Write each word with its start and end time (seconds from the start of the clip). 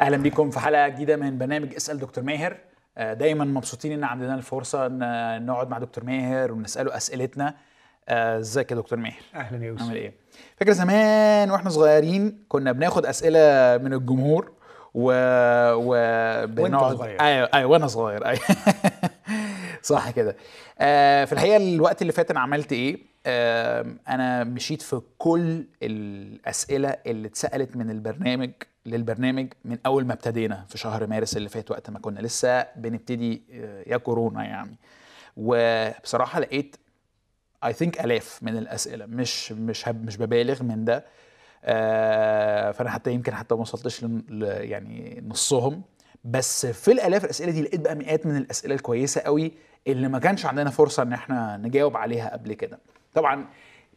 أهلا 0.00 0.16
بيكم 0.16 0.50
في 0.50 0.60
حلقة 0.60 0.88
جديدة 0.88 1.16
من 1.16 1.38
برنامج 1.38 1.74
اسأل 1.74 1.98
دكتور 1.98 2.24
ماهر. 2.24 2.56
آه، 2.98 3.12
دايما 3.12 3.44
مبسوطين 3.44 3.92
إن 3.92 4.04
عندنا 4.04 4.34
الفرصة 4.34 4.86
إن 4.86 5.46
نقعد 5.46 5.70
مع 5.70 5.78
دكتور 5.78 6.04
ماهر 6.04 6.52
ونسأله 6.52 6.96
أسئلتنا. 6.96 7.54
آه، 8.08 8.38
إزيك 8.38 8.70
يا 8.70 8.76
دكتور 8.76 8.98
ماهر؟ 8.98 9.22
أهلا 9.34 9.64
يا 9.64 9.68
يوسف. 9.68 9.82
عامل 9.82 9.96
إيه؟ 9.96 10.12
فاكر 10.56 10.72
زمان 10.72 11.50
وإحنا 11.50 11.70
صغيرين 11.70 12.44
كنا 12.48 12.72
بناخد 12.72 13.06
أسئلة 13.06 13.38
من 13.82 13.92
الجمهور 13.94 14.52
و 14.94 15.12
و 15.74 15.94
بنقعد 16.46 16.96
صغير. 16.96 17.20
أيوه 17.20 17.48
أيوه 17.54 17.70
وأنا 17.70 17.86
صغير. 17.86 18.26
أيوه. 18.28 18.40
صح 19.82 20.10
كده. 20.10 20.36
آه 20.78 21.24
في 21.24 21.32
الحقيقة 21.32 21.56
الوقت 21.56 22.02
اللي 22.02 22.12
فات 22.12 22.30
أنا 22.30 22.40
عملت 22.40 22.72
إيه؟ 22.72 23.07
أنا 23.26 24.44
مشيت 24.44 24.82
في 24.82 25.00
كل 25.18 25.64
الأسئلة 25.82 26.88
اللي 27.06 27.28
اتسألت 27.28 27.76
من 27.76 27.90
البرنامج 27.90 28.50
للبرنامج 28.86 29.52
من 29.64 29.78
أول 29.86 30.06
ما 30.06 30.12
ابتدينا 30.12 30.64
في 30.68 30.78
شهر 30.78 31.06
مارس 31.06 31.36
اللي 31.36 31.48
فات 31.48 31.70
وقت 31.70 31.90
ما 31.90 31.98
كنا 31.98 32.20
لسه 32.20 32.62
بنبتدي 32.76 33.42
آه، 33.52 33.84
يا 33.86 33.96
كورونا 33.96 34.44
يعني. 34.44 34.76
وبصراحة 35.36 36.40
لقيت 36.40 36.76
اي 37.64 37.72
ثينك 37.72 38.00
آلاف 38.04 38.38
من 38.42 38.56
الأسئلة 38.56 39.06
مش 39.06 39.52
مش 39.52 39.88
مش 39.88 40.16
ببالغ 40.16 40.62
من 40.62 40.84
ده. 40.84 41.04
آه 41.64 42.70
فأنا 42.70 42.90
حتى 42.90 43.12
يمكن 43.12 43.34
حتى 43.34 43.54
ما 43.54 43.60
وصلتش 43.60 44.06
يعني 44.40 45.24
نصهم. 45.28 45.82
بس 46.24 46.66
في 46.66 46.92
الآلاف 46.92 47.24
الأسئلة 47.24 47.52
دي 47.52 47.62
لقيت 47.62 47.80
بقى 47.80 47.94
مئات 47.94 48.26
من 48.26 48.36
الأسئلة 48.36 48.74
الكويسة 48.74 49.20
قوي 49.20 49.52
اللي 49.86 50.08
ما 50.08 50.18
كانش 50.18 50.46
عندنا 50.46 50.70
فرصة 50.70 51.02
إن 51.02 51.12
إحنا 51.12 51.56
نجاوب 51.56 51.96
عليها 51.96 52.32
قبل 52.32 52.54
كده. 52.54 52.78
طبعا 53.14 53.46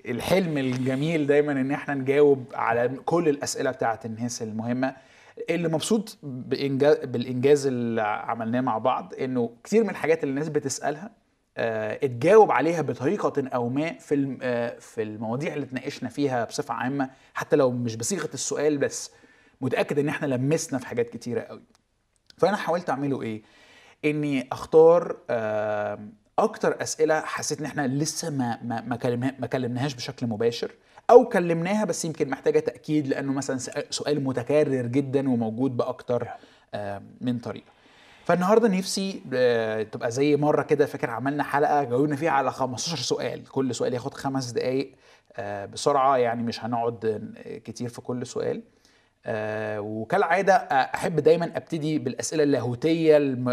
الحلم 0.06 0.58
الجميل 0.58 1.28
دايما 1.28 1.52
إن 1.52 1.72
إحنا 1.72 1.94
نجاوب 1.94 2.46
على 2.54 2.90
كل 3.06 3.30
الأسئلة 3.30 3.72
بتاعت 3.72 4.06
الناس 4.06 4.42
المهمة. 4.42 4.96
اللي 5.50 5.68
مبسوط 5.68 6.18
بإنجاز 6.24 6.98
بالإنجاز 6.98 7.68
اللي 7.68 8.02
عملناه 8.02 8.62
مع 8.62 8.78
بعض 8.78 9.14
إنه 9.22 9.50
كتير 9.64 9.84
من 9.84 9.90
الحاجات 9.90 10.24
اللي 10.24 10.30
الناس 10.32 10.50
بتسألها 10.50 11.12
آه، 11.58 12.00
اتجاوب 12.06 12.52
عليها 12.52 12.82
بطريقة 12.82 13.48
أو 13.48 13.70
ما 13.70 13.94
في 13.94 14.38
آه، 14.42 14.80
في 14.80 15.02
المواضيع 15.04 15.54
اللي 15.54 15.66
اتناقشنا 15.66 16.10
فيها 16.10 16.46
بصفة 16.46 16.74
عامة 16.74 17.10
حتى 17.34 17.56
لو 17.56 17.72
مش 17.72 17.96
بصيغة 17.96 18.30
السؤال 18.34 18.78
بس. 18.78 19.12
متأكد 19.62 20.00
إن 20.00 20.10
إحنا 20.10 20.28
لمسنا 20.28 20.80
في 20.80 20.88
حاجات 20.88 21.10
كتيرة 21.10 21.42
قوي. 21.42 21.62
فأنا 22.38 22.58
حاولت 22.58 22.90
أعمله 22.90 23.22
إيه؟ 23.22 23.42
إني 24.06 24.48
أختار 24.52 25.18
آم، 25.30 26.14
أكتر 26.42 26.82
أسئلة 26.82 27.22
حسيت 27.22 27.60
إن 27.60 27.66
إحنا 27.66 27.88
لسه 27.88 28.30
ما 28.30 28.60
ما 28.64 28.82
ما, 28.82 29.34
ما 29.40 29.48
كلمناهاش 29.48 29.94
بشكل 29.94 30.28
مباشر 30.28 30.72
أو 31.10 31.26
كلمناها 31.26 31.86
بس 31.86 32.06
يمكن 32.06 32.30
محتاجة 32.30 32.60
تأكيد 32.60 33.08
لأنه 33.08 33.34
مثلا 33.34 33.58
سؤال 33.90 34.24
متكرر 34.24 34.86
جدا 34.86 35.30
وموجود 35.30 35.78
بأكتر 35.78 36.28
من 37.22 37.40
طريقة. 37.40 37.72
فالنهاردة 38.26 38.68
نفسي 38.68 39.22
آه، 39.34 39.84
تبقى 39.84 40.12
زي 40.12 40.36
مرة 40.36 40.62
كده 40.64 40.86
فاكر 40.86 41.10
عملنا 41.10 41.44
حلقة 41.44 41.84
جاوبنا 41.84 42.16
فيها 42.16 42.32
على 42.32 42.52
15 42.52 42.98
سؤال. 42.98 43.44
كل 43.44 43.76
سؤال 43.76 43.94
ياخد 43.94 44.14
خمس 44.14 44.52
دقائق 44.52 44.96
آه، 45.38 45.66
بسرعة 45.66 46.18
يعني 46.18 46.44
مش 46.44 46.64
هنقعد 46.64 47.06
آه، 47.06 47.58
كتير 47.58 47.90
في 47.90 48.02
كل 48.02 48.28
سؤال. 48.28 48.62
آه، 49.26 49.80
وكالعادة 49.82 50.54
آه، 50.56 50.74
أحب 50.96 51.16
دايما 51.20 51.46
أبتدي 51.58 52.00
بالأسئلة 52.00 52.44
اللاهوتية 52.44 53.18
الم- 53.18 53.46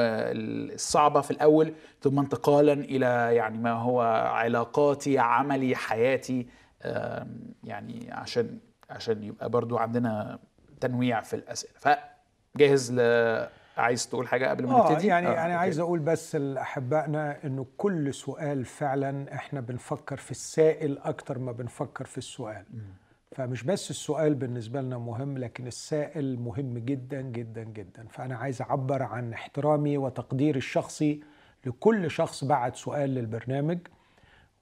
الصعبة 0.74 1.20
في 1.20 1.30
الأول 1.30 1.74
ثم 2.02 2.18
انتقالا 2.18 2.72
إلى 2.72 3.06
يعني 3.36 3.58
ما 3.58 3.72
هو 3.72 4.00
علاقاتي 4.32 5.18
عملي 5.18 5.76
حياتي 5.76 6.46
آم، 6.84 7.40
يعني 7.64 8.08
عشان 8.12 8.58
عشان 8.90 9.22
يبقى 9.22 9.50
برضو 9.50 9.76
عندنا 9.78 10.38
تنويع 10.80 11.20
في 11.20 11.36
الأسئلة. 11.36 11.72
فجاهز 12.54 12.92
ل 12.92 13.00
عايز 13.76 14.08
تقول 14.08 14.28
حاجة 14.28 14.46
قبل 14.50 14.66
ما 14.66 14.72
آه 14.88 14.92
نبتدي؟ 14.92 15.06
يعني 15.06 15.26
آه، 15.26 15.30
أنا 15.32 15.40
أوكي. 15.42 15.52
عايز 15.52 15.78
أقول 15.78 15.98
بس 15.98 16.36
لأحبائنا 16.36 17.36
إنه 17.44 17.66
كل 17.76 18.14
سؤال 18.14 18.64
فعلا 18.64 19.34
إحنا 19.34 19.60
بنفكر 19.60 20.16
في 20.16 20.30
السائل 20.30 20.98
أكتر 20.98 21.38
ما 21.38 21.52
بنفكر 21.52 22.04
في 22.04 22.18
السؤال. 22.18 22.64
فمش 23.32 23.62
بس 23.64 23.90
السؤال 23.90 24.34
بالنسبة 24.34 24.80
لنا 24.80 24.98
مهم 24.98 25.38
لكن 25.38 25.66
السائل 25.66 26.40
مهم 26.40 26.78
جدا 26.78 27.20
جدا 27.20 27.64
جدا. 27.64 28.06
فأنا 28.10 28.36
عايز 28.36 28.62
أعبر 28.62 29.02
عن 29.02 29.32
احترامي 29.32 29.98
وتقديري 29.98 30.58
الشخصي 30.58 31.20
لكل 31.66 32.10
شخص 32.10 32.44
بعت 32.44 32.76
سؤال 32.76 33.10
للبرنامج 33.10 33.78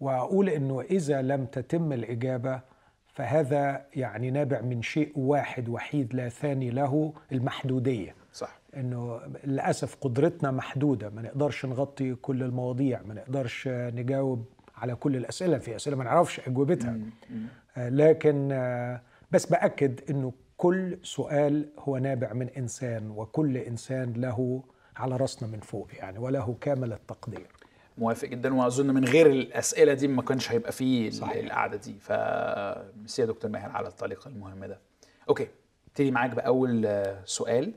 وأقول 0.00 0.48
إنه 0.48 0.80
إذا 0.80 1.22
لم 1.22 1.46
تتم 1.46 1.92
الإجابة 1.92 2.60
فهذا 3.06 3.86
يعني 3.94 4.30
نابع 4.30 4.60
من 4.60 4.82
شيء 4.82 5.12
واحد 5.16 5.68
وحيد 5.68 6.14
لا 6.14 6.28
ثاني 6.28 6.70
له 6.70 7.12
المحدودية. 7.32 8.14
صح. 8.32 8.58
إنه 8.76 9.20
للأسف 9.44 9.96
قدرتنا 10.00 10.50
محدودة 10.50 11.10
ما 11.10 11.22
نقدرش 11.22 11.66
نغطي 11.66 12.14
كل 12.14 12.42
المواضيع 12.42 13.02
ما 13.02 13.14
نقدرش 13.14 13.68
نجاوب 13.68 14.44
على 14.76 14.94
كل 14.94 15.16
الأسئلة 15.16 15.58
في 15.58 15.76
أسئلة 15.76 15.96
ما 15.96 16.04
نعرفش 16.04 16.40
أجوبتها. 16.40 16.96
لكن 17.76 18.48
بس 19.30 19.46
بأكد 19.46 20.10
إنه 20.10 20.32
كل 20.56 20.98
سؤال 21.02 21.68
هو 21.78 21.98
نابع 21.98 22.32
من 22.32 22.48
إنسان 22.48 23.10
وكل 23.10 23.56
إنسان 23.56 24.12
له 24.12 24.62
على 24.96 25.16
راسنا 25.16 25.48
من 25.48 25.60
فوق 25.60 25.88
يعني 25.98 26.18
وله 26.18 26.56
كامل 26.60 26.92
التقدير. 26.92 27.46
موافق 27.98 28.28
جدا 28.28 28.54
وأظن 28.54 28.86
من 28.94 29.04
غير 29.04 29.26
الأسئلة 29.26 29.94
دي 29.94 30.08
ما 30.08 30.22
كانش 30.22 30.52
هيبقى 30.52 30.72
فيه. 30.72 31.10
القعدة 31.22 31.76
دي. 31.76 31.96
فميرسي 32.00 33.22
يا 33.22 33.26
دكتور 33.26 33.50
ماهر 33.50 33.70
على 33.70 33.88
التعليق 33.88 34.26
المهم 34.26 34.64
ده. 34.64 34.78
أوكي 35.28 35.48
ابتدي 35.88 36.10
معاك 36.10 36.30
بأول 36.30 37.04
سؤال. 37.24 37.72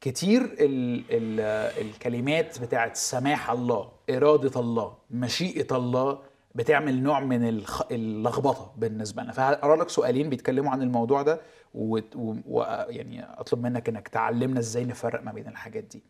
كتير 0.00 0.42
ال 0.42 1.04
ال 1.10 1.40
الكلمات 1.86 2.60
بتاعت 2.60 2.96
سماح 2.96 3.50
الله 3.50 3.92
إرادة 4.10 4.60
الله 4.60 4.96
مشيئة 5.10 5.76
الله 5.76 6.18
بتعمل 6.58 7.02
نوع 7.02 7.20
من 7.20 7.48
الخ... 7.48 7.82
اللخبطة 7.90 8.72
بالنسبة 8.76 9.22
لنا. 9.22 9.32
فهقرأ 9.32 9.76
لك 9.76 9.88
سؤالين 9.88 10.30
بيتكلموا 10.30 10.70
عن 10.72 10.82
الموضوع 10.82 11.22
ده 11.22 11.40
ويعني 11.74 12.06
و... 12.14 12.36
و... 12.46 12.62
يعني 12.88 13.24
أطلب 13.40 13.62
منك 13.62 13.88
إنك 13.88 14.08
تعلمنا 14.08 14.60
إزاي 14.60 14.84
نفرق 14.84 15.22
ما 15.22 15.32
بين 15.32 15.48
الحاجات 15.48 15.84
دي. 15.84 16.02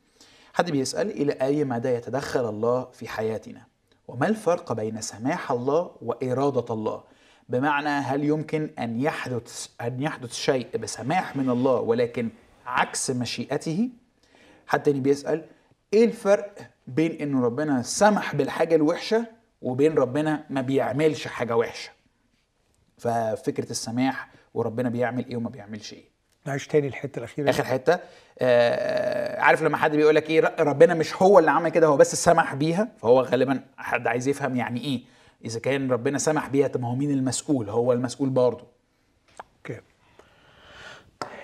حد 0.54 0.70
بيسأل 0.70 1.10
إلى 1.10 1.32
أي 1.32 1.64
مدى 1.64 1.88
يتدخل 1.88 2.48
الله 2.48 2.88
في 2.92 3.08
حياتنا؟ 3.08 3.62
وما 4.08 4.28
الفرق 4.28 4.72
بين 4.72 5.00
سماح 5.00 5.52
الله 5.52 5.90
وإرادة 6.02 6.74
الله؟ 6.74 7.02
بمعنى 7.48 7.88
هل 7.88 8.24
يمكن 8.24 8.70
أن 8.78 9.00
يحدث 9.00 9.68
أن 9.80 10.02
يحدث 10.02 10.32
شيء 10.32 10.76
بسماح 10.76 11.36
من 11.36 11.50
الله 11.50 11.80
ولكن 11.80 12.28
عكس 12.66 13.10
مشيئته؟ 13.10 13.90
حد 14.66 14.82
تاني 14.82 15.00
بيسأل 15.00 15.44
إيه 15.92 16.04
الفرق 16.04 16.54
بين 16.86 17.12
إن 17.20 17.42
ربنا 17.42 17.82
سمح 17.82 18.34
بالحاجة 18.34 18.74
الوحشة 18.74 19.37
وبين 19.62 19.94
ربنا 19.94 20.44
ما 20.50 20.60
بيعملش 20.60 21.26
حاجة 21.26 21.56
وحشة. 21.56 21.90
ففكرة 22.98 23.70
السماح 23.70 24.28
وربنا 24.54 24.88
بيعمل 24.88 25.26
إيه 25.26 25.36
وما 25.36 25.50
بيعملش 25.50 25.92
إيه. 25.92 26.04
نعيش 26.46 26.66
تاني 26.66 26.86
الحتة 26.86 27.18
الأخيرة 27.18 27.50
آخر 27.50 27.64
حتة 27.64 27.98
آه 28.38 29.40
عارف 29.40 29.62
لما 29.62 29.76
حد 29.76 29.96
بيقول 29.96 30.14
لك 30.14 30.30
إيه 30.30 30.54
ربنا 30.60 30.94
مش 30.94 31.22
هو 31.22 31.38
اللي 31.38 31.50
عمل 31.50 31.68
كده 31.68 31.86
هو 31.86 31.96
بس 31.96 32.14
سمح 32.24 32.54
بيها؟ 32.54 32.88
فهو 32.98 33.20
غالبا 33.20 33.60
حد 33.76 34.06
عايز 34.06 34.28
يفهم 34.28 34.56
يعني 34.56 34.80
إيه. 34.80 35.02
إذا 35.44 35.60
كان 35.60 35.90
ربنا 35.92 36.18
سمح 36.18 36.48
بيها 36.48 36.68
طب 36.68 36.80
ما 36.80 36.88
هو 36.88 36.94
مين 36.94 37.10
المسؤول؟ 37.10 37.70
هو 37.70 37.92
المسؤول 37.92 38.28
برضه. 38.30 38.64
أوكي. 39.56 39.80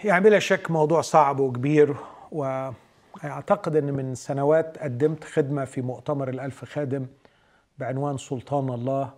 يعني 0.05 0.25
بلا 0.25 0.39
شك 0.39 0.71
موضوع 0.71 1.01
صعب 1.01 1.41
وكبير 1.41 1.97
واعتقد 2.33 3.77
إن 3.77 3.93
من 3.95 4.15
سنوات 4.15 4.79
قدمت 4.79 5.25
خدمة 5.25 5.65
في 5.65 5.81
مؤتمر 5.83 6.28
الألف 6.28 6.65
خادم 6.65 7.07
بعنوان 7.78 8.16
سلطان 8.18 8.68
الله 8.71 9.15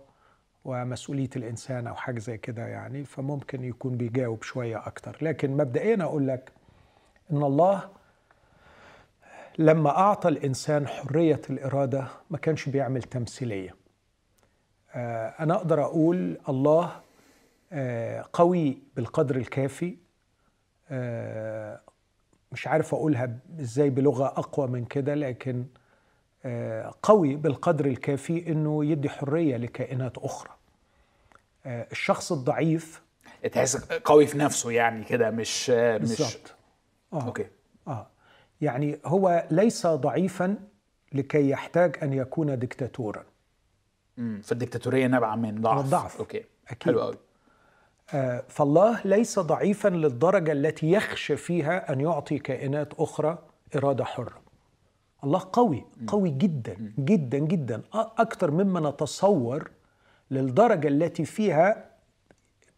ومسؤولية 0.65 1.29
الإنسان 1.35 1.87
أو 1.87 1.95
حاجة 1.95 2.19
زي 2.19 2.37
كده 2.37 2.67
يعني 2.67 3.03
فممكن 3.03 3.63
يكون 3.63 3.97
بيجاوب 3.97 4.43
شوية 4.43 4.87
أكتر. 4.87 5.17
لكن 5.21 5.51
مبدئيا 5.57 6.03
أقول 6.03 6.27
لك 6.27 6.51
إن 7.31 7.43
الله 7.43 7.89
لما 9.57 9.89
أعطى 9.89 10.29
الإنسان 10.29 10.87
حرية 10.87 11.41
الإرادة 11.49 12.07
ما 12.29 12.37
كانش 12.37 12.69
بيعمل 12.69 13.03
تمثيلية. 13.03 13.75
آه، 14.95 15.27
أنا 15.39 15.55
أقدر 15.55 15.83
أقول 15.83 16.37
الله 16.49 16.91
آه، 17.71 18.25
قوي 18.33 18.77
بالقدر 18.95 19.35
الكافي. 19.35 19.97
آه، 20.89 21.79
مش 22.51 22.67
عارف 22.67 22.93
أقولها 22.93 23.37
إزاي 23.59 23.89
بلغة 23.89 24.25
أقوى 24.25 24.67
من 24.67 24.85
كده 24.85 25.15
لكن 25.15 25.65
قوي 27.03 27.35
بالقدر 27.35 27.85
الكافي 27.85 28.47
إنه 28.51 28.85
يدي 28.85 29.09
حرية 29.09 29.57
لكائنات 29.57 30.17
أخرى. 30.17 30.51
آه، 31.65 31.87
الشخص 31.91 32.31
الضعيف 32.31 33.01
تحس 33.51 33.77
قوي 33.85 34.27
في 34.27 34.37
نفسه 34.37 34.71
يعني 34.71 35.03
كده 35.03 35.29
مش 35.29 35.69
مش 35.69 36.37
آه. 37.13 37.25
أوكي. 37.25 37.45
آه. 37.87 38.07
يعني 38.61 38.99
هو 39.05 39.47
ليس 39.51 39.87
ضعيفا 39.87 40.55
لكي 41.13 41.49
يحتاج 41.49 41.95
أن 42.03 42.13
يكون 42.13 42.59
دكتاتورا. 42.59 43.23
مم. 44.17 44.41
فالديكتاتوريه 44.43 45.07
نابعة 45.07 45.35
من 45.35 45.61
ضعف. 45.61 45.85
الضعف. 45.85 46.17
okay. 46.19 46.43
أكيد. 46.67 46.83
حلو 46.93 47.01
قوي 47.01 47.17
آه، 48.13 48.43
فالله 48.49 49.01
ليس 49.05 49.39
ضعيفا 49.39 49.87
للدرجة 49.87 50.51
التي 50.51 50.91
يخشى 50.91 51.37
فيها 51.37 51.93
أن 51.93 52.01
يعطي 52.01 52.39
كائنات 52.39 52.93
أخرى 52.93 53.37
إرادة 53.75 54.05
حرة. 54.05 54.41
الله 55.23 55.49
قوي 55.53 55.85
قوي 56.07 56.29
جدا 56.29 56.93
جدا 56.99 57.37
جدا. 57.37 57.81
أكثر 57.93 58.51
مما 58.51 58.89
نتصور 58.89 59.71
للدرجة 60.31 60.87
التي 60.87 61.25
فيها 61.25 61.85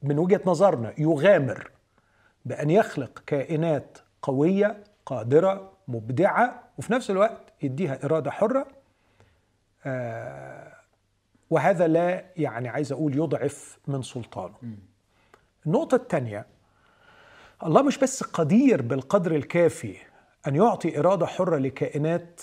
من 0.04 0.20
وجهة 0.20 0.42
نظرنا 0.46 0.94
يغامر 0.98 1.72
بأن 2.46 2.70
يخلق 2.70 3.24
كائنات 3.26 3.98
قوية 4.22 4.84
قادرة 5.06 5.72
مبدعة 5.88 6.64
وفي 6.78 6.94
نفس 6.94 7.12
الوقت 7.12 7.54
يديها 7.62 8.06
إرادة 8.06 8.32
حرة. 8.32 8.68
آه 9.86 10.74
وهذا 11.50 11.88
لا 11.88 12.26
يعني 12.38 12.70
عايز 12.70 12.92
أقول 12.92 13.18
يضعف 13.18 13.80
من 13.88 14.02
سلطانه. 14.02 14.56
النقطة 15.66 15.96
الثانية 15.96 16.46
الله 17.64 17.82
مش 17.82 17.98
بس 17.98 18.24
قدير 18.24 18.82
بالقدر 18.82 19.36
الكافي 19.36 19.96
أن 20.48 20.56
يعطي 20.56 21.00
إرادة 21.00 21.26
حرة 21.26 21.58
لكائنات 21.58 22.42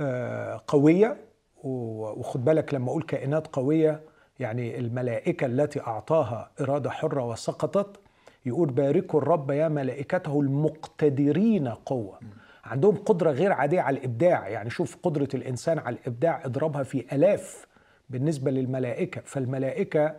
آه 0.00 0.60
قوية. 0.66 1.16
وخد 1.64 2.44
بالك 2.44 2.74
لما 2.74 2.88
أقول 2.90 3.02
كائنات 3.02 3.46
قوية 3.46 4.00
يعني 4.38 4.78
الملائكة 4.78 5.46
التي 5.46 5.80
أعطاها 5.80 6.50
إرادة 6.60 6.90
حرة 6.90 7.24
وسقطت 7.24 8.00
يقول 8.46 8.70
باركوا 8.70 9.20
الرب 9.20 9.50
يا 9.50 9.68
ملائكته 9.68 10.40
المقتدرين 10.40 11.68
قوة. 11.68 12.18
عندهم 12.64 12.96
قدرة 12.96 13.30
غير 13.30 13.52
عادية 13.52 13.80
على 13.80 13.98
الإبداع. 13.98 14.48
يعني 14.48 14.70
شوف 14.70 14.96
قدرة 15.02 15.28
الإنسان 15.34 15.78
على 15.78 15.96
الإبداع 15.96 16.44
اضربها 16.44 16.82
في 16.82 17.04
ألاف 17.12 17.66
بالنسبة 18.10 18.50
للملائكة. 18.50 19.20
فالملائكة 19.24 20.16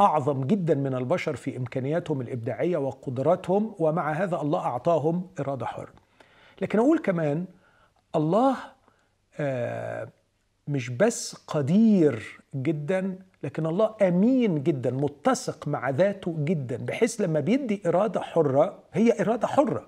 أعظم 0.00 0.44
جدا 0.44 0.74
من 0.74 0.94
البشر 0.94 1.36
في 1.36 1.56
إمكانياتهم 1.56 2.20
الإبداعية 2.20 2.76
وقدراتهم 2.76 3.74
ومع 3.78 4.12
هذا 4.12 4.40
الله 4.40 4.58
أعطاهم 4.58 5.26
إرادة 5.40 5.66
حرة. 5.66 5.99
لكن 6.60 6.78
أقول 6.78 6.98
كمان 6.98 7.44
الله 8.16 8.56
آه 9.38 10.08
مش 10.68 10.88
بس 10.88 11.34
قدير 11.34 12.40
جدا 12.54 13.18
لكن 13.42 13.66
الله 13.66 13.94
أمين 14.02 14.62
جدا 14.62 14.90
متسق 14.90 15.68
مع 15.68 15.90
ذاته 15.90 16.34
جدا 16.38 16.76
بحيث 16.76 17.20
لما 17.20 17.40
بيدي 17.40 17.82
إرادة 17.86 18.20
حرة 18.20 18.78
هي 18.92 19.20
إرادة 19.20 19.46
حرة. 19.46 19.86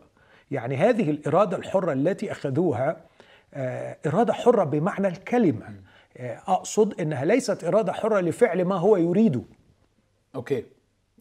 يعني 0.51 0.77
هذه 0.77 1.11
الإرادة 1.11 1.57
الحرة 1.57 1.93
التي 1.93 2.33
أخذوها 2.33 2.97
آه، 3.55 3.97
إرادة 4.07 4.33
حرة 4.33 4.65
بمعنى 4.65 5.09
الكلمة. 5.09 5.75
آه، 6.17 6.39
أقصد 6.47 7.01
إنها 7.01 7.25
ليست 7.25 7.65
إرادة 7.65 7.93
حرة 7.93 8.21
لفعل 8.21 8.65
ما 8.65 8.75
هو 8.75 8.97
يريده. 8.97 9.43
أوكي. 10.35 10.65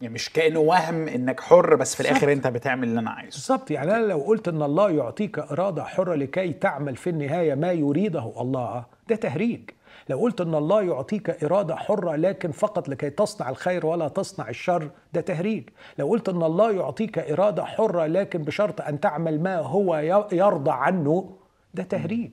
مش 0.08 0.30
كأنه 0.32 0.60
وهم 0.60 1.08
إنك 1.08 1.40
حر 1.40 1.74
بس 1.76 1.94
في 1.94 2.00
الآخر 2.00 2.32
أنت 2.32 2.46
بتعمل 2.46 2.88
اللي 2.88 3.00
أنا 3.00 3.10
عايزه. 3.10 3.30
بالظبط. 3.36 3.70
يعني 3.70 3.96
أنا 3.96 4.06
لو 4.06 4.18
قلت 4.18 4.48
إن 4.48 4.62
الله 4.62 4.90
يعطيك 4.90 5.38
إرادة 5.38 5.84
حرة 5.84 6.14
لكي 6.14 6.52
تعمل 6.52 6.96
في 6.96 7.10
النهاية 7.10 7.54
ما 7.54 7.72
يريده 7.72 8.32
الله 8.40 8.84
ده 9.08 9.16
تهريج. 9.16 9.60
لو 10.08 10.18
قلت 10.18 10.40
إن 10.40 10.54
الله 10.54 10.82
يعطيك 10.82 11.44
إرادة 11.44 11.76
حرة 11.76 12.16
لكن 12.16 12.50
فقط 12.50 12.88
لكي 12.88 13.10
تصنع 13.10 13.50
الخير 13.50 13.86
ولا 13.86 14.08
تصنع 14.08 14.48
الشر 14.48 14.90
ده 15.12 15.20
تهريج. 15.20 15.68
لو 15.98 16.08
قلت 16.08 16.28
إن 16.28 16.42
الله 16.42 16.72
يعطيك 16.72 17.18
إرادة 17.18 17.64
حرة 17.64 18.06
لكن 18.06 18.42
بشرط 18.42 18.80
أن 18.80 19.00
تعمل 19.00 19.42
ما 19.42 19.58
هو 19.58 19.96
يرضى 20.32 20.70
عنه 20.70 21.36
ده 21.74 21.82
تهريج. 21.82 22.30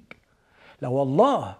لو 0.81 1.03
الله 1.03 1.55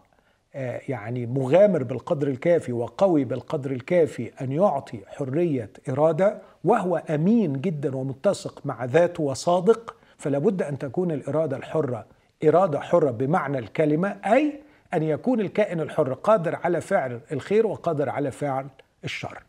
يعني 0.90 1.26
مغامر 1.26 1.84
بالقدر 1.84 2.28
الكافي 2.28 2.74
وقوي 2.74 3.24
بالقدر 3.24 3.72
الكافي 3.72 4.32
أن 4.42 4.52
يعطي 4.52 5.00
حرية 5.08 5.70
إرادة 5.90 6.42
وهو 6.64 6.98
أمين 6.98 7.62
جدا 7.62 7.96
ومتسق 7.96 8.66
مع 8.66 8.86
ذاته 8.86 9.24
وصادق 9.24 9.96
فلا 10.18 10.38
بد 10.38 10.62
أن 10.62 10.78
تكون 10.78 11.12
الإرادة 11.12 11.58
الحرة 11.58 12.06
إرادة 12.44 12.80
حرة 12.80 13.12
بمعنى 13.12 13.60
الكلمة 13.60 14.18
أي 14.26 14.60
أن 14.94 15.04
يكون 15.04 15.40
الكائن 15.40 15.80
الحر 15.80 16.14
قادر 16.14 16.56
على 16.56 16.82
فعل 16.82 17.20
الخير 17.32 17.68
وقادر 17.68 18.10
على 18.10 18.32
فعل 18.32 18.68
الشر. 19.04 19.44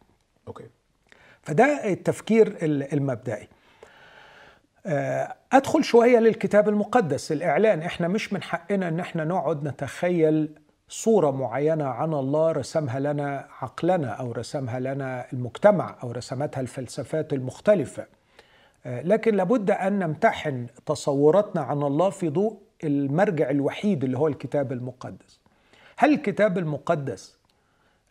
أوكي. 0.48 0.64
فده 1.42 1.64
التفكير 1.92 2.56
المبدئي. 2.92 3.48
آه، 4.86 5.34
أدخل 5.52 5.84
شوية 5.84 6.18
للكتاب 6.18 6.68
المقدس 6.68 7.32
الإعلان. 7.32 7.82
إحنا 7.82 8.08
مش 8.08 8.32
من 8.32 8.42
حقنا 8.42 8.88
إن 8.88 9.00
إحنا 9.00 9.24
نقعد 9.24 9.64
نتخيل 9.64 10.48
صورة 10.90 11.30
معينة 11.30 11.84
عن 11.84 12.14
الله 12.14 12.52
رسمها 12.52 13.00
لنا 13.00 13.48
عقلنا 13.60 14.08
أو 14.08 14.32
رسمها 14.32 14.80
لنا 14.80 15.26
المجتمع 15.32 15.96
أو 16.02 16.10
رسمتها 16.12 16.60
الفلسفات 16.60 17.32
المختلفة. 17.32 18.06
آه، 18.86 19.02
لكن 19.02 19.34
لابد 19.34 19.70
أن 19.70 19.98
نمتحن 19.98 20.66
تصوراتنا 20.86 21.60
عن 21.62 21.82
الله 21.82 22.10
في 22.10 22.28
ضوء 22.28 22.58
المرجع 22.84 23.50
الوحيد 23.50 24.04
اللي 24.04 24.18
هو 24.18 24.28
الكتاب 24.28 24.72
المقدس. 24.72 25.40
هل 25.96 26.14
الكتاب 26.14 26.58
المقدس 26.58 27.38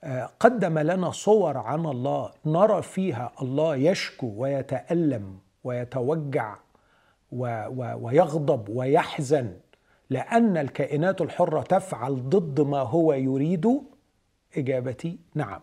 آه، 0.04 0.30
قدم 0.40 0.80
لنا 0.80 1.12
صور 1.12 1.58
عن 1.58 1.86
الله 1.86 2.32
نرى 2.46 2.82
فيها 2.82 3.32
الله 3.42 3.76
يشكو 3.76 4.34
ويتألم 4.38 5.38
ويتوجع 5.64 6.56
ويغضب 7.32 8.70
ويحزن 8.70 9.54
لأن 10.10 10.58
الكائنات 10.58 11.22
الحرة 11.22 11.62
تفعل 11.62 12.30
ضد 12.30 12.62
ما 12.62 12.80
هو 12.80 13.14
يريد. 13.14 13.82
إجابتي 14.58 15.20
نعم. 15.36 15.60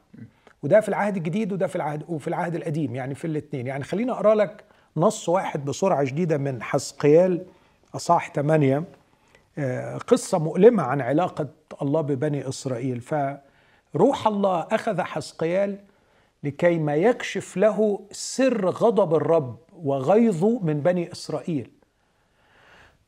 وده 0.62 0.80
في 0.80 0.88
العهد 0.88 1.16
الجديد 1.16 1.52
وده 1.52 1.66
في 1.66 1.76
العهد 1.76 2.04
وفي 2.08 2.28
العهد 2.28 2.54
القديم 2.54 2.94
يعني 2.94 3.14
في 3.14 3.26
الاثنين. 3.26 3.66
يعني 3.66 3.84
خليني 3.84 4.12
أقرأ 4.12 4.34
لك 4.34 4.64
نص 4.96 5.28
واحد 5.28 5.64
بسرعة 5.64 6.04
شديدة 6.04 6.38
من 6.38 6.62
حسقيال 6.62 7.46
أصاح 7.94 8.32
8 8.32 8.84
آه، 9.58 9.96
قصة 9.96 10.38
مؤلمة 10.38 10.82
عن 10.82 11.00
علاقة 11.00 11.48
الله 11.82 12.00
ببني 12.00 12.48
إسرائيل. 12.48 13.00
فروح 13.00 14.26
الله 14.26 14.60
أخذ 14.60 15.00
حسقيال 15.00 15.78
لكي 16.44 16.78
ما 16.78 16.94
يكشف 16.94 17.56
له 17.56 18.00
سر 18.10 18.70
غضب 18.70 19.14
الرب 19.14 19.58
وغيظه 19.76 20.58
من 20.58 20.80
بني 20.80 21.12
إسرائيل. 21.12 21.70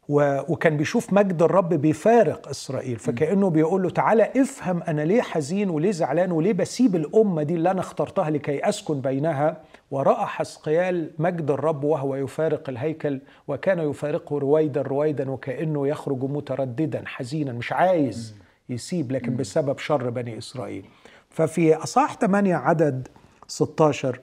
وكان 0.09 0.77
بيشوف 0.77 1.13
مجد 1.13 1.43
الرب 1.43 1.75
بيفارق 1.75 2.49
إسرائيل 2.49 2.99
فكأنه 2.99 3.51
بيقول 3.51 3.83
له 3.83 3.91
تعالى 3.91 4.33
افهم 4.37 4.83
أنا 4.83 5.03
ليه 5.03 5.23
حزين 5.23 5.71
وليه 5.71 5.91
زعلان 5.91 6.33
وليه 6.33 6.53
بسيب 6.53 6.97
الأمة 6.97 7.43
دي 7.43 7.55
اللي 7.55 7.71
أنا 7.71 7.81
اخترتها 7.81 8.31
لكي 8.31 8.69
أسكن 8.69 9.01
بينها. 9.01 9.61
وراى 9.91 10.27
حسقيال 10.27 11.11
مجد 11.19 11.51
الرب 11.51 11.85
وهو 11.85 12.15
يفارق 12.17 12.69
الهيكل 12.69 13.21
وكان 13.49 13.79
يفارقه 13.91 14.39
رويدا 14.39 14.83
رويدا 14.83 15.31
وكأنه 15.31 15.89
يخرج 15.89 16.25
مترددا 16.25 17.03
حزينا 17.07 17.53
مش 17.53 17.73
عايز 17.73 18.35
يسيب 18.69 19.13
لكن 19.13 19.37
بسبب 19.37 19.79
شر 19.79 20.11
بني 20.11 20.39
إسرائيل. 20.39 20.85
ففي 21.31 21.75
اصح 21.75 22.15
8 22.21 22.55
عدد 22.55 23.09
16 23.49 24.21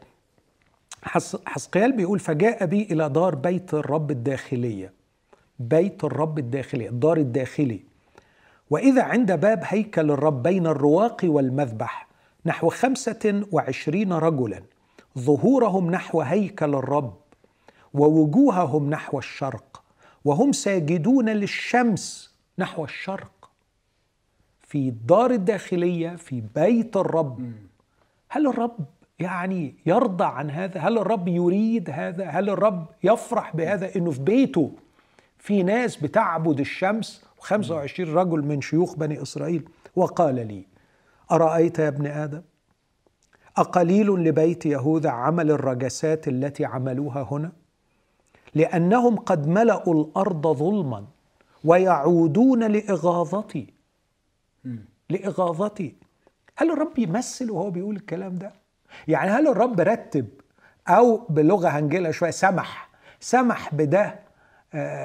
حسقيال 1.45 1.91
بيقول 1.91 2.19
فجاء 2.19 2.65
بي 2.65 2.87
إلى 2.91 3.09
دار 3.09 3.35
بيت 3.35 3.73
الرب 3.73 4.11
الداخلية. 4.11 5.04
بيت 5.59 6.03
الرب 6.03 6.39
الداخلي 6.39 6.89
الدار 6.89 7.17
الداخلي. 7.17 7.79
وإذا 8.69 9.03
عند 9.03 9.31
باب 9.31 9.61
هيكل 9.63 10.11
الرب 10.11 10.43
بين 10.43 10.67
الرواق 10.67 11.21
والمذبح 11.23 12.07
نحو 12.45 12.69
خمسة 12.69 13.43
وعشرين 13.51 14.13
رجلا 14.13 14.63
ظهورهم 15.19 15.91
نحو 15.91 16.21
هيكل 16.21 16.75
الرب 16.75 17.17
ووجوههم 17.93 18.89
نحو 18.89 19.19
الشرق 19.19 19.83
وهم 20.25 20.51
ساجدون 20.51 21.29
للشمس 21.29 22.35
نحو 22.59 22.83
الشرق. 22.83 23.49
في 24.61 24.89
الدار 24.89 25.31
الداخلية 25.31 26.15
في 26.15 26.43
بيت 26.55 26.97
الرب. 26.97 27.53
هل 28.29 28.47
الرب 28.47 28.85
يعني 29.19 29.75
يرضى 29.85 30.23
عن 30.23 30.49
هذا؟ 30.49 30.79
هل 30.79 30.97
الرب 30.97 31.27
يريد 31.27 31.89
هذا؟ 31.89 32.25
هل 32.25 32.49
الرب 32.49 32.85
يفرح 33.03 33.55
بهذا 33.55 33.95
إنه 33.95 34.11
في 34.11 34.19
بيته؟ 34.19 34.71
في 35.45 35.63
ناس 35.63 35.97
بتعبد 35.97 36.59
الشمس 36.59 37.21
و25 37.41 37.99
رجل 37.99 38.41
من 38.41 38.61
شيوخ 38.61 38.95
بني 38.95 39.21
إسرائيل. 39.21 39.69
وقال 39.95 40.35
لي 40.35 40.65
أرأيت 41.31 41.79
يا 41.79 41.87
ابن 41.87 42.07
آدم؟ 42.07 42.41
أقليل 43.57 44.07
لبيت 44.07 44.65
يهوذا 44.65 45.09
عمل 45.09 45.51
الرجسات 45.51 46.27
التي 46.27 46.65
عملوها 46.65 47.27
هنا؟ 47.31 47.51
لأنهم 48.55 49.15
قد 49.15 49.47
ملأوا 49.47 49.93
الأرض 49.93 50.47
ظلما 50.47 51.05
ويعودون 51.63 52.63
لإغاظتي. 52.63 53.73
لإغاظتي. 55.09 55.95
هل 56.57 56.71
الرب 56.71 56.99
يمثل 56.99 57.51
وهو 57.51 57.71
بيقول 57.71 57.95
الكلام 57.95 58.35
ده؟ 58.35 58.53
يعني 59.07 59.31
هل 59.31 59.47
الرب 59.47 59.79
رتب 59.79 60.27
أو 60.87 61.17
بلغة 61.29 61.67
هنجيلها 61.67 62.11
شوية 62.11 62.31
سمح 62.31 62.89
سمح 63.19 63.75
بده 63.75 64.24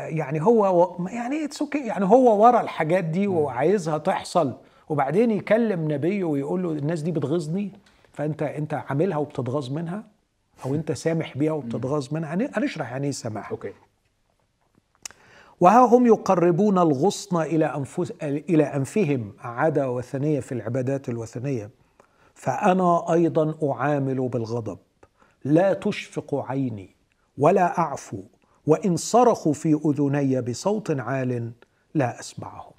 يعني 0.08 0.42
هو 0.42 0.96
يعني 1.08 1.44
it's 1.44 1.62
okay 1.62 1.86
يعني 1.86 2.04
هو 2.04 2.42
ورا 2.44 2.60
الحاجات 2.60 3.04
دي 3.04 3.26
وعايزها 3.26 3.98
تحصل. 3.98 4.52
وبعدين 4.88 5.30
يكلم 5.30 5.92
نبيه 5.92 6.24
ويقول 6.24 6.62
له 6.62 6.70
الناس 6.72 7.00
دي 7.02 7.12
بتغيظني 7.12 7.70
فأنت 8.12 8.42
أنت 8.42 8.74
عاملها 8.74 9.16
وبتتغاظ 9.18 9.70
منها 9.70 10.04
أو 10.64 10.74
أنت 10.74 10.92
سامح 10.92 11.38
بيها 11.38 11.52
وبتتغاظ 11.52 12.14
منها. 12.14 12.34
هن- 12.34 12.50
هنشرح 12.52 12.92
يعني 12.92 13.06
إيه 13.06 13.12
سماح 13.12 13.50
أوكي. 13.50 13.72
وها 15.60 15.86
هم 15.86 16.06
يقربون 16.06 16.78
الغصن 16.78 17.40
إلى 17.42 17.66
انفس 17.66 18.12
إلى 18.22 18.64
أنفهم. 18.64 19.32
عادة 19.40 19.90
وثنية 19.90 20.40
في 20.40 20.52
العبادات 20.52 21.08
الوثنية. 21.08 21.70
فأنا 22.34 23.12
أيضا 23.12 23.54
أعامل 23.72 24.28
بالغضب. 24.28 24.78
لا 25.44 25.72
تشفق 25.72 26.34
عيني 26.48 26.96
ولا 27.38 27.78
أعفو. 27.78 28.22
وإن 28.70 28.96
صرخوا 28.96 29.52
في 29.52 29.80
أذني 29.84 30.40
بصوت 30.40 30.90
عال 31.00 31.50
لا 31.94 32.20
أسمعهم. 32.20 32.72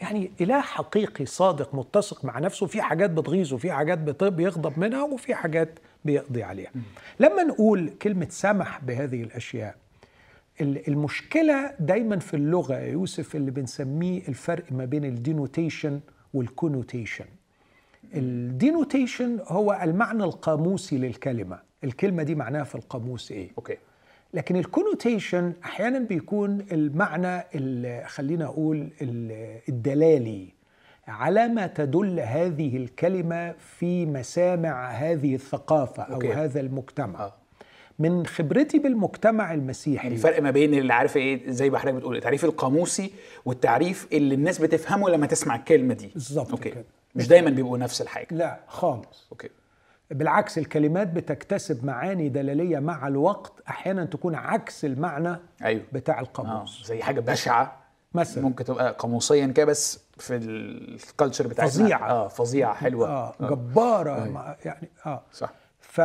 يعني 0.00 0.30
إله 0.40 0.60
حقيقي 0.60 1.26
صادق 1.26 1.74
متسق 1.74 2.24
مع 2.24 2.38
نفسه 2.38 2.66
في 2.66 2.82
حاجات 2.82 3.10
بتغيظه 3.10 3.56
في 3.56 3.72
حاجات 3.72 3.98
بيغضب 4.22 4.78
منها 4.78 5.02
وفي 5.02 5.34
حاجات 5.34 5.78
بيقضي 6.04 6.42
عليها. 6.42 6.70
لما 7.20 7.42
نقول 7.42 7.90
كلمة 8.02 8.26
سمح 8.30 8.80
بهذه 8.84 9.22
الأشياء 9.22 9.74
ال- 10.60 10.88
المشكلة 10.88 11.74
دايما 11.80 12.18
في 12.18 12.34
اللغة 12.34 12.74
يا 12.74 12.86
يوسف 12.86 13.36
اللي 13.36 13.50
بنسميه 13.50 14.28
الفرق 14.28 14.64
ما 14.72 14.84
بين 14.84 15.04
ال 15.04 15.13
denotation 15.13 16.00
وال 16.34 16.47
connotation. 16.47 17.24
ال 18.14 18.25
denotation 18.25 19.38
هو 19.46 19.80
المعنى 19.82 20.24
القاموسي 20.24 20.98
للكلمة. 20.98 21.58
الكلمة 21.84 22.22
دي 22.22 22.34
معناها 22.34 22.64
في 22.64 22.74
القاموس 22.74 23.32
إيه؟ 23.32 23.50
okay. 23.58 23.76
لكن 24.34 24.56
ال 24.56 24.64
connotation 24.64 25.52
أحيانا 25.64 25.98
بيكون 25.98 26.66
المعنى 26.72 27.44
ال- 27.54 28.06
خلينا 28.06 28.44
أقول 28.44 28.88
ال- 29.02 29.58
الدلالي 29.68 30.48
على 31.08 31.48
ما 31.48 31.66
تدل 31.66 32.20
هذه 32.20 32.76
الكلمة 32.76 33.52
في 33.78 34.06
مسامع 34.06 34.90
هذه 34.90 35.34
الثقافة 35.34 36.02
أو 36.02 36.14
okay. 36.14 36.32
هذا 36.32 36.60
المجتمع. 36.60 37.20
آه. 37.20 37.34
من 37.98 38.26
خبرتي 38.26 38.78
بالمجتمع 38.78 39.54
المسيحي. 39.54 40.02
يعني 40.04 40.14
الفرق 40.14 40.42
ما 40.42 40.50
بين 40.50 40.74
اللي 40.74 40.92
عارف 40.92 41.16
إيه 41.16 41.50
زي 41.50 41.70
ما 41.70 41.78
حضرتك 41.78 41.96
بتقول 41.96 42.16
التعريف 42.16 42.44
القاموسي 42.44 43.10
والتعريف 43.44 44.08
اللي 44.12 44.34
الناس 44.34 44.58
بتفهمه 44.58 45.10
لما 45.10 45.26
تسمع 45.26 45.54
الكلمة 45.54 45.94
دي. 45.94 46.10
بالظبط 46.14 46.60
كده. 46.60 46.84
مش 47.14 47.28
دايما 47.28 47.50
بيبقوا 47.50 47.78
نفس 47.78 48.00
الحاجة. 48.02 48.26
لا 48.30 48.60
خالص. 48.66 49.26
أوكي. 49.32 49.48
بالعكس 50.10 50.58
الكلمات 50.58 51.08
بتكتسب 51.08 51.84
معاني 51.84 52.28
دلالية 52.28 52.78
مع 52.78 53.08
الوقت. 53.08 53.52
أحيانا 53.68 54.04
تكون 54.04 54.34
عكس 54.34 54.84
المعنى 54.84 55.36
أيوه. 55.64 55.82
بتاع 55.92 56.18
آه 56.18 56.20
القاموس. 56.22 56.86
زي 56.86 57.02
حاجة 57.02 57.20
بشعة. 57.20 57.76
مثلا. 58.14 58.44
ممكن 58.44 58.64
تبقى 58.64 58.92
قاموسيا 58.98 59.46
كده 59.46 59.64
بس 59.66 60.00
في 60.18 60.36
الكالتشر 60.36 61.46
بتاعتنا. 61.46 61.72
فظيعة. 61.84 62.10
آه 62.10 62.28
فظيعة 62.28 62.74
حلوة. 62.74 63.08
آه 63.08 63.34
جبارة. 63.40 64.24
ما- 64.24 64.56
يعني 64.64 64.88
آه. 65.06 65.22
صح. 65.32 65.52
ف... 65.80 66.00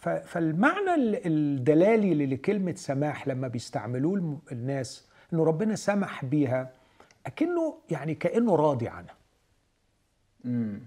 ف... 0.00 0.08
فالمعنى 0.08 0.94
ال- 0.94 1.26
الدلالي 1.26 2.26
لكلمة 2.26 2.74
سماح 2.74 3.28
لما 3.28 3.48
بيستعملوه 3.48 4.38
الناس 4.52 5.04
إنه 5.32 5.44
ربنا 5.44 5.76
سمح 5.76 6.24
بيها 6.24 6.70
أكنه 7.26 7.74
يعني 7.90 8.14
كأنه 8.14 8.56
راضي 8.56 8.88
عنها. 8.88 9.14
امم 10.44 10.80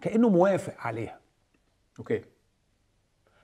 كأنه 0.00 0.28
موافق 0.28 0.74
عليها. 0.78 1.18
okay. 1.98 2.24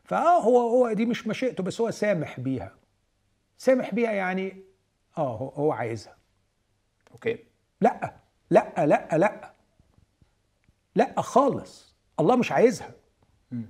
فآه 0.05 0.41
هو 0.41 0.59
هو 0.61 0.93
دي 0.93 1.07
مش 1.07 1.27
مشيئته 1.27 1.63
بس 1.63 1.81
هو 1.81 1.91
سامح 1.91 2.41
بيها. 2.41 2.77
سامح 3.59 3.95
بيها 3.95 4.13
يعني 4.13 4.65
آه 5.19 5.37
هو, 5.37 5.49
هو 5.49 5.73
عايزها. 5.73 6.17
okay. 7.13 7.39
لأ 7.81 8.17
لأ 8.51 8.87
لأ 8.87 9.19
لأ. 9.19 9.55
لأ 10.95 11.21
خالص. 11.21 11.97
الله 12.21 12.37
مش 12.37 12.53
عايزها. 12.53 12.91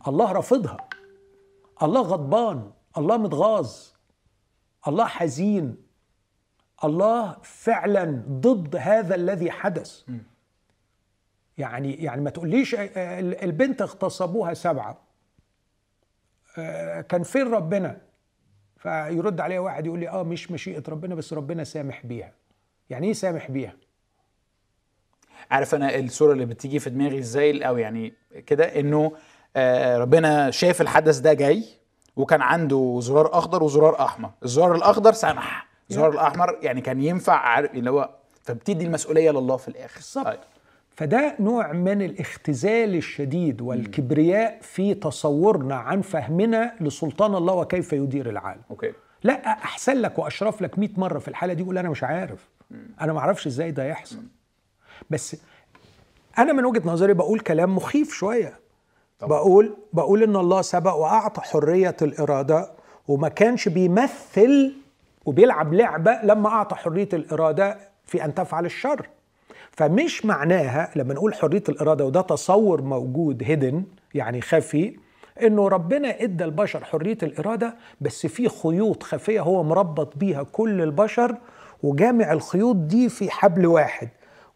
الله 0.06 0.32
رافضها. 0.32 0.88
الله 1.82 2.00
غضبان. 2.00 2.72
الله 2.98 3.16
متغاظ. 3.16 3.76
الله 4.88 5.06
حزين. 5.06 5.76
الله 6.84 7.36
فعلا 7.42 8.24
ضد 8.28 8.76
هذا 8.76 9.14
الذي 9.14 9.50
حدث. 9.50 10.04
يعني 11.60 11.94
يعني 11.94 12.20
ما 12.20 12.30
تقوليش 12.30 12.74
آه، 12.74 12.78
آه، 12.96 13.20
البنت 13.20 13.82
اغتصبوها 13.82 14.54
سبعة. 14.54 14.98
آه، 16.58 17.00
كان 17.00 17.22
فين 17.22 17.54
ربنا؟ 17.54 18.00
فيرد 18.76 19.40
عليها 19.40 19.60
واحد 19.60 19.86
يقول 19.86 19.98
لي 20.00 20.08
آه 20.08 20.22
مش 20.22 20.50
مشيئة 20.50 20.82
ربنا 20.88 21.14
بس 21.14 21.32
ربنا 21.32 21.64
سامح 21.64 22.06
بيها. 22.06 22.32
يعني 22.90 23.06
إيه 23.06 23.12
سامح 23.12 23.50
بيها؟ 23.50 23.72
عارف 25.50 25.74
أنا 25.74 25.96
الصورة 25.96 26.32
اللي 26.32 26.44
بتيجي 26.46 26.78
في 26.78 26.90
دماغي 26.90 27.18
إزاي 27.18 27.58
أو 27.66 27.76
يعني 27.76 28.12
كده 28.46 28.80
إنه 28.80 29.12
ربنا 29.96 30.50
شاف 30.50 30.80
الحدث 30.80 31.18
ده 31.18 31.32
جاي 31.32 31.64
وكان 32.16 32.42
عنده 32.42 32.98
زرار 33.02 33.38
أخضر 33.38 33.62
وزرار 33.62 34.04
أحمر. 34.04 34.30
الزرار 34.44 34.74
الأخضر 34.74 35.12
سمح. 35.12 35.66
الزرار 35.90 36.10
الأحمر 36.12 36.58
يعني 36.62 36.80
كان 36.80 37.02
ينفع 37.02 37.34
عارف 37.36 37.74
اللي 37.74 37.90
هو 37.90 38.10
فبتدي 38.42 38.84
المسؤولية 38.84 39.30
لله 39.30 39.56
في 39.56 39.68
الآخر. 39.68 39.96
بالظبط. 39.96 40.26
أيوة. 40.26 40.40
فده 41.00 41.34
نوع 41.40 41.72
من 41.72 42.02
الاختزال 42.02 42.94
الشديد 42.94 43.60
والكبرياء 43.60 44.58
في 44.62 44.94
تصورنا 44.94 45.74
عن 45.74 46.00
فهمنا 46.00 46.74
لسلطان 46.80 47.34
الله 47.34 47.54
وكيف 47.54 47.92
يدير 47.92 48.30
العالم. 48.30 48.60
أوكي. 48.70 48.92
لا 49.22 49.32
أحسن 49.48 49.96
لك 49.96 50.18
وأشرف 50.18 50.62
لك 50.62 50.78
100 50.78 50.88
مرة 50.96 51.18
في 51.18 51.28
الحالة 51.28 51.52
دي 51.52 51.62
يقول 51.62 51.78
أنا 51.78 51.90
مش 51.90 52.04
عارف. 52.04 52.48
أنا 53.00 53.12
ما 53.12 53.18
أعرفش 53.18 53.46
إزاي 53.46 53.70
ده 53.70 53.84
يحصل. 53.84 54.22
بس 55.10 55.36
أنا 56.38 56.52
من 56.52 56.64
وجهة 56.64 56.82
نظري 56.88 57.14
بقول 57.14 57.40
كلام 57.40 57.76
مخيف 57.76 58.12
شوية. 58.12 58.58
طبعا. 59.18 59.38
بقول 59.38 59.76
بقول 59.92 60.22
إن 60.22 60.36
الله 60.36 60.62
سبق 60.62 60.94
وأعطى 60.94 61.40
حرية 61.40 61.96
الإرادة 62.02 62.70
وما 63.08 63.28
كانش 63.28 63.68
بيمثل 63.68 64.74
وبيلعب 65.24 65.74
لعبة 65.74 66.20
لما 66.22 66.48
أعطى 66.48 66.76
حرية 66.76 67.08
الإرادة 67.12 67.78
في 68.06 68.24
أن 68.24 68.34
تفعل 68.34 68.64
الشر. 68.64 69.06
فمش 69.72 70.26
معناها 70.26 70.90
لما 70.96 71.14
نقول 71.14 71.34
حرية 71.34 71.62
الإرادة 71.68 72.04
وده 72.04 72.20
تصور 72.20 72.82
موجود 72.82 73.42
هيدن 73.44 73.84
يعني 74.14 74.40
خفي 74.40 74.96
إنه 75.42 75.68
ربنا 75.68 76.22
إدى 76.22 76.44
البشر 76.44 76.84
حرية 76.84 77.18
الإرادة 77.22 77.74
بس 78.00 78.26
في 78.26 78.48
خيوط 78.48 79.02
خفية 79.02 79.40
هو 79.40 79.62
مربط 79.62 80.16
بيها 80.16 80.42
كل 80.42 80.80
البشر 80.82 81.36
وجامع 81.82 82.32
الخيوط 82.32 82.76
دي 82.76 83.08
في 83.08 83.30
حبل 83.30 83.66
واحد 83.66 84.08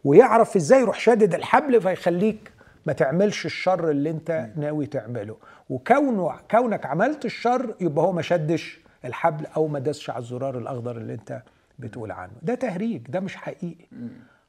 ويعرف 0.03 0.55
إزاي 0.55 0.79
يروح 0.81 0.99
شادد 0.99 1.33
الحبل 1.33 1.81
فيخليك 1.81 2.51
ما 2.85 2.93
تعملش 2.93 3.45
الشر 3.45 3.89
اللي 3.89 4.09
أنت 4.09 4.49
ناوي 4.55 4.85
تعمله. 4.85 5.37
وكونه 5.69 6.31
كونك 6.51 6.85
عملت 6.85 7.25
الشر 7.25 7.75
يبقى 7.81 8.05
هو 8.05 8.11
ما 8.11 8.21
شدش 8.21 8.79
الحبل 9.05 9.45
أو 9.45 9.67
ما 9.67 9.79
داسش 9.79 10.09
على 10.09 10.19
الزرار 10.19 10.57
الأخضر 10.57 10.97
اللي 10.97 11.13
أنت 11.13 11.41
بتقول 11.79 12.11
عنه. 12.11 12.31
ده 12.41 12.55
تهريج 12.55 13.01
ده 13.09 13.19
مش 13.19 13.35
حقيقي. 13.35 13.85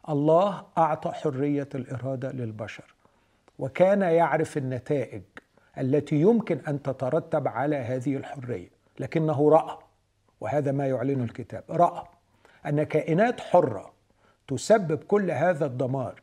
الله 0.08 0.62
أعطى 0.78 1.10
حرية 1.10 1.68
الإرادة 1.74 2.32
للبشر 2.32 2.94
وكان 3.58 4.02
يعرف 4.02 4.56
النتائج 4.56 5.22
التي 5.78 6.16
يمكن 6.16 6.58
أن 6.68 6.82
تترتب 6.82 7.48
على 7.48 7.76
هذه 7.76 8.16
الحرية 8.16 8.70
لكنه 8.98 9.50
رأى 9.50 9.78
وهذا 10.40 10.72
ما 10.72 10.86
يعلنه 10.86 11.24
الكتاب 11.24 11.64
رأى 11.70 12.02
أن 12.66 12.82
كائنات 12.82 13.40
حرة 13.40 13.92
تسبب 14.48 14.98
كل 15.04 15.30
هذا 15.30 15.66
الدمار 15.66 16.20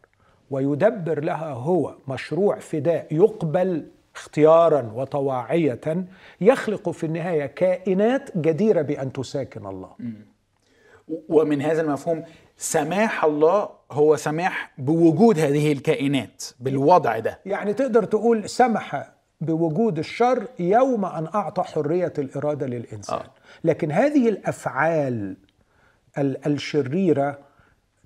ويدبر 0.51 1.23
لها 1.23 1.53
هو 1.53 1.95
مشروع 2.07 2.59
فداء 2.59 3.07
يقبل 3.11 3.87
اختيارا 4.15 4.91
وطواعيه 4.95 6.05
يخلق 6.41 6.89
في 6.89 7.05
النهاية 7.05 7.45
كائنات 7.45 8.37
جديرة 8.37 8.81
بأن 8.81 9.13
تساكن 9.13 9.65
الله. 9.65 9.91
ومن 11.29 11.61
هذا 11.61 11.81
المفهوم 11.81 12.23
سماح 12.57 13.25
الله 13.25 13.69
هو 13.91 14.15
سماح 14.15 14.72
بوجود 14.77 15.39
هذه 15.39 15.72
الكائنات 15.72 16.43
بالوضع 16.60 17.19
ده. 17.19 17.39
يعني 17.45 17.74
تقدر 17.74 18.03
تقول 18.03 18.50
سمح 18.50 19.10
بوجود 19.41 20.00
الشر 20.00 20.48
يوم 20.60 21.05
أن 21.05 21.27
أعطى 21.36 21.63
حرية 21.63 22.13
الإرادة 22.17 22.65
للإنسان. 22.67 23.19
آه. 23.19 23.24
لكن 23.63 23.91
هذه 23.91 24.29
الأفعال 24.29 25.38
ال- 26.17 26.48
الشريرة 26.48 27.39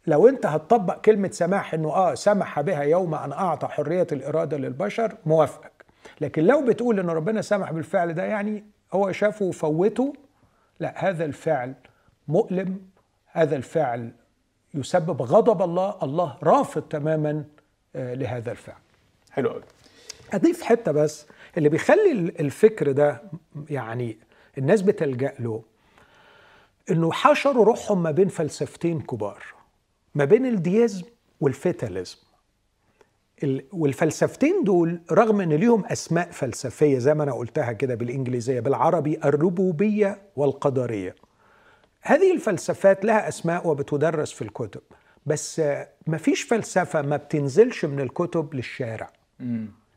لو 0.08 0.27
أنت 0.30 0.46
هتطبق 0.46 1.01
كلمة 1.01 1.30
سماح 1.32 1.74
إنه 1.74 1.89
آه 1.89 2.13
سمح 2.13 2.62
بها 2.62 2.84
يوم 2.84 3.16
أن 3.16 3.32
أعطى 3.32 3.68
حرية 3.68 4.08
الإرادة 4.12 4.58
للبشر 4.58 5.18
موافقك. 5.25 5.86
لكن 6.22 6.44
لو 6.44 6.66
بتقول 6.66 7.00
إن 7.00 7.10
ربنا 7.10 7.42
سمح 7.42 7.72
بالفعل 7.72 8.13
ده 8.13 8.24
يعني 8.24 8.63
هو 8.94 9.12
شافه 9.12 9.46
وفوته 9.46 10.13
لا 10.80 10.94
هذا 11.10 11.25
الفعل 11.25 11.74
مؤلم 12.27 12.80
هذا 13.32 13.56
الفعل 13.56 14.12
يسبب 14.77 15.22
غضب 15.22 15.62
الله 15.62 15.96
الله 16.03 16.38
رافض 16.43 16.81
تماما 16.81 17.43
آه، 17.96 18.13
لهذا 18.13 18.51
الفعل. 18.51 18.75
حلو 19.31 19.50
قوي 19.50 19.62
اضيف 20.34 20.62
حتة 20.62 20.91
بس 20.91 21.25
اللي 21.57 21.69
بيخلي 21.69 22.12
ال- 22.12 22.39
الفكر 22.41 22.91
ده 22.91 23.22
يعني 23.69 24.17
الناس 24.57 24.81
بتلجأ 24.81 25.34
له 25.39 25.62
إنه 26.91 27.12
حشروا 27.12 27.65
روحهم 27.65 28.03
ما 28.03 28.12
بين 28.12 28.27
فلسفتين 28.27 29.01
كبار 29.01 29.43
ما 30.15 30.25
بين 30.25 30.46
الديازم 30.46 31.03
والفيتاليزم 31.41 32.17
ال- 33.43 33.65
والفلسفتين 33.74 34.63
دول 34.63 35.00
رغم 35.12 35.41
إن 35.41 35.53
ليهم 35.53 35.86
أسماء 35.86 36.31
فلسفية 36.31 36.98
زي 36.98 37.13
ما 37.13 37.24
أنا 37.24 37.34
قلتها 37.34 37.72
كده 37.72 37.96
بالإنجليزية 37.96 38.60
بالعربي 38.60 39.19
الربوبية 39.25 40.22
والقدرية. 40.36 41.15
هذه 42.01 42.34
الفلسفات 42.34 43.06
لها 43.06 43.27
أسماء 43.27 43.68
وبتدرس 43.68 44.32
في 44.32 44.42
الكتب 44.42 44.82
بس 45.25 45.60
آه، 45.60 45.89
مفيش 46.08 46.42
فلسفة 46.42 47.01
ما 47.01 47.18
بتنزلش 47.18 47.86
من 47.86 48.00
الكتب 48.00 48.54
للشارع. 48.56 49.10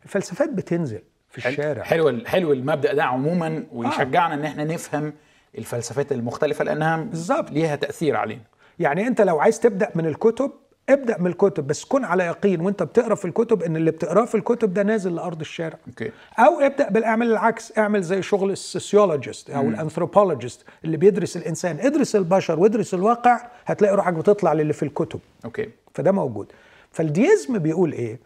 الفلسفات 0.05 0.49
بتنزل 0.51 1.03
في 1.31 1.49
الشارع. 1.49 1.83
حلو 1.83 2.25
حلو 2.27 2.53
المبدأ 2.53 2.95
ده 2.95 3.05
عموما 3.05 3.67
ويشجعنا 3.73 4.35
إن 4.35 4.45
إحنا 4.45 4.65
نفهم 4.65 5.13
الفلسفات 5.59 6.13
المختلفة 6.13 6.65
لأنها 6.65 6.97
بالظبط. 6.97 7.51
ليها 7.51 7.77
تأثير 7.77 8.17
علينا. 8.17 8.43
يعني 8.79 9.07
أنت 9.07 9.21
لو 9.21 9.41
عايز 9.41 9.61
تبدأ 9.61 9.91
من 9.95 10.07
الكتب 10.07 10.53
ابدأ 10.91 11.19
من 11.19 11.27
الكتب 11.27 11.67
بس 11.67 11.85
كن 11.85 12.05
على 12.05 12.25
يقين 12.25 12.61
وانت 12.61 12.83
بتقرأ 12.83 13.15
في 13.15 13.25
الكتب 13.25 13.63
إن 13.63 13.77
اللي 13.77 13.91
بتقرأه 13.91 14.25
في 14.25 14.35
الكتب 14.35 14.75
ده 14.75 14.83
نازل 14.83 15.15
لأرض 15.15 15.41
الشارع. 15.41 15.79
okay. 15.89 16.11
أو 16.39 16.61
ابدأ 16.61 16.89
بال 16.89 17.05
اعمل 17.05 17.31
العكس 17.31 17.79
اعمل 17.79 18.03
زي 18.03 18.23
شغل 18.23 18.51
ال 18.51 18.59
sociologist 18.59 19.51
أو 19.51 19.69
ال 19.69 19.75
anthropologist 19.75 20.65
اللي 20.85 20.97
بيدرس 20.97 21.37
الإنسان. 21.37 21.79
ادرس 21.81 22.17
البشر 22.17 22.61
وادرس 22.61 22.95
الواقع 22.95 23.41
هتلاقي 23.67 23.95
روحك 23.97 24.13
بتطلع 24.13 24.53
للي 24.53 24.73
في 24.73 24.83
الكتب. 24.83 25.21
okay. 25.45 25.69
فده 25.95 26.13
موجود. 26.13 26.53
فال 26.93 27.12
deism 27.12 27.59
بيقول 27.59 27.93
إيه؟ 27.93 28.19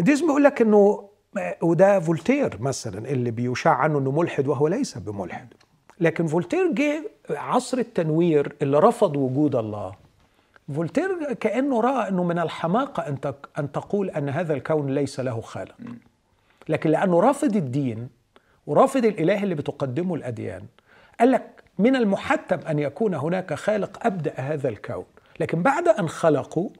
الديزم 0.00 0.26
بيقول 0.26 0.44
لك 0.44 0.62
إنه 0.62 1.08
وده 1.62 2.00
فولتير 2.00 2.56
مثلا 2.60 3.10
اللي 3.10 3.30
بيشاع 3.30 3.72
عنه 3.74 3.98
إنه 3.98 4.10
ملحد 4.10 4.48
وهو 4.48 4.68
ليس 4.68 4.98
بملحد. 4.98 5.48
لكن 6.00 6.26
فولتير 6.26 6.72
جه 6.72 7.10
عصر 7.30 7.78
التنوير 7.78 8.52
اللي 8.62 8.78
رفض 8.78 9.16
وجود 9.16 9.56
الله. 9.56 9.92
فولتير 10.74 11.32
كأنه 11.32 11.80
رأى 11.80 12.08
إنه 12.08 12.24
من 12.24 12.38
الحماقة 12.38 13.08
أن 13.08 13.18
أن 13.58 13.72
تقول 13.72 14.10
أن 14.10 14.28
هذا 14.28 14.54
الكون 14.54 14.94
ليس 14.94 15.20
له 15.20 15.40
خالق. 15.40 15.74
لكن 16.68 16.90
لأنه 16.90 17.20
رافض 17.20 17.56
الدين 17.56 18.08
ورافض 18.66 19.04
الإله 19.04 19.42
اللي 19.42 19.54
بتقدمه 19.54 20.14
الأديان 20.14 20.62
قال 21.20 21.30
لك 21.30 21.62
من 21.78 21.96
المحتم 21.96 22.58
أن 22.68 22.78
يكون 22.78 23.14
هناك 23.14 23.54
خالق 23.54 24.06
أبدأ 24.06 24.34
هذا 24.36 24.68
الكون. 24.68 25.04
لكن 25.40 25.62
بعد 25.62 25.88
أن 25.88 26.08
خلقه 26.08 26.70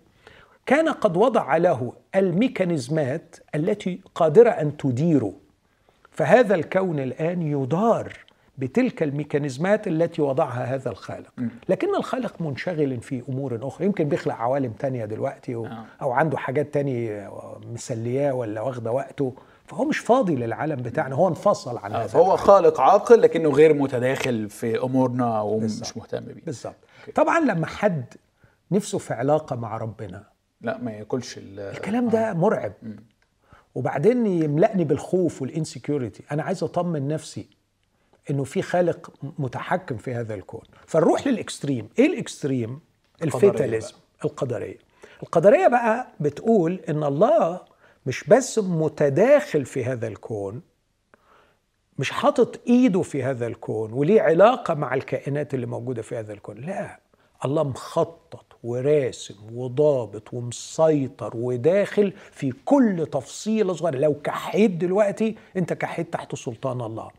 كان 0.67 0.89
قد 0.89 1.17
وضع 1.17 1.57
له 1.57 1.93
ال 2.15 2.25
mechanisms 2.25 3.26
ات 3.26 3.37
التي 3.55 4.01
قادرة 4.15 4.51
أن 4.51 4.77
تديره. 4.77 5.33
فهذا 6.11 6.55
الكون 6.55 6.99
الآن 6.99 7.43
يدار 7.43 8.13
بتلك 8.61 9.03
الميكانيزمات 9.03 9.87
التي 9.89 10.23
وضعها 10.23 10.65
هذا 10.75 10.91
الخالق. 10.91 11.33
لكن 11.69 11.95
الخالق 11.97 12.41
منشغل 12.41 13.01
في 13.01 13.23
أمور 13.29 13.59
أخرى. 13.63 13.87
يمكن 13.87 14.09
بيخلق 14.09 14.35
عوالم 14.35 14.73
تانية 14.73 15.05
دلوقتي 15.05 15.55
و... 15.57 15.67
آه. 15.67 15.85
أو 16.03 16.13
عنده 16.13 16.39
حاجات 16.39 16.75
تانية 16.75 17.31
مسلياه 17.73 18.33
ولا 18.35 18.61
واخدة 18.61 18.93
وقته. 18.93 19.35
فهو 19.67 19.85
مش 19.85 19.99
فاضي 19.99 20.37
للعالم 20.37 20.77
بتاعنا. 20.83 21.15
هو 21.15 21.29
انفصل 21.29 21.79
عن 21.79 21.93
آه، 21.93 22.05
هذا 22.05 22.19
العالم. 22.21 22.37
خالق 22.37 22.81
عاقل 22.81 23.23
لكنه 23.23 23.49
غير 23.51 23.75
متداخل 23.75 24.51
في 24.51 24.83
أمورنا 24.83 25.41
ومش. 25.41 25.97
مهتم 25.97 26.21
بيه. 26.25 26.45
بالظبط. 26.47 26.77
طبعا 27.15 27.41
لما 27.41 27.67
حد 27.67 28.05
نفسه 28.71 28.99
في 28.99 29.15
علاقة 29.15 29.57
مع 29.57 29.77
ربنا 29.77 30.25
لا 30.61 30.79
ما 30.79 30.91
ياكلش 30.93 31.39
ال- 31.39 31.61
الكلام 31.61 32.09
ده 32.09 32.33
مرعب. 32.35 32.73
وبعدين 33.75 34.27
يملأني 34.27 34.85
بالخوف 34.85 35.43
وال 35.43 35.56
insecurity 35.56 36.23
أنا 36.33 36.43
عايز 36.43 36.63
أطمن 36.63 37.09
نفسي. 37.09 37.60
إنه 38.31 38.45
في 38.45 38.63
خالق 38.63 39.13
متحكم 39.39 39.97
في 39.97 40.15
هذا 40.15 40.35
الكون. 40.35 40.63
فنروح 40.87 41.27
لل 41.27 41.40
extreme 41.40 41.89
إيه 41.99 42.07
ال 42.07 42.15
extreme؟ 42.15 42.81
ال 43.23 43.31
fatalism 43.31 43.95
القدرية. 44.25 44.79
القدرية 45.23 45.69
بقى 45.69 46.07
بتقول 46.21 46.81
إن 46.89 47.05
الله 47.05 47.61
مش 48.07 48.25
بس 48.29 48.59
متداخل 48.59 49.65
في 49.65 49.85
هذا 49.85 50.09
الكون 50.09 50.63
مش 51.99 52.11
حاطط 52.11 52.61
إيده 52.67 53.03
في 53.03 53.23
هذا 53.23 53.47
الكون 53.47 53.93
وليه 53.93 54.23
علاقة 54.23 54.75
مع 54.75 54.95
الكائنات 54.95 55.55
اللي 55.55 55.67
موجودة 55.67 56.03
في 56.03 56.17
هذا 56.17 56.33
الكون. 56.33 56.57
لا 56.57 57.01
الله 57.45 57.63
مخطط 57.63 58.45
وراسم 58.65 59.35
وضابط 59.53 60.35
ومسيطر 60.35 61.31
وداخل 61.37 62.13
في 62.33 62.53
كل 62.65 63.07
تفصيلة 63.13 63.73
صغيرة. 63.73 63.99
لو 63.99 64.15
كحيت 64.15 64.71
دلوقتي 64.71 65.37
أنت 65.57 65.73
كحيت 65.73 66.13
تحت 66.13 66.35
سلطان 66.35 66.81
الله. 66.81 67.11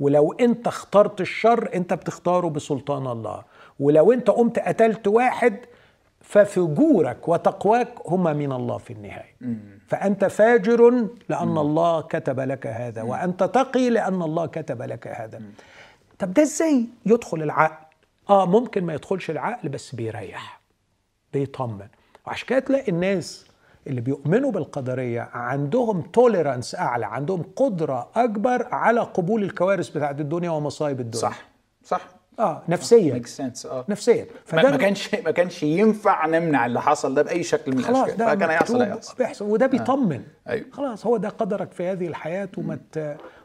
ولو 0.00 0.32
انت 0.32 0.66
اخترت 0.66 1.20
الشر 1.20 1.70
انت 1.74 1.94
بتختاره 1.94 2.48
بسلطان 2.48 3.06
الله. 3.06 3.42
ولو 3.80 4.12
انت 4.12 4.30
قمت 4.30 4.58
قتلت 4.58 5.08
واحد 5.08 5.56
ففجورك 6.20 7.28
وتقواك 7.28 7.94
هما 8.06 8.32
من 8.32 8.52
الله 8.52 8.78
في 8.78 8.92
النهاية. 8.92 9.36
فأنت 9.88 10.24
فاجر 10.24 11.08
لأن 11.28 11.58
الله 11.58 12.00
كتب 12.00 12.40
لك 12.40 12.66
هذا 12.66 13.02
وأنت 13.02 13.42
تقي 13.42 13.90
لأن 13.90 14.22
الله 14.22 14.46
كتب 14.46 14.82
لك 14.82 15.08
هذا. 15.08 15.42
طب 16.18 16.32
ده 16.34 16.42
إزاي 16.42 16.86
يدخل 17.06 17.42
العقل؟ 17.42 17.86
آه 18.30 18.46
ممكن 18.46 18.84
ما 18.84 18.94
يدخلش 18.94 19.30
العقل 19.30 19.68
بس 19.68 19.94
بيريح 19.94 20.60
بيطمن. 21.32 21.88
وعشان 22.26 22.46
كده 22.48 22.58
تلاقي 22.58 22.88
الناس 22.92 23.49
اللي 23.86 24.00
بيؤمنوا 24.00 24.52
بالقدرية 24.52 25.28
عندهم 25.32 26.02
توليرانس 26.02 26.74
أعلى 26.74 27.06
عندهم 27.06 27.42
قدرة 27.56 28.10
أكبر 28.14 28.66
على 28.74 29.00
قبول 29.00 29.42
الكوارث 29.42 29.88
بتاعت 29.88 30.20
الدنيا 30.20 30.50
ومصايب 30.50 31.00
الدنيا. 31.00 31.22
صح 31.22 31.48
صح. 31.84 32.00
آه 32.38 32.62
نفسيا. 32.68 33.22
سنس 33.24 33.66
آه. 33.66 33.84
نفسيا. 33.88 34.26
ما 34.52 34.62
ما 34.70 34.76
كانش 34.76 35.14
ما 35.14 35.30
كانش 35.30 35.62
ينفع 35.62 36.26
نمنع 36.26 36.66
اللي 36.66 36.80
حصل 36.80 37.14
ده 37.14 37.22
بأي 37.22 37.42
شكل 37.42 37.72
من 37.72 37.78
الأشكال. 37.78 38.18
فكان 38.18 38.50
هيحصل 38.50 38.82
هيحصل. 38.82 39.16
بيحصل 39.18 39.44
وده 39.44 39.66
بيطمن. 39.66 40.22
أيوة. 40.48 40.66
خلاص 40.72 41.06
هو 41.06 41.16
ده 41.16 41.28
قدرك 41.28 41.72
في 41.72 41.86
هذه 41.86 42.06
الحياة 42.06 42.48
وما. 42.58 42.78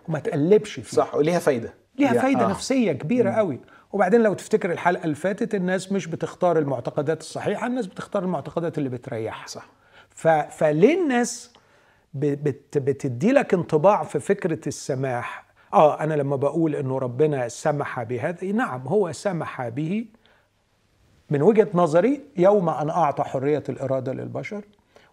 وما 0.09 0.19
تقلبش 0.19 0.73
فيه. 0.73 0.97
صح 0.97 1.15
وليها 1.15 1.39
فايدة. 1.39 1.73
ليها 1.99 2.13
فايدة 2.13 2.45
آه. 2.45 2.49
نفسية 2.49 2.91
كبيرة 2.91 3.31
قوي. 3.31 3.59
وبعدين 3.93 4.21
لو 4.23 4.33
تفتكر 4.33 4.71
الحلقة 4.71 5.03
اللي 5.03 5.15
فاتت 5.15 5.55
الناس 5.55 5.91
مش 5.91 6.07
بتختار 6.07 6.57
المعتقدات 6.59 7.21
الصحيحة 7.21 7.67
الناس 7.67 7.85
بتختار 7.87 8.23
المعتقدات 8.23 8.77
اللي 8.77 8.89
بتريحها. 8.89 9.47
صح. 9.47 9.67
فليه 10.15 11.03
الناس. 11.03 11.53
بتدي 12.75 13.31
لك 13.31 13.53
انطباع 13.53 14.03
في 14.03 14.19
فكرة 14.19 14.59
السماح 14.67 15.45
آه 15.73 15.99
أنا 15.99 16.13
لما 16.13 16.35
بقول 16.35 16.75
إنه 16.75 16.97
ربنا 16.97 17.47
سمح 17.47 18.03
بهذا 18.03 18.51
نعم 18.51 18.87
هو 18.87 19.11
سمح 19.11 19.67
به 19.67 20.05
من 21.29 21.41
وجهة 21.41 21.67
نظري 21.73 22.21
يوم 22.37 22.69
أن 22.69 22.89
أعطى 22.89 23.23
حرية 23.23 23.63
الإرادة 23.69 24.13
للبشر 24.13 24.61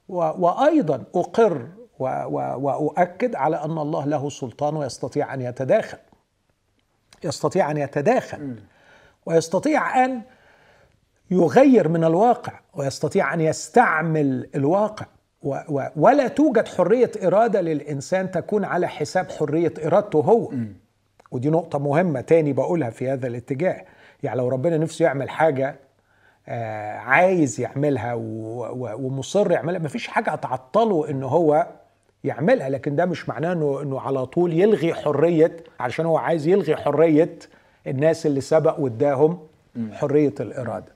و... 0.08 0.16
وأيضا 0.16 1.04
أقر 1.14 1.68
و... 1.98 2.04
و... 2.04 2.56
وأؤكد 2.60 3.34
على 3.34 3.56
أن 3.56 3.78
الله 3.78 4.06
له 4.06 4.28
سلطان 4.28 4.76
ويستطيع 4.76 5.34
أن 5.34 5.40
يتداخل 5.40 5.98
يستطيع 7.24 7.70
أن 7.70 7.76
يتداخل 7.76 8.56
ويستطيع 9.26 10.04
أن 10.04 10.22
يغير 11.32 11.88
من 11.88 12.04
الواقع 12.04 12.52
ويستطيع 12.74 13.34
أن 13.34 13.40
يستعمل 13.40 14.48
الواقع 14.54 15.06
و 15.42 15.56
و 15.68 15.82
ولا 15.96 16.28
توجد 16.28 16.68
حرية 16.68 17.10
إرادة 17.24 17.60
للإنسان 17.60 18.30
تكون 18.30 18.64
على 18.64 18.88
حساب 18.88 19.30
حرية 19.30 19.74
إرادته 19.86 20.18
هو. 20.18 20.52
ودي 21.30 21.50
نقطة 21.50 21.78
مهمة 21.78 22.20
تاني 22.20 22.52
بقولها 22.52 22.90
في 22.90 23.10
هذا 23.10 23.26
الاتجاه. 23.26 23.84
يعني 24.22 24.38
لو 24.38 24.48
ربنا 24.48 24.78
نفسه 24.78 25.04
يعمل 25.04 25.30
حاجة 25.30 25.74
آه 26.48 26.96
عايز 26.96 27.60
يعملها 27.60 28.14
ومصر 28.16 29.50
يعملها 29.52 29.78
مفيش 29.80 30.08
حاجة 30.08 30.30
هتعطله 30.30 31.10
إن 31.10 31.22
هو 31.22 31.66
يعملها. 32.24 32.68
لكن 32.68 32.96
ده 32.96 33.06
مش 33.06 33.28
معناه 33.28 33.52
انه 33.52 33.82
إنه 33.82 34.00
على 34.00 34.26
طول 34.26 34.52
يلغي 34.52 34.94
حرية 34.94 35.56
علشان 35.80 36.06
هو 36.06 36.16
عايز 36.16 36.46
يلغي 36.46 36.76
حرية 36.76 37.38
الناس 37.86 38.26
اللي 38.26 38.40
سبق 38.40 38.80
واداهم 38.80 39.38
حرية 39.92 40.34
الإرادة. 40.40 40.92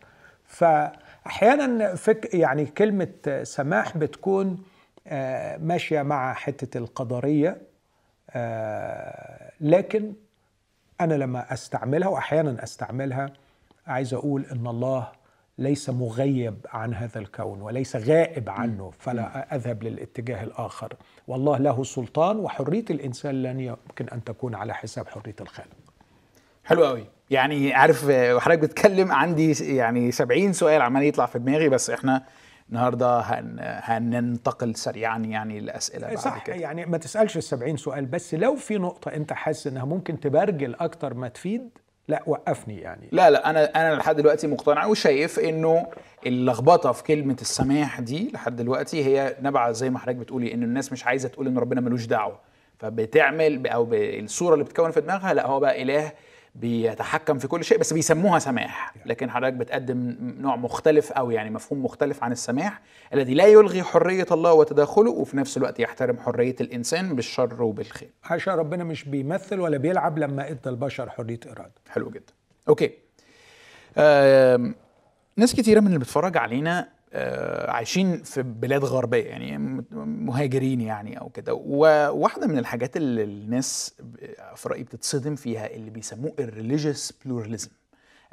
فأحيانا 0.47 1.95
فك 1.95 2.35
يعني 2.35 2.67
كلمة 2.67 3.43
سماح 3.43 3.97
بتكون 3.97 4.65
آه، 5.09 5.57
ماشية 5.57 6.03
مع 6.03 6.35
حتة 6.35 6.79
القدرية 6.79 7.57
آه، 8.31 9.53
لكن 9.61 10.13
أنا 11.01 11.15
لما 11.15 11.53
أستعملها 11.53 12.09
وأحيانا 12.09 12.63
أستعملها 12.63 13.33
عايز 13.87 14.15
أقول 14.15 14.47
إن 14.53 14.67
الله 14.67 15.09
ليس 15.59 15.91
مغيب 15.91 16.67
عن 16.73 16.95
هذا 16.95 17.19
الكون 17.19 17.63
وليس 17.63 17.97
غائب 17.97 18.51
عنه 18.51 18.93
فلا 18.99 19.55
أذهب 19.55 19.83
للاتجاه 19.83 20.45
الآخر. 20.45 20.95
والله 21.29 21.59
له 21.59 21.85
سلطان 21.85 22.37
وحرية 22.37 22.85
الإنسان 22.91 23.43
لن 23.43 23.61
يمكن 23.61 24.09
أن 24.09 24.25
تكون 24.25 24.55
على 24.55 24.75
حساب 24.75 25.09
حرية 25.09 25.35
الخالق. 25.41 25.77
حلو 26.65 26.85
قوي 26.85 27.07
يعني 27.31 27.75
عارف 27.75 28.05
وحضرتك 28.11 28.59
بتتكلم 28.59 29.13
عندي 29.13 29.53
يعني 29.77 30.13
70 30.13 30.53
سؤال 30.53 30.83
عمال 30.83 31.03
يطلع 31.03 31.27
في 31.27 31.39
دماغي 31.39 31.69
بس 31.69 31.91
إحنا 31.91 32.23
النهارده 32.69 33.21
هن 33.21 33.57
هننتقل 33.61 34.75
سريعا 34.75 35.19
يعني 35.19 35.59
الاسئله 35.59 36.07
بعد 36.07 36.19
صح 36.19 36.45
كده. 36.45 36.57
يعني 36.57 36.87
ما 36.87 36.99
تسألش 36.99 37.37
ال 37.37 37.43
70 37.43 37.77
سؤال 37.77 38.07
بس 38.07 38.35
لو 38.35 38.57
في 38.57 38.79
نقطة 38.79 39.09
أنت 39.09 39.33
حاسس 39.33 39.67
إنها 39.67 39.85
ممكن 39.85 40.21
تبرجل 40.21 40.75
أكتر 40.81 41.15
ما 41.15 41.29
تفيد 41.29 41.71
لا 42.09 42.23
وقفني 42.27 42.81
يعني. 42.81 43.09
لا 43.13 43.31
لا 43.31 43.51
أنا 43.51 43.65
أنا 43.65 43.95
لحد 43.95 44.17
دلوقتي 44.17 44.47
مقتنع 44.47 44.87
وشايف 44.87 45.39
إنه 45.39 45.87
اللخبطة 46.27 46.93
في 46.93 47.03
كلمة 47.03 47.37
السماح 47.41 48.01
دي 48.01 48.31
لحد 48.35 48.57
دلوقتي 48.57 49.05
هي 49.05 49.37
نبع 49.43 49.73
زي 49.73 49.91
ما 49.91 49.99
حضرتك 49.99 50.17
بتقولي 50.17 50.55
إن 50.55 50.63
الناس 50.63 50.93
مش 50.93 51.07
عايزة 51.07 51.29
تقول 51.29 51.47
إن 51.47 51.59
ربنا 51.59 51.81
ملوش 51.81 52.07
دعوة. 52.07 52.41
فبتعمل 52.79 53.67
أو 53.67 53.85
بالصورة 53.85 54.55
اللي 54.55 54.65
بتكون 54.65 54.91
في 54.91 55.01
دماغها 55.01 55.35
لا 55.35 55.47
هو 55.47 55.61
بقى 55.61 55.83
إله 55.83 56.13
بيتحكم 56.61 57.39
في 57.39 57.49
كل 57.49 57.65
شيء 57.65 57.79
بس 57.79 57.93
بيسموها 57.93 58.39
سماح. 58.39 58.95
لكن 59.07 59.31
حضرتك 59.31 59.53
بتقدم 59.55 60.17
نوع 60.21 60.57
مختلف 60.57 61.13
أو 61.13 61.31
يعني 61.31 61.51
مفهوم 61.51 61.85
مختلف 61.85 62.25
عن 62.25 62.33
السماح 62.33 62.81
الذي 63.15 63.35
لا 63.35 63.47
يلغي 63.47 63.83
حرية 63.83 64.27
الله 64.33 64.53
وتداخله 64.53 65.11
وفي 65.11 65.37
نفس 65.37 65.57
الوقت 65.57 65.81
يحترم 65.81 66.19
حرية 66.19 66.57
الإنسان 66.61 67.17
بالشر 67.17 67.63
وبالخير. 67.63 68.11
عشان 68.25 68.55
ربنا 68.55 68.85
مش 68.85 69.05
بيمثل 69.05 69.61
ولا 69.61 69.77
بيلعب 69.77 70.19
لما 70.19 70.51
إدى 70.51 70.69
البشر 70.69 71.11
حرية 71.11 71.41
إرادة. 71.47 71.73
حلو 71.89 72.11
جدا. 72.11 72.33
okay. 72.69 72.91
آم، 73.99 74.75
ناس 75.37 75.55
كتيرة 75.55 75.81
من 75.81 75.87
اللي 75.87 75.99
بتتفرج 75.99 76.37
علينا 76.37 76.81
آه، 76.81 76.89
عايشين 77.69 78.23
في 78.23 78.43
بلاد 78.43 78.85
غربية 78.85 79.25
يعني 79.25 79.59
مهاجرين 79.95 80.81
يعني 80.81 81.21
أو 81.21 81.29
كده. 81.29 81.55
وواحده 81.55 82.47
من 82.47 82.59
الحاجات 82.59 82.97
اللي 82.97 83.25
الناس 83.25 83.95
في 84.57 84.69
رأيي 84.69 84.83
بتتصدم 84.83 85.37
فيها 85.37 85.67
اللي 85.75 85.91
بيسموه 85.91 86.33
ال 86.39 86.46
religious 86.46 87.13
pluralism 87.25 87.71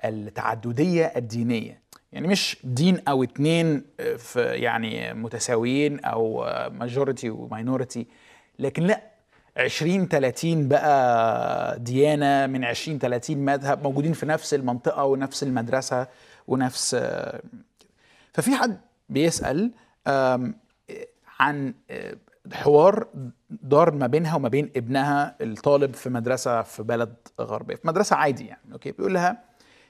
التعددية 0.06 1.06
الدينية. 1.06 1.84
يعني 2.12 2.28
مش 2.28 2.58
دين 2.64 3.00
أو 3.08 3.24
اتنين 3.24 3.84
آه، 4.00 4.16
في 4.16 4.42
يعني 4.42 5.14
متساويين 5.14 6.00
أو 6.00 6.44
ماجوريتي 6.70 7.30
وماينورتي 7.30 8.08
لكن 8.60 8.84
لأ 8.84 9.02
20 9.58 10.08
30 10.08 10.68
بقى 10.68 11.80
ديانة 11.80 12.48
من 12.48 12.66
20 12.66 13.00
30 13.00 13.38
مذهب 13.38 13.84
موجودين 13.84 14.14
في 14.14 14.26
نفس 14.26 14.54
المنطقة 14.54 15.04
ونفس 15.04 15.44
المدرسة 15.44 16.08
ونفس 16.48 16.94
آه، 17.00 17.42
ففي 18.34 18.56
حد 18.56 18.82
بيسأل 19.10 19.72
عن 21.40 21.74
آه، 21.90 22.18
حوار 22.54 23.08
دار 23.50 23.92
ما 23.96 24.08
بينها 24.08 24.36
وما 24.36 24.50
بين 24.50 24.72
ابنها 24.76 25.36
الطالب 25.42 25.94
في 25.94 26.10
مدرسة 26.10 26.62
في 26.62 26.84
بلد 26.84 27.16
غربية 27.42 27.76
في 27.76 27.88
مدرسة 27.88 28.16
عادي 28.16 28.46
يعني 28.46 28.74
أوكي؟ 28.74 28.92
بيقول 28.92 29.14
لها 29.14 29.44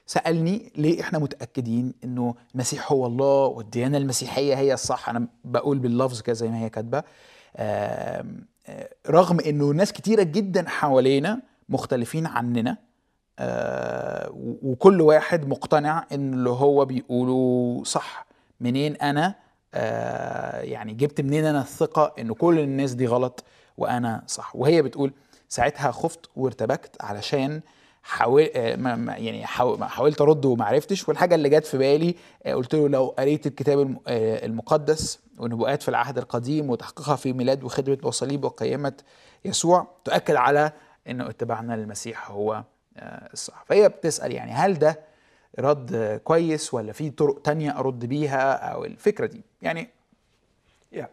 سألني 0.06 0.72
ليه 0.76 1.00
إحنا 1.00 1.18
متأكدين 1.18 1.94
إنه 2.04 2.34
المسيح 2.54 2.92
هو 2.92 3.06
الله 3.06 3.46
والديانة 3.46 3.98
المسيحية 3.98 4.54
هي 4.54 4.74
الصح؟ 4.74 5.08
أنا 5.08 5.28
بقول 5.44 5.78
باللفظ 5.78 6.20
كده 6.20 6.34
زي 6.34 6.48
ما 6.48 6.58
هي 6.58 6.70
كاتبة 6.70 7.02
آه، 7.56 8.24
رغم 9.10 9.40
إنه 9.40 9.70
ناس 9.70 9.92
كتيرة 9.92 10.22
جدا 10.22 10.68
حوالينا 10.68 11.42
مختلفين 11.68 12.26
عننا 12.26 12.76
آه، 13.38 14.30
وكل 14.62 15.00
واحد 15.00 15.48
مقتنع 15.48 16.06
إن 16.12 16.34
اللي 16.34 16.50
هو 16.50 16.84
بيقوله 16.84 17.82
صح. 17.84 18.26
منين 18.60 18.96
أنا 18.96 19.34
آه، 19.74 20.60
يعني 20.60 20.94
جبت 20.94 21.20
منين 21.20 21.44
أنا 21.44 21.60
الثقة 21.60 22.14
إن 22.18 22.32
كل 22.32 22.58
الناس 22.58 22.92
دي 22.92 23.06
غلط 23.06 23.44
وأنا 23.76 24.22
صح. 24.26 24.56
وهي 24.56 24.82
بتقول 24.82 25.12
ساعتها 25.48 25.90
خفت 25.90 26.30
وارتبكت 26.36 26.96
علشان 27.02 27.60
حاول 28.02 28.50
آه، 28.56 28.76
يعني 29.16 29.46
حاولت 29.46 30.20
أرد 30.20 30.44
وما 30.44 30.64
عرفتش. 30.64 31.08
والحاجة 31.08 31.34
اللي 31.34 31.48
جت 31.48 31.66
في 31.66 31.78
بالي 31.78 32.14
آه، 32.46 32.54
قلت 32.54 32.74
له 32.74 32.88
لو 32.88 33.14
قريت 33.18 33.46
الكتاب 33.46 33.98
آه، 34.06 34.46
المقدس 34.46 35.18
والنبوءات 35.38 35.82
في 35.82 35.88
العهد 35.88 36.18
القديم 36.18 36.70
وتحقيقها 36.70 37.16
في 37.16 37.32
ميلاد 37.32 37.64
وخدمة 37.64 37.98
وصليب 38.02 38.44
وقيامة 38.44 38.92
يسوع 39.44 39.86
تؤكد 40.04 40.34
على 40.34 40.72
انه 41.08 41.30
اتباعنا 41.30 41.72
للمسيح 41.74 42.30
هو 42.30 42.64
الصح. 43.32 43.64
فهي 43.66 43.88
بتسأل 43.88 44.32
يعني 44.32 44.52
هل 44.52 44.78
ده 44.78 45.00
رد 45.58 46.20
كويس 46.24 46.74
ولا 46.74 46.92
في 46.92 47.10
طرق 47.10 47.42
تانية 47.42 47.78
أرد 47.78 48.04
بيها 48.04 48.52
أو 48.52 48.84
الفكرة 48.84 49.26
دي؟ 49.26 49.42
يعني 49.62 49.88
يعني 50.92 51.10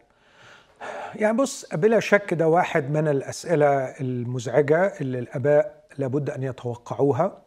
يعني 1.14 1.36
بص 1.36 1.74
بلا 1.74 2.00
شك 2.00 2.34
ده 2.34 2.48
واحد 2.48 2.90
من 2.90 3.08
الأسئلة 3.08 3.66
المزعجة 3.84 4.92
اللي 5.00 5.18
الآباء 5.18 5.84
لابد 5.98 6.30
أن 6.30 6.42
يتوقعوها. 6.42 7.42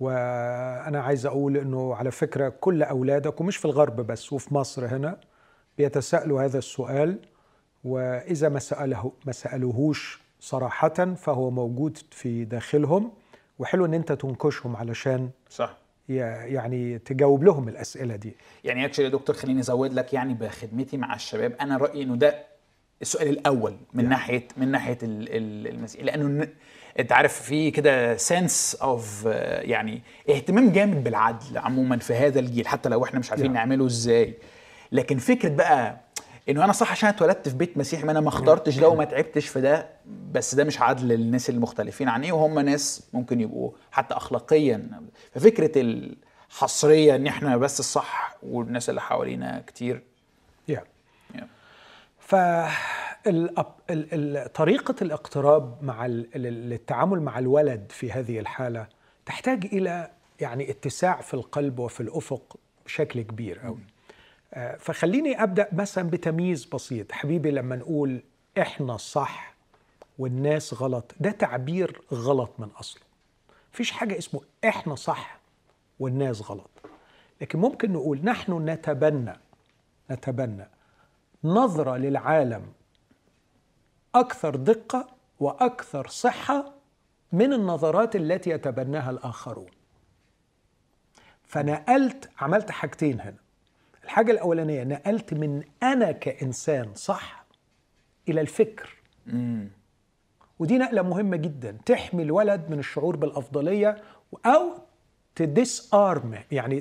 وأنا 0.00 1.00
عايز 1.00 1.26
أقول 1.26 1.56
أنه 1.56 1.94
على 1.94 2.10
فكرة 2.10 2.48
كل 2.48 2.82
أولادك 2.82 3.40
ومش 3.40 3.56
في 3.56 3.64
الغرب 3.64 3.96
بس 3.96 4.32
وفي 4.32 4.54
مصر 4.54 4.86
هنا 4.86 5.20
بيتساءلوا 5.78 6.42
هذا 6.42 6.58
السؤال. 6.58 7.18
وإذا 7.84 8.48
ما 8.48 8.58
سأله 8.58 9.12
ما 9.26 9.32
سألوهوش 9.32 10.20
صراحة 10.40 11.14
فهو 11.14 11.50
موجود 11.50 11.98
في 12.10 12.44
داخلهم. 12.44 13.12
وحلو 13.58 13.84
أن 13.84 13.94
أنت 13.94 14.12
تنكشهم 14.12 14.76
علشان 14.76 15.30
صح. 15.50 15.79
يعني 16.16 16.98
تجاوب 16.98 17.44
لهم 17.44 17.68
الأسئلة 17.68 18.16
دي. 18.16 18.36
يعني 18.64 18.84
actually 18.84 19.04
يا 19.04 19.10
دكتور 19.10 19.36
خليني 19.36 19.60
أزود 19.60 19.92
لك 19.94 20.12
يعني 20.14 20.34
بخدمتي 20.34 20.96
مع 20.96 21.14
الشباب. 21.14 21.52
أنا 21.60 21.76
رأيي 21.76 22.02
إنه 22.02 22.16
ده 22.16 22.34
السؤال 23.02 23.28
الأول 23.28 23.76
من 23.94 24.08
ناحية 24.08 24.48
من 24.56 24.68
ناحية 24.70 24.98
ال- 25.02 25.28
ال- 25.36 25.66
المسيح. 25.74 26.02
لأنه 26.04 26.48
أنت 26.98 27.12
عارف 27.12 27.42
في 27.42 27.70
كده 27.70 28.16
sense 28.16 28.74
of 28.82 29.24
يعني 29.60 30.02
اهتمام 30.30 30.70
جامد 30.72 31.04
بالعدل 31.04 31.58
عموما 31.58 31.96
في 31.98 32.14
هذا 32.14 32.40
الجيل 32.40 32.68
حتى 32.68 32.88
لو 32.88 33.04
إحنا 33.04 33.18
مش 33.18 33.30
عارفين 33.30 33.50
Yeah. 33.50 33.54
نعمله 33.54 33.86
إزاي. 33.86 34.34
لكن 34.92 35.18
فكرة 35.18 35.48
بقى 35.48 36.00
انه 36.50 36.64
أنا 36.64 36.72
صح 36.72 36.92
عشان 36.92 37.08
اتولدت 37.08 37.48
في 37.48 37.56
بيت 37.56 37.78
مسيحي 37.78 38.04
ما 38.04 38.12
أنا 38.12 38.20
ما 38.20 38.28
اخترتش 38.28 38.78
ده 38.78 38.88
وما 38.88 39.04
تعبتش 39.04 39.48
في 39.48 39.60
ده 39.60 39.88
بس 40.32 40.54
ده 40.54 40.64
مش 40.64 40.80
عدل 40.80 41.08
للناس 41.08 41.50
المختلفين 41.50 42.08
عني 42.08 42.32
وهم 42.32 42.58
ناس 42.58 43.08
ممكن 43.12 43.40
يبقوا 43.40 43.70
حتى 43.90 44.14
اخلاقيا 44.14 44.90
ففكرة 45.34 45.80
الحصرية 45.80 47.16
إن 47.16 47.26
إحنا 47.26 47.56
بس 47.56 47.80
الصح 47.80 48.36
والناس 48.42 48.90
اللي 48.90 49.00
حوالينا 49.00 49.64
كتير 49.66 50.02
yeah. 50.72 50.80
yeah. 51.34 51.44
فطريقة 53.90 54.94
الاقتراب 55.02 55.82
مع 55.82 56.06
التعامل 56.06 57.20
مع 57.20 57.38
الولد 57.38 57.92
في 57.92 58.12
هذه 58.12 58.38
الحالة 58.38 58.86
تحتاج 59.26 59.64
إلى 59.64 60.10
يعني 60.40 60.70
اتساع 60.70 61.20
في 61.20 61.34
القلب 61.34 61.78
وفي 61.78 62.00
الأفق 62.00 62.56
بشكل 62.86 63.22
كبير 63.22 63.58
قوي 63.58 63.80
فخليني 64.78 65.42
أبدأ 65.42 65.68
مثلا 65.72 66.10
بتمييز 66.10 66.64
بسيط. 66.64 67.12
حبيبي 67.12 67.50
لما 67.50 67.76
نقول 67.76 68.22
إحنا 68.58 68.96
صح 68.96 69.54
والناس 70.18 70.74
غلط 70.74 71.14
ده 71.20 71.30
تعبير 71.30 72.02
غلط 72.12 72.50
من 72.58 72.68
أصله. 72.68 73.02
مفيش 73.72 73.90
حاجة 73.90 74.18
اسمه 74.18 74.40
إحنا 74.64 74.94
صح 74.94 75.40
والناس 75.98 76.42
غلط. 76.42 76.70
لكن 77.40 77.58
ممكن 77.58 77.92
نقول 77.92 78.20
نحن 78.24 78.70
نتبنى 78.70 79.36
نتبنى 80.10 80.66
نظرة 81.44 81.96
للعالم 81.96 82.72
أكثر 84.14 84.56
دقة 84.56 85.08
وأكثر 85.40 86.08
صحة 86.08 86.72
من 87.32 87.52
النظرات 87.52 88.16
التي 88.16 88.50
يتبناها 88.50 89.10
الآخرون. 89.10 89.70
فنقلت 91.44 92.30
عملت 92.38 92.70
حاجتين 92.70 93.20
هنا. 93.20 93.36
الحاجة 94.10 94.32
الأولانية 94.32 94.84
نقلت 94.84 95.34
من 95.34 95.62
أنا 95.82 96.12
كإنسان 96.12 96.94
صح 96.94 97.44
إلى 98.28 98.40
الفكر. 98.40 98.96
ودي 100.58 100.78
نقلة 100.78 101.02
مهمة 101.02 101.36
جدا 101.36 101.76
تحمي 101.86 102.22
الولد 102.22 102.66
من 102.70 102.78
الشعور 102.78 103.16
بالأفضلية 103.16 103.96
أو 104.46 104.62
تديس 105.34 105.94
ارم 105.94 106.38
يعني 106.50 106.80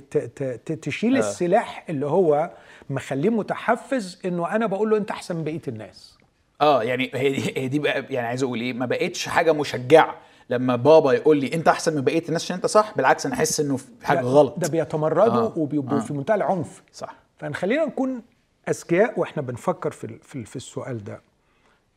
تشيل 0.82 1.16
آه. 1.16 1.20
السلاح 1.20 1.86
اللي 1.90 2.06
هو 2.06 2.52
مخليه 2.90 3.30
متحفز 3.30 4.20
إنه 4.26 4.56
أنا 4.56 4.66
بقول 4.66 4.90
له 4.90 4.98
أنت 4.98 5.12
أحسن 5.12 5.36
من 5.36 5.44
بقية 5.44 5.62
الناس. 5.68 6.18
آه 6.62 6.84
يعني 6.84 7.12
هي 7.14 7.30
دي 7.32 7.58
هي 7.58 7.68
دي 7.68 7.80
بقى 7.80 8.06
يعني 8.10 8.28
عايز 8.28 8.44
أقول 8.44 8.60
إيه 8.62 8.74
ما 8.74 8.86
بقتش 8.86 9.28
حاجة 9.28 9.52
مشجعة. 9.54 10.16
لما 10.50 10.76
بابا 10.76 11.14
يقول 11.14 11.38
لي 11.38 11.54
انت 11.54 11.68
احسن 11.68 11.96
من 11.96 12.02
بقية 12.02 12.24
الناس 12.28 12.44
عشان 12.44 12.56
انت 12.56 12.66
صح 12.66 12.94
بالعكس 12.98 13.26
أنا 13.26 13.36
احس 13.36 13.60
انه 13.60 13.78
في 13.78 13.88
حاجة 14.04 14.22
غلط. 14.22 14.60
ده 14.60 14.68
بيتمردوا 14.68 15.42
آه. 15.42 15.58
وبيبقوا 15.58 15.98
آه. 15.98 16.02
في 16.02 16.14
منتهى 16.14 16.36
العنف. 16.36 16.84
صح. 16.94 17.16
فنخلينا 17.38 17.86
نكون 17.86 18.22
أذكياء 18.70 19.20
وإحنا 19.20 19.42
بنفكر 19.42 19.92
في 19.92 20.20
في 20.24 20.46
في 20.46 20.56
السؤال 20.56 21.04
ده 21.04 21.22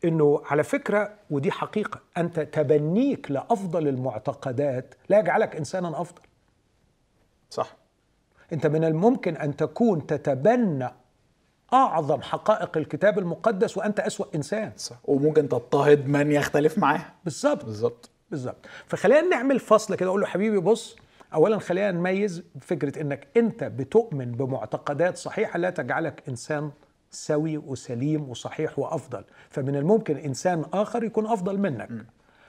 إنه 0.05 0.41
على 0.45 0.63
فكرة 0.63 1.13
ودي 1.29 1.51
حقيقة 1.51 1.99
أنت 2.17 2.39
تبنيك 2.39 3.31
لأفضل 3.31 3.87
المعتقدات 3.87 4.95
لا 5.09 5.19
يجعلك 5.19 5.55
إنسانا 5.55 6.01
أفضل. 6.01 6.21
صح. 7.49 7.75
أنت 8.53 8.67
من 8.67 8.83
الممكن 8.83 9.35
أن 9.37 9.55
تكون 9.55 10.05
تتبنى 10.07 10.89
أعظم 11.73 12.21
حقائق 12.21 12.77
الكتاب 12.77 13.19
المقدس 13.19 13.77
وأنت 13.77 13.99
أسوأ 13.99 14.25
إنسان. 14.35 14.71
صح. 14.77 14.95
وممكن 15.05 15.49
تضطهد 15.49 16.07
من 16.07 16.31
يختلف 16.31 16.77
معاه. 16.77 17.05
بالظبط. 17.23 17.65
بالظبط. 17.65 18.09
بالظبط. 18.31 18.65
فخلينا 18.87 19.21
نعمل 19.21 19.59
فصل 19.59 19.95
كده 19.95 20.09
أقول 20.09 20.21
له 20.21 20.27
حبيبي 20.27 20.57
بص 20.59 20.95
اولا 21.33 21.59
خلينا 21.59 21.91
نميز 21.91 22.43
فكرة 22.61 23.01
إنك 23.01 23.27
أنت 23.37 23.63
بتؤمن 23.63 24.31
بمعتقدات 24.31 25.17
صحيحة 25.17 25.59
لا 25.59 25.69
تجعلك 25.69 26.23
إنسان 26.29 26.71
سوي 27.11 27.57
وسليم 27.57 28.29
وصحيح 28.29 28.79
وأفضل. 28.79 29.23
فمن 29.49 29.75
الممكن 29.75 30.17
إنسان 30.17 30.65
آخر 30.73 31.03
يكون 31.03 31.27
أفضل 31.27 31.57
منك. 31.57 31.89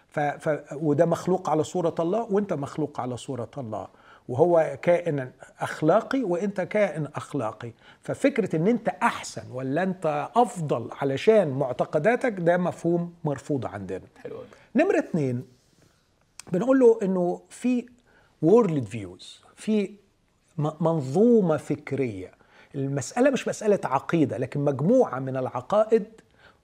ف... 0.08 0.20
ف... 0.20 0.72
وده 0.72 1.06
مخلوق 1.06 1.50
على 1.50 1.64
صورة 1.64 1.94
الله 2.00 2.22
وأنت 2.32 2.52
مخلوق 2.52 3.00
على 3.00 3.16
صورة 3.16 3.50
الله. 3.58 3.88
وهو 4.28 4.78
كائن 4.82 5.30
أخلاقي 5.60 6.22
وأنت 6.22 6.60
كائن 6.60 7.08
أخلاقي. 7.14 7.72
ففكرة 8.02 8.56
إن 8.56 8.66
أنت 8.66 8.88
أحسن 8.88 9.42
ولا 9.52 9.82
أنت 9.82 10.30
أفضل 10.36 10.88
علشان 10.92 11.48
معتقداتك 11.48 12.34
ده 12.38 12.56
مفهوم 12.56 13.14
مرفوض 13.24 13.66
عندنا. 13.66 14.06
حلو. 14.16 14.36
نمرة 14.76 14.98
اتنين 14.98 15.53
بنقول 16.52 16.78
له 16.80 16.98
إنه 17.02 17.40
في 17.50 17.86
worldviews 18.42 19.40
في 19.56 19.90
م- 20.58 20.70
منظومة 20.80 21.56
فكرية. 21.56 22.30
المسألة 22.74 23.30
مش 23.30 23.48
مسألة 23.48 23.78
عقيدة 23.84 24.36
لكن 24.38 24.60
مجموعة 24.60 25.18
من 25.18 25.36
العقائد 25.36 26.04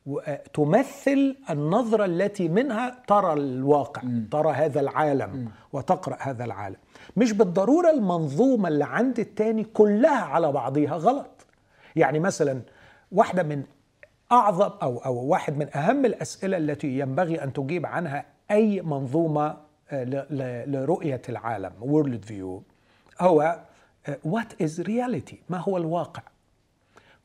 و- 0.07 0.21
تمثل 0.55 1.37
النظرة 1.51 2.05
التي 2.05 2.49
منها 2.49 3.03
ترى 3.07 3.33
الواقع 3.33 4.03
ترى 4.31 4.53
هذا 4.53 4.81
العالم 4.81 5.51
وتقرأ 5.73 6.17
هذا 6.21 6.45
العالم. 6.45 6.77
مش 7.17 7.33
بالضرورة 7.33 7.91
المنظومة 7.91 8.69
اللي 8.69 8.85
عند 8.85 9.19
التاني 9.19 9.65
كلها 9.65 10.23
على 10.25 10.53
بعضها 10.53 10.97
غلط. 10.97 11.47
يعني 11.97 12.19
مثلا 12.19 12.61
واحدة 13.13 13.43
من 13.43 13.63
أعظم 14.33 14.71
أو 14.83 14.99
أو 14.99 15.15
واحد 15.25 15.57
من 15.59 15.77
أهم 15.77 16.05
الأسئلة 16.05 16.57
التي 16.57 16.99
ينبغي 16.99 17.43
أن 17.45 17.53
تجيب 17.53 17.87
عنها 17.87 18.25
أي 18.51 18.83
منظومة 18.83 19.57
ل- 19.93 20.27
ل- 20.31 20.73
لرؤية 20.73 21.23
العالم 21.29 21.73
worldview 21.81 22.63
هو 23.21 23.61
what 24.25 24.63
is 24.63 24.81
reality 24.81 25.39
ما 25.49 25.59
هو 25.59 25.77
الواقع؟ 25.77 26.23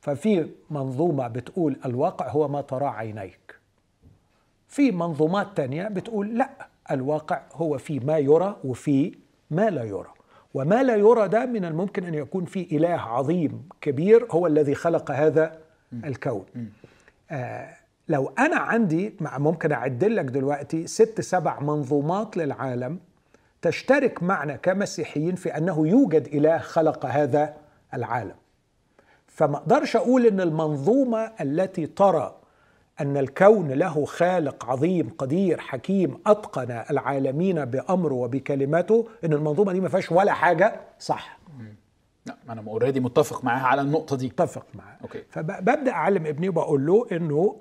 ففي 0.02 0.50
منظومة 0.70 1.28
بتقول 1.28 1.80
الواقع 1.86 2.30
هو 2.30 2.48
ما 2.48 2.62
تراه 2.62 2.90
عينيك. 2.90 3.56
في 4.68 4.92
منظومات 4.92 5.48
تانية 5.58 5.88
بتقول 5.88 6.38
لا 6.38 6.50
الواقع 6.92 7.42
هو 7.54 7.78
في 7.78 8.00
ما 8.00 8.18
يرى 8.18 8.58
وفي 8.64 9.16
ما 9.52 9.70
لا 9.70 9.84
يرى. 9.84 10.10
وما 10.54 10.84
لا 10.84 10.96
يرى 10.96 11.28
ده 11.28 11.46
من 11.46 11.66
الممكن 11.66 12.04
أن 12.06 12.14
يكون 12.14 12.46
في 12.46 12.78
إله 12.78 12.90
عظيم 12.94 13.70
كبير 13.82 14.28
هو 14.32 14.48
الذي 14.48 14.76
خلق 14.76 15.12
هذا 15.12 15.58
الكون. 15.94 16.46
آه 17.32 17.76
لو 18.10 18.32
أنا 18.40 18.56
عندي 18.58 19.16
مع- 19.20 19.38
ممكن 19.38 19.72
أعد 19.72 20.16
لك 20.16 20.26
دلوقتي 20.26 20.88
ست 20.88 21.22
سبع 21.22 21.60
منظومات 21.60 22.38
للعالم 22.38 23.00
تشترك 23.62 24.24
معنا 24.24 24.56
كمسيحيين 24.56 25.36
في 25.36 25.58
أنه 25.58 25.88
يوجد 25.88 26.28
إله 26.28 26.58
خلق 26.58 27.06
هذا 27.06 27.54
العالم. 27.94 28.36
فما 29.28 29.58
أقدرش 29.58 29.96
أقول 29.96 30.26
إن 30.26 30.42
المنظومة 30.42 31.32
التي 31.42 31.86
ترى 31.88 32.36
أن 33.02 33.18
الكون 33.18 33.72
له 33.72 34.06
خالق 34.06 34.66
عظيم 34.66 35.10
قدير 35.18 35.60
حكيم 35.60 36.18
أتقن 36.28 36.72
العالمين 36.92 37.66
بأمره 37.66 38.14
وبكلمته 38.14 39.08
إن 39.26 39.34
المنظومة 39.34 39.74
دي 39.74 39.80
ما 39.82 39.90
فيهاش 39.90 40.12
ولا 40.12 40.34
حاجة 40.34 40.80
صح. 41.00 41.40
لا 42.26 42.36
ما 42.48 42.54
أنا 42.54 42.62
already 42.68 43.00
متفق 43.00 43.44
معاها 43.44 43.68
على 43.68 43.82
النقطة 43.82 44.16
دي. 44.16 44.28
اتفق 44.28 44.66
معاه 44.74 44.98
okay. 45.02 45.24
فببدا 45.30 45.92
أعلم 45.92 46.26
ابني 46.26 46.50
وبقول 46.50 46.86
له 46.86 47.08
إنه 47.12 47.56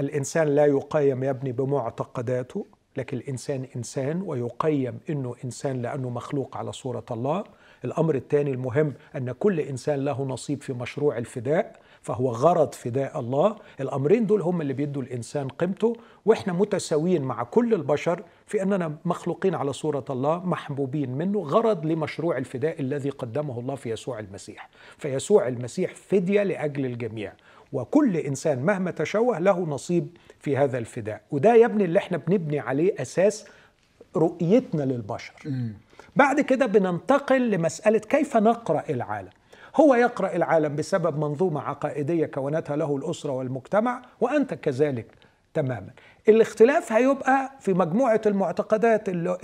الإنسان 0.00 0.48
لا 0.48 0.66
يقيم 0.66 1.24
يا 1.24 1.30
ابني 1.30 1.52
بمعتقداته 1.52 2.66
لكن 2.96 3.16
الإنسان 3.16 3.66
إنسان 3.76 4.22
ويقيم 4.22 4.98
إنه 5.10 5.34
إنسان 5.44 5.82
لأنه 5.82 6.10
مخلوق 6.10 6.56
على 6.56 6.72
صورة 6.72 7.04
الله. 7.10 7.44
الأمر 7.84 8.14
الثاني 8.14 8.50
المهم 8.50 8.94
أن 9.16 9.32
كل 9.32 9.60
إنسان 9.60 10.04
له 10.04 10.22
نصيب 10.24 10.62
في 10.62 10.72
مشروع 10.72 11.18
الفداء 11.18 11.76
فهو 12.02 12.30
غرض 12.30 12.74
فداء 12.74 13.20
الله. 13.20 13.56
الأمرين 13.80 14.26
دول 14.26 14.40
هم 14.40 14.60
اللي 14.60 14.72
بيدوا 14.72 15.02
الإنسان 15.02 15.48
قيمته 15.48 15.96
وإحنا 16.24 16.52
متساويين 16.52 17.22
مع 17.22 17.42
كل 17.42 17.74
البشر 17.74 18.22
في 18.46 18.62
أننا 18.62 18.96
مخلوقين 19.04 19.54
على 19.54 19.72
صورة 19.72 20.04
الله 20.10 20.46
محبوبين 20.46 21.10
منه 21.10 21.40
غرض 21.40 21.86
لمشروع 21.86 22.38
الفداء 22.38 22.80
الذي 22.80 23.10
قدمه 23.10 23.60
الله 23.60 23.74
في 23.74 23.90
يسوع 23.90 24.18
المسيح. 24.18 24.68
فيسوع 24.98 25.48
المسيح 25.48 25.94
فدية 25.94 26.42
لأجل 26.42 26.86
الجميع. 26.86 27.32
وكل 27.72 28.16
إنسان 28.16 28.62
مهما 28.62 28.90
تشوه 28.90 29.38
له 29.38 29.60
نصيب 29.60 30.16
في 30.40 30.56
هذا 30.56 30.78
الفداء. 30.78 31.20
وده 31.30 31.54
يا 31.54 31.66
ابني 31.66 31.84
اللي 31.84 31.98
إحنا 31.98 32.16
بنبني 32.16 32.58
عليه 32.60 33.02
أساس 33.02 33.46
رؤيتنا 34.16 34.82
للبشر. 34.82 35.32
بعد 36.16 36.40
كده 36.40 36.66
بننتقل 36.66 37.50
لمسألة 37.50 37.98
كيف 37.98 38.36
نقرأ 38.36 38.82
العالم. 38.90 39.30
هو 39.76 39.94
يقرأ 39.94 40.36
العالم 40.36 40.76
بسبب 40.76 41.18
منظومة 41.18 41.60
عقائدية 41.60 42.26
كونتها 42.26 42.76
له 42.76 42.96
الأسرة 42.96 43.32
والمجتمع 43.32 44.02
وأنت 44.20 44.54
كذلك 44.54 45.06
تماما. 45.54 45.90
الاختلاف 46.28 46.92
هيبقى 46.92 47.50
في 47.60 47.74
مجموعة 47.74 48.20
المعتقدات 48.26 49.08
اللي, 49.08 49.38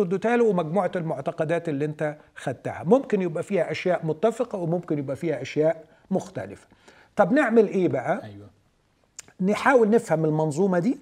ادتها 0.00 0.36
له 0.36 0.44
ومجموعة 0.44 0.90
المعتقدات 0.96 1.68
اللي 1.68 1.84
أنت 1.84 2.16
خدتها. 2.36 2.82
ممكن 2.86 3.22
يبقى 3.22 3.42
فيها 3.42 3.70
أشياء 3.70 4.06
متفقة 4.06 4.58
وممكن 4.58 4.98
يبقى 4.98 5.16
فيها 5.16 5.42
أشياء 5.42 5.84
مختلفة. 6.10 6.66
طب 7.16 7.32
نعمل 7.32 7.68
إيه 7.68 7.88
بقى؟ 7.88 8.24
أيوه. 8.24 8.46
نحاول 9.40 9.90
نفهم 9.90 10.24
المنظومة 10.24 10.78
دي 10.78 10.98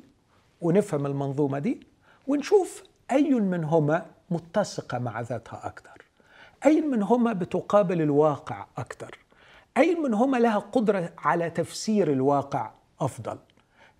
ونفهم 0.60 1.06
المنظومة 1.06 1.58
دي 1.58 1.86
ونشوف 2.26 2.82
أي 3.10 3.34
منهما 3.34 4.06
متسقة 4.30 4.98
مع 4.98 5.20
ذاتها 5.20 5.66
أكثر 5.66 6.04
أي 6.66 6.80
منهما 6.80 7.32
بتقابل 7.32 8.02
الواقع 8.02 8.66
أكثر 8.78 9.18
أي 9.76 9.94
منهما 9.94 10.36
لها 10.36 10.58
قدرة 10.58 11.12
على 11.18 11.50
تفسير 11.50 12.12
الواقع 12.12 12.70
أفضل. 13.00 13.38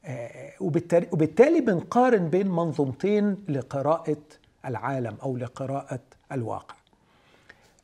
آه، 0.05 0.53
وبالتالي, 0.61 1.61
بنقارن 1.61 2.29
بين 2.29 2.48
منظومتين 2.48 3.44
لقراءة 3.48 4.16
العالم 4.66 5.16
أو 5.22 5.37
لقراءة 5.37 6.00
الواقع. 6.33 6.74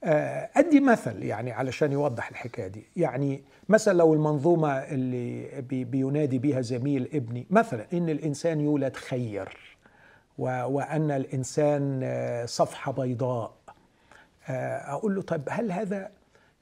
أدي 0.05 0.81
مثل 0.81 1.23
يعني 1.23 1.53
علشان 1.53 1.93
يوضح 1.93 2.29
الحكاية 2.29 2.67
دي. 2.67 2.83
يعني 2.97 3.43
مثلا 3.69 3.93
لو 3.99 4.15
المنظومة 4.15 4.69
اللي 4.79 5.61
بي- 5.61 5.85
بينادي 5.85 6.39
بها 6.39 6.61
زميل 6.61 7.09
ابني 7.15 7.47
مثلا 7.51 7.87
إن 7.93 8.09
الإنسان 8.09 8.61
يولد 8.61 8.97
خير 8.97 9.57
وأن 10.39 11.11
الإنسان 11.11 12.01
آه، 12.03 12.45
صفحة 12.47 12.93
بيضاء. 12.93 13.55
آه، 14.49 14.93
أقول 14.93 15.15
له 15.15 15.23
طيب 15.23 15.43
هل 15.51 15.73
هذا 15.73 16.11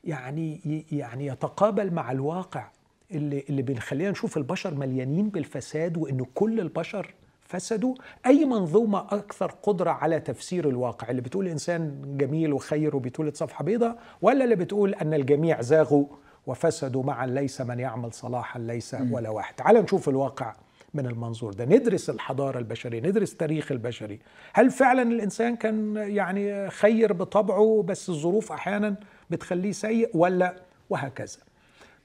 يعني 0.05 0.85
يعني 0.92 1.27
يتقابل 1.27 1.90
مع 1.94 2.12
الواقع 2.12 2.68
اللي 3.11 3.44
اللي 3.48 3.62
بنخلينا 3.62 4.11
نشوف 4.11 4.37
البشر 4.37 4.74
مليانين 4.74 5.29
بالفساد 5.29 5.96
وإن 5.96 6.24
كل 6.35 6.61
البشر 6.61 7.14
فسدوا 7.48 7.94
أي 8.26 8.44
منظومة 8.44 8.98
أكثر 8.98 9.50
قدرة 9.62 9.90
على 9.90 10.20
تفسير 10.20 10.68
الواقع؟ 10.68 11.11
اللي 11.11 11.22
بتقول 11.22 11.48
إنسان 11.48 12.02
جميل 12.18 12.52
وخير 12.52 12.96
وبتولد 12.96 13.37
صفحة 13.37 13.64
بيضاء 13.64 13.98
ولا 14.22 14.44
اللي 14.44 14.56
بتقول 14.56 14.94
أن 14.94 15.14
الجميع 15.14 15.61
زاغوا 15.61 16.06
وفسدوا 16.46 17.02
معا 17.02 17.26
ليس 17.26 17.61
من 17.61 17.78
يعمل 17.80 18.12
صلاحا 18.12 18.58
ليس 18.61 18.96
ولا 19.11 19.28
واحد. 19.30 19.54
تعال 19.54 19.76
نشوف 19.76 20.08
الواقع 20.08 20.54
من 20.94 21.06
المنظور 21.06 21.52
ده. 21.52 21.64
ندرس 21.64 22.11
الحضارة 22.11 22.58
البشرية 22.58 23.00
ندرس 23.00 23.32
التاريخ 23.32 23.72
البشري 23.72 24.18
هل 24.52 24.70
فعلا 24.70 25.02
الإنسان 25.02 25.56
كان 25.56 25.96
يعني 25.96 26.70
خير 26.70 27.12
بطبعه 27.12 27.84
بس 27.87 28.08
الظروف 28.08 28.52
أحيانا 28.52 28.94
بتخليه 29.30 29.72
سيء 29.72 30.11
ولا 30.14 30.56
وهكذا؟ 30.90 31.38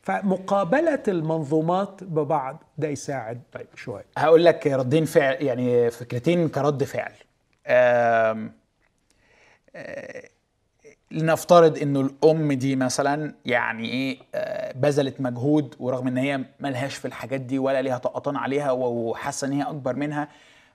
فمقابلة 0.04 1.04
المنظومات 1.08 2.04
ببعض 2.04 2.64
ده 2.78 2.88
يساعد 2.88 3.42
طيب. 3.54 3.68
شوية 3.76 4.06
هقول 4.18 4.46
لك 4.46 4.68
ردين 4.68 5.06
فعل 5.06 5.44
يعني 5.44 5.92
فكرتين 5.92 6.50
كرد 6.50 6.84
فعل 6.84 7.12
آم، 7.68 8.52
آه، 9.76 10.24
لنفترض 11.12 11.78
إنه 11.82 12.02
الأم 12.02 12.54
دي 12.54 12.76
مثلا 12.76 13.34
يعني 13.46 13.90
إيه 13.90 14.18
آه، 14.36 14.72
بذلت 14.78 15.22
مجهود 15.22 15.76
ورغم 15.80 16.08
إن 16.08 16.18
هي 16.18 16.42
ملهاش 16.60 16.96
في 16.96 17.06
الحاجات 17.06 17.42
دي 17.42 17.60
ولا 17.60 17.82
ليها 17.82 17.98
طقطان 17.98 18.36
عليها 18.36 18.72
وحاسة 18.72 19.48
إن 19.48 19.52
هي 19.54 19.64
أكبر 19.64 19.96
منها 19.96 20.28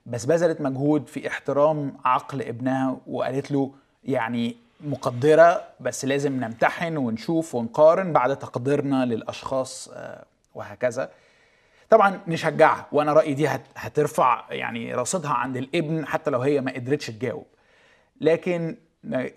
بس 0.05 0.25
بذلت 0.25 0.61
مجهود 0.61 1.07
في 1.07 1.27
احترام 1.27 1.93
عقل 2.05 2.41
ابنها 2.41 2.97
وقالت 3.07 3.51
له 3.51 3.71
يعني 4.03 4.55
مقدرة 4.81 5.63
بس 5.79 6.05
لازم 6.05 6.31
نمتحن 6.43 6.97
ونشوف 6.97 7.55
ونقارن 7.55 8.13
بعد 8.13 8.39
تقديرنا 8.39 9.05
للأشخاص 9.05 9.89
آه، 9.93 10.25
وهكذا. 10.55 11.11
طبعا 11.89 12.19
نشجعها 12.27 12.87
وأنا 12.91 13.13
رأيي 13.13 13.33
دي 13.33 13.47
هت- 13.47 13.65
هترفع 13.75 14.45
يعني 14.49 14.93
رصيدها 14.95 15.31
عند 15.31 15.57
الابن 15.57 16.05
حتى 16.05 16.31
لو 16.31 16.39
هي 16.41 16.61
ما 16.61 16.71
قدرتش 16.73 17.07
تجاوب. 17.07 17.45
لكن 18.21 18.77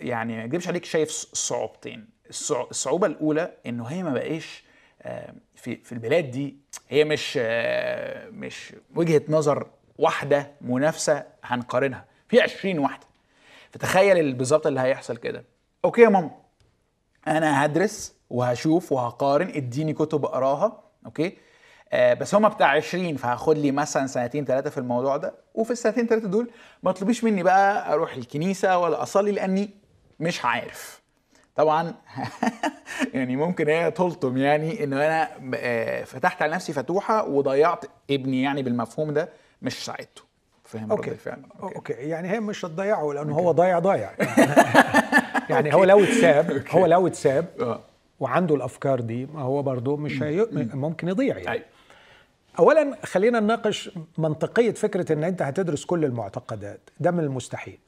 يعني 0.01 0.37
ما 0.37 0.45
اكذبش 0.45 0.69
عليك 0.69 0.85
شايف 0.85 1.11
صعوبتين. 1.33 2.09
الصع- 2.31 2.67
الصعوبة 2.71 3.07
الأولى 3.07 3.53
إنه 3.67 3.85
هي 3.85 4.03
ما 4.03 4.11
بقاش 4.13 4.65
آه، 5.03 5.35
في 5.55 5.77
في 5.77 5.93
البلاد 5.93 6.31
دي 6.31 6.57
هي 6.89 7.05
مش 7.05 7.39
آه، 7.43 8.31
مش 8.31 8.75
وجهة 8.95 9.23
نظر 9.29 9.67
واحدة 9.99 10.51
منافسة 10.61 11.25
هنقارنها. 11.45 12.05
في 12.29 12.41
20 12.41 12.79
واحدة. 12.79 13.07
فتخيل 13.73 14.19
ال- 14.19 14.35
بالظبط 14.35 14.67
اللي 14.67 14.81
هيحصل 14.81 15.17
كده. 15.17 15.45
أوكي 15.85 16.01
يا 16.01 16.09
ماما. 16.09 16.31
أنا 17.27 17.65
هدرس 17.65 18.15
وهشوف 18.31 18.93
وهقارن. 18.93 19.49
إديني 19.49 19.93
كتب 19.93 20.25
أقراها. 20.25 20.83
okay؟ 21.07 21.37
آه 21.93 22.15
بس 22.15 22.35
هما 22.35 22.49
بتاع 22.49 22.69
20 22.69 23.17
فهاخد 23.17 23.59
لي 23.59 23.71
مثلا 23.71 24.07
سنتين 24.07 24.45
ثلاثة 24.45 24.71
في 24.71 24.79
الموضوع 24.79 25.17
ده. 25.17 25.35
وفي 25.55 25.71
السنتين 25.71 26.07
ثلاثة 26.07 26.29
دول 26.29 26.51
ما 26.83 26.93
تطلبيش 26.93 27.25
مني 27.25 27.43
بقى 27.43 27.93
أروح 27.93 28.15
الكنيسة 28.15 28.79
ولا 28.79 29.03
أصلي 29.03 29.33
لأني 29.33 29.71
مش 30.21 30.45
عارف. 30.45 31.03
طبعا 31.57 31.95
يعني 33.15 33.37
ممكن 33.37 33.69
هي 33.69 33.91
تلطم 33.91 34.37
يعني 34.37 34.85
ان 34.85 34.93
أنا 34.93 35.29
آه، 35.57 36.05
فتحت 36.05 36.43
على 36.43 36.53
نفسي 36.55 36.73
فتوحة 36.73 37.29
وضيعت 37.29 37.85
ابني 38.11 38.43
يعني 38.43 38.63
بالمفهوم 38.63 39.11
ده 39.15 39.29
مش 39.63 39.85
ساعدته. 39.85 40.23
فاهم 40.73 40.85
رد 40.85 40.91
أوكي 40.91 41.11
الفعل 41.11 41.39
أوكي, 41.63 41.77
أوكي. 41.77 41.93
يعني 41.93 42.31
هي 42.31 42.41
مش 42.41 42.65
هتضيعه 42.65 43.13
لأنه 43.13 43.35
هو 43.35 43.53
ضايع 43.53 43.79
ضايع. 43.79 44.11
يعني 45.51 45.73
هو 45.77 45.85
لو 45.85 46.05
اتساب 46.05 46.65
هو 46.71 46.87
لو 46.87 47.07
اتساب 47.07 47.79
وعنده 48.21 48.55
الأفكار 48.55 49.01
دي 49.01 49.27
ما 49.27 49.41
هو 49.41 49.63
برضه 49.63 49.97
مش 49.97 50.23
هي... 50.23 50.47
ممكن 50.75 51.09
يضيع 51.09 51.39
يعني. 51.39 51.51
أيوة. 51.51 51.65
اولا 52.59 52.97
خلينا 53.05 53.41
نناقش 53.41 53.91
منطقية 54.19 54.73
فكرة 54.73 55.13
إن 55.13 55.25
أنت 55.25 55.43
هتدرس 55.43 55.85
كل 55.85 56.05
المعتقدات. 56.05 56.81
ده 57.01 57.11
من 57.11 57.21
المستحيل. 57.21 57.79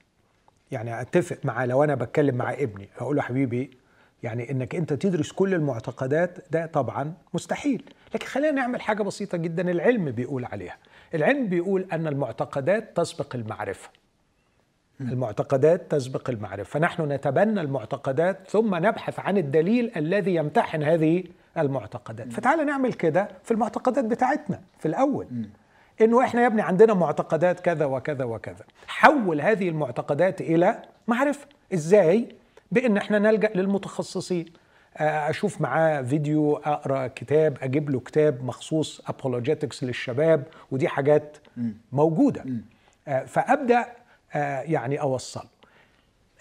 يعني 0.71 1.01
أتفق 1.01 1.39
معاه 1.45 1.67
لو 1.67 1.85
أنا 1.85 1.95
بتكلم 1.95 2.35
مع 2.35 2.53
ابني 2.53 2.89
أقول 2.99 3.17
له 3.17 3.23
حبيبي 3.23 3.71
يعني 4.23 4.51
إنك 4.51 4.75
أنت 4.75 4.93
تدرس 4.93 5.33
كل 5.33 5.55
المعتقدات 5.55 6.39
ده 6.51 6.67
طبعا 6.67 7.15
مستحيل. 7.35 7.83
لكن 8.15 8.27
خلينا 8.27 8.51
نعمل 8.51 8.81
حاجة 8.81 9.03
بسيطة 9.03 9.39
جدا 9.39 9.71
العلم 9.71 10.11
بيقول 10.11 10.45
عليها. 10.45 10.77
العلم 11.15 11.47
بيقول 11.47 11.87
أن 11.93 12.07
المعتقدات 12.07 12.97
تسبق 12.97 13.35
المعرفة. 13.35 13.89
المعتقدات 15.01 15.91
تسبق 15.91 16.31
المعرفة. 16.31 16.71
فنحن 16.71 17.13
نتبنى 17.13 17.61
المعتقدات 17.61 18.39
ثم 18.49 18.75
نبحث 18.75 19.21
عن 19.21 19.39
الدليل 19.39 19.93
الذي 19.97 20.35
يمتحن 20.35 20.83
هذه 20.83 21.25
المعتقدات. 21.59 22.33
فتعال 22.33 22.67
نعمل 22.67 22.93
كده 22.93 23.29
في 23.45 23.51
المعتقدات 23.51 24.05
بتاعتنا 24.05 24.61
في 24.79 24.89
الأول. 24.89 25.27
إنه 26.01 26.25
إحنا 26.25 26.43
يا 26.43 26.47
ابني 26.47 26.63
عندنا 26.63 26.95
معتقدات 26.95 27.61
كذا 27.61 27.85
وكذا 27.85 28.25
وكذا. 28.25 28.65
حول 28.87 29.41
هذه 29.41 29.69
المعتقدات 29.69 30.41
إلى 30.41 30.83
معرفة. 31.09 31.47
إزاي؟ 31.75 32.29
بإن 32.73 32.97
إحنا 32.97 33.19
نلجأ 33.19 33.51
للمتخصصين. 33.55 34.47
أشوف 34.97 35.61
معاه 35.61 36.03
فيديو 36.03 36.57
أقرأ 36.57 37.07
كتاب 37.07 37.59
أجيب 37.63 37.91
له 37.91 38.01
كتاب 38.01 38.45
مخصوص 38.45 39.01
ابولوجيتكس 39.07 39.85
للشباب 39.85 40.45
ودي 40.71 40.89
حاجات 40.89 41.37
موجودة. 41.93 42.45
آه، 43.09 43.25
فأبدأ 43.25 43.87
آه، 44.35 44.61
يعني 44.61 45.01
أوصل. 45.01 45.45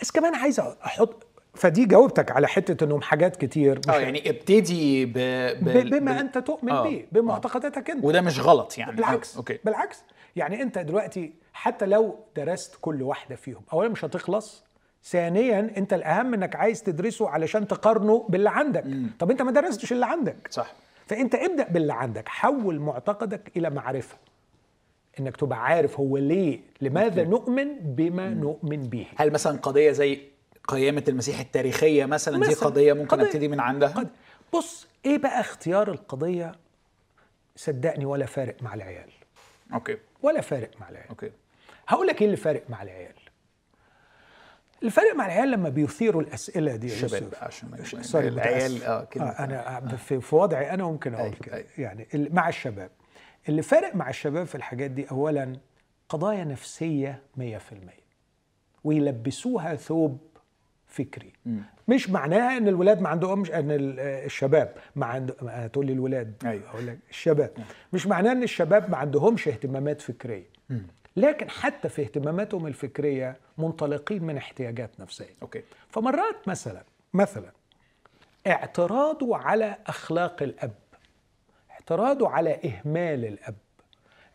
بس 0.02 0.12
كمان 0.12 0.36
عايز 0.36 0.60
أحط 0.60 1.26
فدي 1.54 1.86
جاوبتك 1.86 2.32
على 2.32 2.48
حتة 2.48 2.84
إنهم 2.84 3.02
حاجات 3.02 3.36
كتير 3.36 3.80
مش 3.80 3.90
آه 3.90 4.00
يعني 4.00 4.30
ابتدي 4.30 5.06
ب... 5.06 5.14
ب... 5.14 5.90
بما 5.90 6.12
ب- 6.14 6.18
أنت 6.18 6.38
تؤمن 6.38 6.72
آه، 6.72 6.84
به 6.84 7.06
بمعتقداتك 7.12 7.90
أنت. 7.90 8.04
وده 8.06 8.22
مش 8.22 8.40
غلط 8.40 8.78
يعني. 8.78 8.92
بالعكس 8.96 9.34
آه، 9.36 9.38
أوكي. 9.38 9.60
بالعكس. 9.66 10.04
يعني 10.36 10.62
أنت 10.62 10.78
دلوقتي 10.78 11.34
حتى 11.54 11.86
لو 11.86 12.20
درست 12.36 12.76
كل 12.82 13.02
واحدة 13.02 13.36
فيهم 13.36 13.62
اولا 13.74 13.90
مش 13.90 14.06
هتخلص 14.06 14.64
ثانيا 15.06 15.74
أنت 15.78 15.94
الأهم 15.94 16.34
إنك 16.34 16.56
عايز 16.56 16.84
تدرسه 16.84 17.30
علشان 17.30 17.68
تقارنه 17.68 18.26
باللي 18.30 18.50
عندك. 18.50 18.86
طب 19.20 19.32
أنت 19.32 19.42
ما 19.42 19.52
درستش 19.52 19.92
اللي 19.92 20.06
عندك. 20.06 20.48
صح. 20.50 20.74
فأنت 21.08 21.36
ابدأ 21.36 21.68
باللي 21.70 21.94
عندك. 21.94 22.30
حول 22.30 22.80
معتقدك 22.80 23.52
إلى 23.58 23.70
معرفة. 23.70 24.18
إنك 25.20 25.38
تبقى 25.38 25.64
عارف 25.64 26.00
هو 26.00 26.18
ليه 26.18 26.60
لماذا 26.82 27.24
نؤمن 27.24 27.80
بما 27.80 28.30
نؤمن 28.30 28.84
به. 28.84 29.08
هل 29.16 29.32
مثلا 29.32 29.58
قضية 29.58 29.92
زي 29.92 30.22
قيامة 30.68 31.04
المسيح 31.08 31.40
التاريخية 31.40 32.06
مثلا, 32.06 32.40
دي 32.40 32.52
مثلاً 32.52 32.70
قضية 32.70 32.94
ممكن 32.94 33.08
قضية. 33.18 33.26
أبتدي 33.26 33.48
من 33.48 33.60
عندها؟ 33.60 33.90
قد 33.90 34.10
بص 34.54 34.88
إيه 35.06 35.18
بقى 35.18 35.40
اختيار 35.40 35.92
القضية؟ 35.92 36.52
صدقني 37.56 38.06
ولا 38.06 38.26
فارق 38.26 38.64
مع 38.64 38.74
العيال. 38.74 39.10
أوكي. 39.74 39.98
ولا 40.22 40.42
فارق 40.42 40.70
مع 40.82 40.90
العيال. 40.90 41.10
okay. 41.10 41.32
هقول 41.88 42.08
لك 42.08 42.22
إيه 42.22 42.26
اللي 42.26 42.38
فارق 42.38 42.64
مع 42.70 42.84
العيال. 42.84 43.14
اللي 44.84 44.92
فارق 44.92 45.16
مع 45.16 45.26
العيال 45.26 45.52
لما 45.52 45.70
بيثيروا 45.70 46.22
الأسئلة 46.22 46.76
دي 46.76 46.88
الشباب 46.88 47.34
عشان 47.42 47.70
ما- 47.70 48.02
sorry 48.04 48.28
العيال. 48.28 48.84
آه 48.84 49.04
كده 49.04 49.24
آه 49.24 49.44
أنا 49.44 49.96
في, 49.98 50.22
في 50.22 50.36
وضعي 50.36 50.70
أنا 50.74 50.84
ممكن 50.84 51.14
أقول 51.14 51.26
أيوة، 51.26 51.38
كده. 51.40 51.56
أيوة. 51.56 51.68
يعني 51.78 52.08
مع 52.34 52.50
الشباب. 52.50 52.90
اللي 53.50 53.62
فارق 53.62 53.96
مع 53.96 54.10
الشباب 54.10 54.46
في 54.46 54.56
الحاجات 54.56 54.92
دي 54.92 55.06
اولا 55.12 55.56
قضايا 56.10 56.44
نفسية 56.44 57.22
100% 57.38 57.42
ويلبسوها 58.84 59.76
ثوب 59.76 60.18
فكري. 60.88 61.34
مش 61.88 62.10
معناها 62.10 62.58
إن 62.58 62.68
الولاد 62.68 63.02
ما 63.02 63.10
عندهمش 63.10 63.52
إن 63.52 63.72
ال- 63.72 64.00
الشباب 64.00 64.74
ما 64.96 65.06
عند 65.06 65.36
هتقول 65.50 65.86
لي 65.86 65.94
الولاد 65.94 66.34
أيوة. 66.46 66.70
أقول 66.70 66.88
لك 66.88 66.98
الشباب. 67.10 67.52
مش 67.94 68.08
معناه 68.08 68.32
إن 68.32 68.44
الشباب 68.44 68.90
ما 68.92 68.98
عندهمش 68.98 69.48
اهتمامات 69.48 70.02
فكرية. 70.02 70.46
لكن 71.18 71.50
حتى 71.50 71.90
في 71.90 72.02
اهتماماتهم 72.02 72.68
الفكرية 72.68 73.38
منطلقين 73.58 74.24
من 74.24 74.38
احتياجات 74.38 75.00
نفسية. 75.00 75.36
okay. 75.42 75.64
فمرات 75.90 76.48
مثلا 76.48 76.84
مثلا 77.14 77.52
اعتراضه 78.48 79.38
على 79.38 79.78
أخلاق 79.88 80.44
الأب 80.44 80.72
اعتراضه 81.72 82.30
على 82.30 82.60
إهمال 82.66 83.26
الأب 83.26 83.56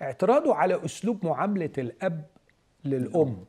اعتراضه 0.02 0.54
على 0.54 0.84
أسلوب 0.84 1.26
معاملة 1.26 1.70
الأب 1.78 2.24
للأم 2.84 3.44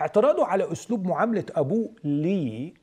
اعتراضه 0.00 0.46
على 0.46 0.72
أسلوب 0.72 1.06
معاملة 1.06 1.44
أبوه 1.50 1.90
ليه 2.04 2.74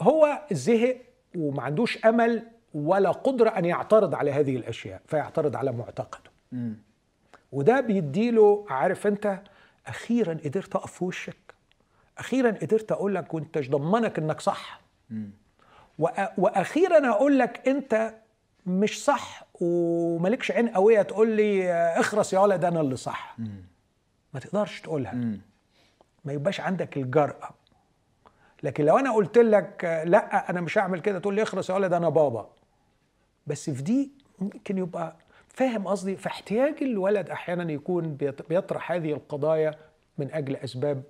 هو 0.00 0.42
زهق 0.52 0.96
وما 1.36 1.62
عندوش 1.62 2.04
أمل 2.04 2.42
ولا 2.74 3.10
قدرة 3.10 3.50
أن 3.50 3.64
يعترض 3.64 4.14
على 4.14 4.32
هذه 4.32 4.56
الأشياء 4.56 5.02
فيعترض 5.06 5.56
على 5.56 5.72
معتقده. 5.72 6.30
وده 7.52 7.80
بيديله 7.80 8.66
عارف 8.68 9.06
أنت 9.06 9.40
أخيرا 9.86 10.34
قدرت 10.44 10.76
أقف 10.76 10.92
في 10.92 11.04
وشك. 11.04 11.54
أخيرا 12.18 12.50
قدرت 12.50 12.92
أقول 12.92 13.14
لك 13.14 13.34
وأنت 13.34 13.58
ضمنك 13.58 14.18
إنك 14.18 14.40
صح. 14.40 14.80
وأخيرا 16.38 17.08
أقول 17.10 17.38
لك 17.38 17.68
أنت 17.68 18.14
مش 18.66 19.04
صح 19.04 19.44
ومالكش 19.60 20.50
عين 20.50 20.68
قوية 20.68 21.02
تقول 21.02 21.28
لي 21.36 21.72
اخرس 21.72 22.32
يا 22.32 22.38
ولد 22.38 22.64
أنا 22.64 22.80
اللي 22.80 22.96
صح. 22.96 23.36
ما 24.34 24.40
تقدرش 24.40 24.80
تقولها. 24.80 25.14
ما 26.24 26.32
يبقاش 26.32 26.60
عندك 26.60 26.96
الجرأة. 26.96 27.50
لكن 28.62 28.84
لو 28.84 28.98
أنا 28.98 29.12
قلت 29.12 29.38
لك 29.38 29.84
لأ 30.06 30.50
أنا 30.50 30.60
مش 30.60 30.78
هعمل 30.78 31.00
كده 31.00 31.18
تقول 31.18 31.34
لي 31.34 31.42
اخرس 31.42 31.70
يا 31.70 31.74
ولد 31.74 31.92
أنا 31.92 32.08
بابا. 32.08 32.50
بس 33.46 33.70
في 33.70 33.82
دي 33.82 34.10
ممكن 34.38 34.78
يبقى 34.78 35.16
فاهم 35.52 35.86
قصدي؟ 35.88 36.16
فاحتياج 36.16 36.74
الولد 36.82 37.30
أحيانا 37.30 37.72
يكون 37.72 38.16
بيط- 38.16 38.48
بيطرح 38.48 38.92
هذه 38.92 39.12
القضايا 39.12 39.74
من 40.18 40.32
أجل 40.32 40.56
أسباب 40.56 41.02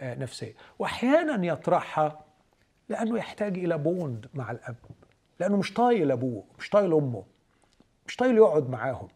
آه، 0.00 0.14
نفسية. 0.14 0.54
وأحيانا 0.78 1.46
يطرحها 1.46 2.20
لأنه 2.88 3.18
يحتاج 3.18 3.58
إلى 3.58 3.78
بوند 3.78 4.26
مع 4.34 4.50
الأب. 4.50 4.76
لأنه 5.40 5.56
مش 5.56 5.74
طايل 5.74 6.10
أبوه 6.10 6.44
مش 6.58 6.70
طايل 6.70 6.92
أمه 6.92 7.24
مش 8.06 8.16
طايل 8.16 8.36
يقعد 8.36 8.70
معاهم. 8.70 9.08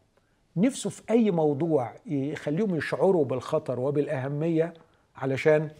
نفسه 0.57 0.91
في 0.91 1.03
أي 1.11 1.31
موضوع 1.31 1.93
يخليهم 2.07 2.77
يشعروا 2.77 3.25
بالخطر 3.25 3.81
وبالأهمية 3.81 4.75
علشان 5.17 5.71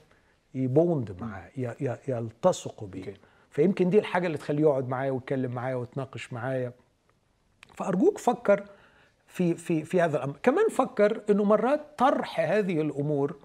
يبوند 0.55 1.17
معاه 1.21 1.51
يلتصقوا 2.09 2.89
بيه. 2.89 3.15
فيمكن 3.51 3.91
دي 3.91 3.99
الحاجة 3.99 4.27
اللي 4.27 4.39
تخليه 4.39 4.63
يقعد 4.63 4.89
معايا 4.89 5.11
ويتكلم 5.11 5.51
معايا 5.53 5.75
ويتناقش 5.75 6.33
معايا. 6.33 6.73
فأرجوك 7.75 8.19
فكر 8.19 8.65
في 9.27 9.55
في 9.55 9.85
في 9.85 10.01
هذا 10.01 10.17
الأمر. 10.17 10.37
كمان 10.43 10.69
فكر 10.69 11.23
إنه 11.31 11.45
مرات 11.45 11.99
طرح 11.99 12.41
هذه 12.41 12.81
الأمور 12.81 13.37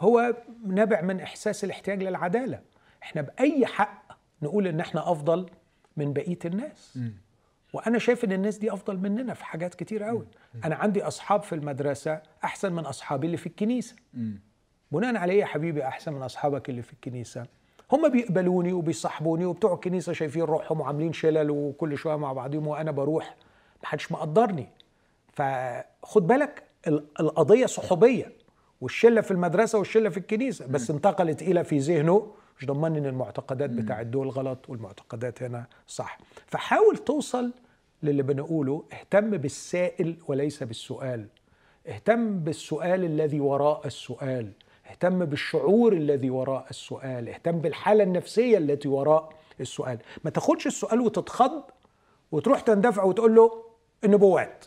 هو 0.00 0.36
نابع 0.66 1.00
من 1.00 1.20
إحساس 1.20 1.64
الاحتياج 1.64 2.02
للعدالة. 2.02 2.60
إحنا 3.02 3.22
بأي 3.22 3.66
حق 3.66 4.02
نقول 4.42 4.66
إن 4.66 4.80
إحنا 4.80 5.12
أفضل 5.12 5.46
من 5.96 6.12
بقية 6.12 6.38
الناس. 6.44 6.98
وأنا 7.72 7.98
شايف 7.98 8.24
إن 8.24 8.32
الناس 8.32 8.58
دي 8.58 8.72
أفضل 8.72 8.96
مننا 8.96 9.34
في 9.34 9.44
حاجات 9.44 9.74
كتير 9.74 10.02
قوي 10.02 10.26
أنا 10.64 10.74
عندي 10.74 11.02
أصحاب 11.02 11.42
في 11.42 11.54
المدرسة 11.54 12.20
أحسن 12.44 12.72
من 12.72 12.86
أصحابي 12.86 13.26
اللي 13.26 13.36
في 13.36 13.46
الكنيسة. 13.46 13.96
بناء 14.92 15.16
عليه 15.16 15.40
يا 15.40 15.46
حبيبي 15.46 15.84
أحسن 15.84 16.12
من 16.12 16.22
أصحابك 16.22 16.68
اللي 16.70 16.82
في 16.82 16.92
الكنيسة. 16.92 17.46
هم 17.92 18.08
بيقبلوني 18.08 18.72
وبيصاحبوني 18.72 19.44
وبتوع 19.44 19.74
الكنيسة 19.74 20.12
شايفين 20.12 20.42
روحهم 20.42 20.80
وعاملين 20.80 21.12
شلل 21.12 21.50
وكل 21.50 21.98
شوية 21.98 22.16
مع 22.16 22.32
بعضهم 22.32 22.66
وأنا 22.66 22.90
بروح. 22.90 23.36
محدش 23.82 24.12
مقدرني. 24.12 24.68
فخد 25.40 26.26
بالك 26.26 26.62
ال- 26.86 27.06
القضية 27.20 27.66
صحوبية 27.66 28.32
والشلة 28.80 29.20
في 29.20 29.30
المدرسة 29.30 29.78
والشلة 29.78 30.08
في 30.10 30.16
الكنيسة 30.16 30.66
بس 30.66 30.90
انتقلت 30.90 31.42
إلى 31.42 31.64
في 31.64 31.78
ذهنه 31.78 32.32
مش 32.58 32.66
ضمني 32.66 32.98
إن 32.98 33.06
المعتقدات 33.06 33.70
بتاعت 33.70 34.06
دول 34.06 34.28
غلط 34.28 34.58
والمعتقدات 34.70 35.42
هنا 35.42 35.66
صح. 35.86 36.18
فحاول 36.46 36.96
توصل 36.96 37.52
للي 38.02 38.22
بنقوله 38.22 38.84
اهتم 38.92 39.30
بالسائل 39.30 40.16
وليس 40.28 40.62
بالسؤال. 40.62 41.26
اهتم 41.88 42.38
بالسؤال 42.38 43.04
الذي 43.04 43.40
وراء 43.40 43.86
السؤال. 43.86 44.52
اهتم 44.90 45.24
بالشعور 45.24 45.92
الذي 45.92 46.30
وراء 46.30 46.66
السؤال. 46.70 47.28
اهتم 47.28 47.52
بالحالة 47.58 48.04
النفسية 48.04 48.58
التي 48.58 48.88
وراء 48.88 49.28
السؤال. 49.60 49.98
ما 50.24 50.30
تاخدش 50.30 50.66
السؤال 50.66 51.00
وتتخض 51.00 51.62
وتروح 52.32 52.60
تندفع 52.60 53.04
وتقول 53.04 53.34
له 53.34 53.64
النبوات 54.04 54.64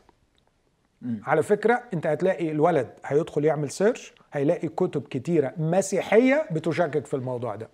على 1.24 1.43
فكرة 1.43 1.84
أنت 1.93 2.08
هتلاقي 2.08 2.52
الولد 2.52 2.89
هيدخل 3.06 3.45
يعمل 3.45 3.70
search 3.72 4.14
هيلاقي 4.34 4.68
كتب 4.68 5.02
كتيرة 5.10 5.54
مسيحية 5.58 6.45
بتشكك 6.52 7.06
في 7.06 7.14
الموضوع 7.14 7.56
ده. 7.56 7.70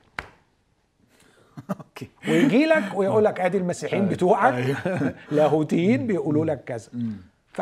Okay. 1.69 2.09
ويجي 2.29 2.65
لك 2.65 2.83
ويقول 2.95 3.25
لك 3.25 3.39
أدي 3.39 3.57
المسيحيين 3.57 4.07
بتوعك. 4.07 4.53
أيوه. 4.53 5.15
لاهوتيين 5.31 6.07
بيقولوا 6.07 6.45
لك 6.45 6.63
كذا. 6.63 6.89
ف 7.53 7.61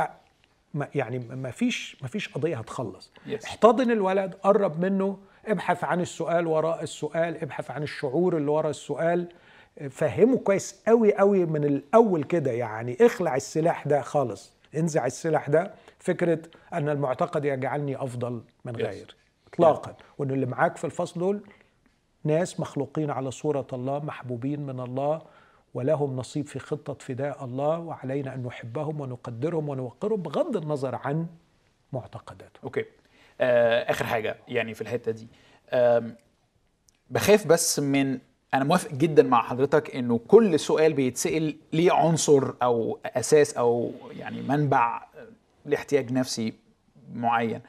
يعني 0.95 1.19
ما 1.19 1.51
فيش 1.51 1.97
ما 2.01 2.07
فيش 2.07 2.29
قضية 2.29 2.57
هتخلص. 2.57 3.11
Yes. 3.27 3.45
احتضن 3.45 3.91
الولد 3.91 4.33
قرب 4.33 4.85
منه 4.85 5.17
ابحث 5.45 5.83
عن 5.83 6.01
السؤال 6.01 6.47
وراء 6.47 6.83
السؤال 6.83 7.41
ابحث 7.41 7.71
عن 7.71 7.83
الشعور 7.83 8.37
اللي 8.37 8.51
وراء 8.51 8.69
السؤال. 8.69 9.27
فهمه 9.89 10.37
كويس 10.37 10.81
قوي 10.87 11.13
قوي 11.13 11.45
من 11.45 11.63
الأول 11.63 12.23
كده 12.23 12.51
يعني 12.51 12.97
اخلع 13.01 13.35
السلاح 13.35 13.87
ده 13.87 14.01
خالص. 14.01 14.53
انزع 14.75 15.05
السلاح 15.05 15.49
ده 15.49 15.73
فكرة 15.99 16.39
أن 16.73 16.89
المعتقد 16.89 17.45
يجعلني 17.45 17.95
أفضل 17.95 18.43
من. 18.65 18.75
غيري. 18.75 19.05
اطلاقا. 19.53 19.95
وإن 20.17 20.31
اللي 20.31 20.45
معاك 20.45 20.77
في 20.77 20.83
الفصل 20.85 21.19
دول 21.19 21.43
ناس 22.23 22.59
مخلوقين 22.59 23.11
على 23.11 23.31
صورة 23.31 23.67
الله 23.73 23.99
محبوبين 23.99 24.59
من 24.65 24.79
الله 24.79 25.21
ولهم 25.73 26.15
نصيب 26.15 26.47
في 26.47 26.59
خطة 26.59 26.93
فداء 26.93 27.45
الله 27.45 27.79
وعلينا 27.79 28.33
أن 28.35 28.43
نحبهم 28.43 29.01
ونقدرهم 29.01 29.69
ونوقرهم 29.69 30.21
بغض 30.21 30.57
النظر 30.57 30.95
عن 30.95 31.27
معتقداتهم. 31.93 32.63
Okay. 32.63 32.85
آه 33.41 33.91
آخر 33.91 34.05
حاجة 34.05 34.35
يعني 34.47 34.73
في 34.73 34.81
الحتة 34.81 35.11
دي. 35.11 35.27
بخاف 37.09 37.47
بس 37.47 37.79
من 37.79 38.19
أنا 38.53 38.63
موافق 38.63 38.91
جدا 38.91 39.23
مع 39.23 39.41
حضرتك 39.43 39.95
إنه 39.95 40.19
كل 40.27 40.59
سؤال 40.59 40.93
بيتسأل 40.93 41.55
ليه 41.73 41.91
عنصر 41.91 42.53
أو 42.63 42.99
أساس 43.05 43.53
أو 43.53 43.91
يعني 44.11 44.41
منبع 44.41 45.03
لاحتياج 45.65 46.11
نفسي 46.11 46.53
معين. 47.15 47.61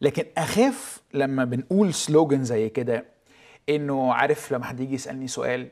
لكن 0.00 0.24
أخاف 0.38 1.00
لما 1.14 1.44
بنقول 1.44 1.94
slogan 1.94 2.44
زي 2.44 2.68
كده 2.68 3.04
إنه 3.68 4.12
عارف 4.14 4.52
لما 4.52 4.64
حد 4.64 4.80
يجي 4.80 4.94
يسألني 4.94 5.28
سؤال 5.28 5.68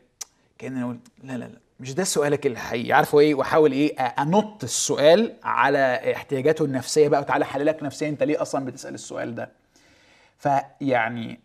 كان 0.58 0.80
نقول 0.80 0.98
لا 1.24 1.32
لا 1.32 1.44
لا 1.44 1.58
مش 1.80 1.94
ده 1.94 2.04
سؤالك 2.04 2.46
الحقيقي. 2.46 2.92
عارف 2.92 3.14
هو 3.14 3.20
إيه؟ 3.20 3.34
وأحاول 3.34 3.72
إيه؟ 3.72 3.98
أنط 4.00 4.64
السؤال 4.64 5.32
على 5.44 6.12
احتياجاته 6.14 6.64
النفسية 6.64 7.08
بقى 7.08 7.20
وتعالى 7.20 7.44
أحللك 7.44 7.82
نفسيا 7.82 8.08
أنت 8.08 8.22
ليه 8.22 8.42
أصلا 8.42 8.64
بتسأل 8.64 8.94
السؤال 8.94 9.34
ده. 9.34 9.50
فيعني 10.38 11.40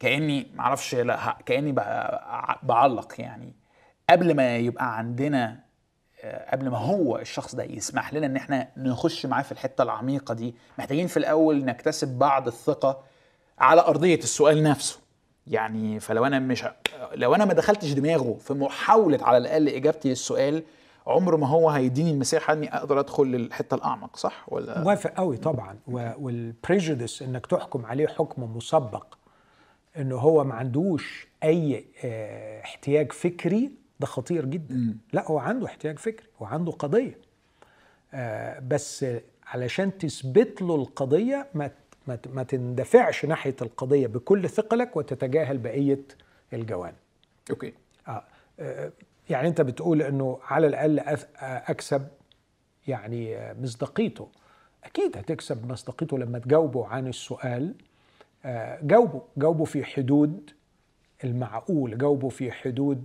كأني 0.00 0.46
معرفش 0.54 0.94
لا 0.94 1.36
كأني 1.46 1.72
بعلق 2.62 3.14
يعني. 3.18 3.52
قبل 4.10 4.34
ما 4.36 4.56
يبقى 4.56 4.98
عندنا 4.98 5.64
آه، 6.24 6.50
قبل 6.50 6.70
ما 6.70 6.78
هو 6.78 7.18
الشخص 7.18 7.54
ده 7.54 7.64
يسمح 7.64 8.14
لنا 8.14 8.26
إن 8.26 8.36
إحنا 8.36 8.68
نخش 8.76 9.26
معاه 9.26 9.42
في 9.42 9.52
الحتة 9.52 9.82
العميقة 9.82 10.34
دي 10.34 10.54
محتاجين 10.78 11.06
في 11.06 11.16
الأول 11.16 11.64
نكتسب 11.64 12.08
بعض 12.18 12.46
الثقة 12.46 13.02
على 13.58 13.80
أرضية 13.80 14.18
السؤال 14.18 14.62
نفسه. 14.62 14.98
يعني 15.46 16.00
فلو 16.00 16.26
أنا 16.26 16.38
مش 16.38 16.64
لو 17.14 17.34
أنا 17.34 17.44
ما 17.44 17.52
دخلتش 17.54 17.92
دماغه 17.92 18.36
في 18.40 18.54
محاولة 18.54 19.24
على 19.24 19.38
الأقل 19.38 19.68
إجابتي 19.68 20.08
للسؤال 20.08 20.62
عمر 21.06 21.36
ما 21.36 21.46
هو 21.48 21.70
هيديني 21.70 22.10
المساحة 22.10 22.52
إني 22.52 22.76
أقدر 22.76 23.00
أدخل 23.00 23.24
للحتة 23.24 23.74
الأعمق 23.74 24.16
صح 24.16 24.44
ولا؟ 24.48 24.80
موافق 24.80 25.10
قوي 25.10 25.36
طبعا. 25.36 25.78
وال 25.88 26.12
prejudice 26.12 27.22
إنك 27.22 27.46
تحكم 27.46 27.86
عليه 27.86 28.06
حكم 28.06 28.56
مسبق 28.56 29.06
انه 29.98 30.16
هو 30.16 30.44
ما 30.44 30.54
عندوش 30.54 31.28
أي 31.44 31.84
آه، 32.04 32.60
احتياج 32.60 33.12
فكري 33.12 33.70
ده 34.00 34.06
خطير 34.06 34.44
جدا. 34.44 34.96
لا 35.12 35.30
هو 35.30 35.38
عنده 35.38 35.66
احتياج 35.66 35.98
فكري 35.98 36.26
وعنده 36.40 36.72
قضية. 36.72 37.18
آه، 38.14 38.58
بس 38.58 39.06
علشان 39.46 39.98
تثبت 39.98 40.62
له 40.62 40.74
القضية 40.74 41.46
ما 41.54 41.70
ما 42.08 42.18
ما 42.32 42.42
تندفعش 42.42 43.24
ناحية 43.24 43.56
القضية 43.62 44.06
بكل 44.06 44.48
ثقلك 44.48 44.96
وتتجاهل 44.96 45.58
بقية 45.58 46.00
الجوانب. 46.52 46.94
Okay. 47.50 47.72
آه. 48.08 48.24
آه، 48.60 48.92
يعني 49.30 49.48
أنت 49.48 49.60
بتقول 49.60 50.02
إنه 50.02 50.38
على 50.44 50.66
الأقل 50.66 50.98
أكسب 51.40 52.08
يعني 52.86 53.36
مصداقيته. 53.62 54.28
أكيد 54.84 55.16
هتكسب 55.16 55.72
مصداقيته 55.72 56.18
لما 56.18 56.38
تجاوبه 56.38 56.86
عن 56.86 57.06
السؤال. 57.08 57.74
جاوبه 58.82 59.22
جاوبه 59.36 59.64
في 59.64 59.84
حدود 59.84 60.50
المعقول 61.24 61.98
جاوبه 61.98 62.28
في 62.28 62.52
حدود 62.52 63.04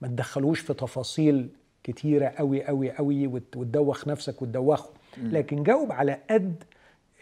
ما 0.00 0.08
تدخلوش 0.08 0.60
في 0.60 0.74
تفاصيل 0.74 1.48
كتيرة 1.84 2.26
قوي 2.28 2.64
قوي 2.64 2.90
قوي 2.92 3.26
وت- 3.26 3.56
وتدوخ 3.56 4.08
نفسك 4.08 4.42
وتدوخه. 4.42 4.90
لكن 5.18 5.62
جاوب 5.62 5.92
على 5.92 6.18
قد 6.30 6.64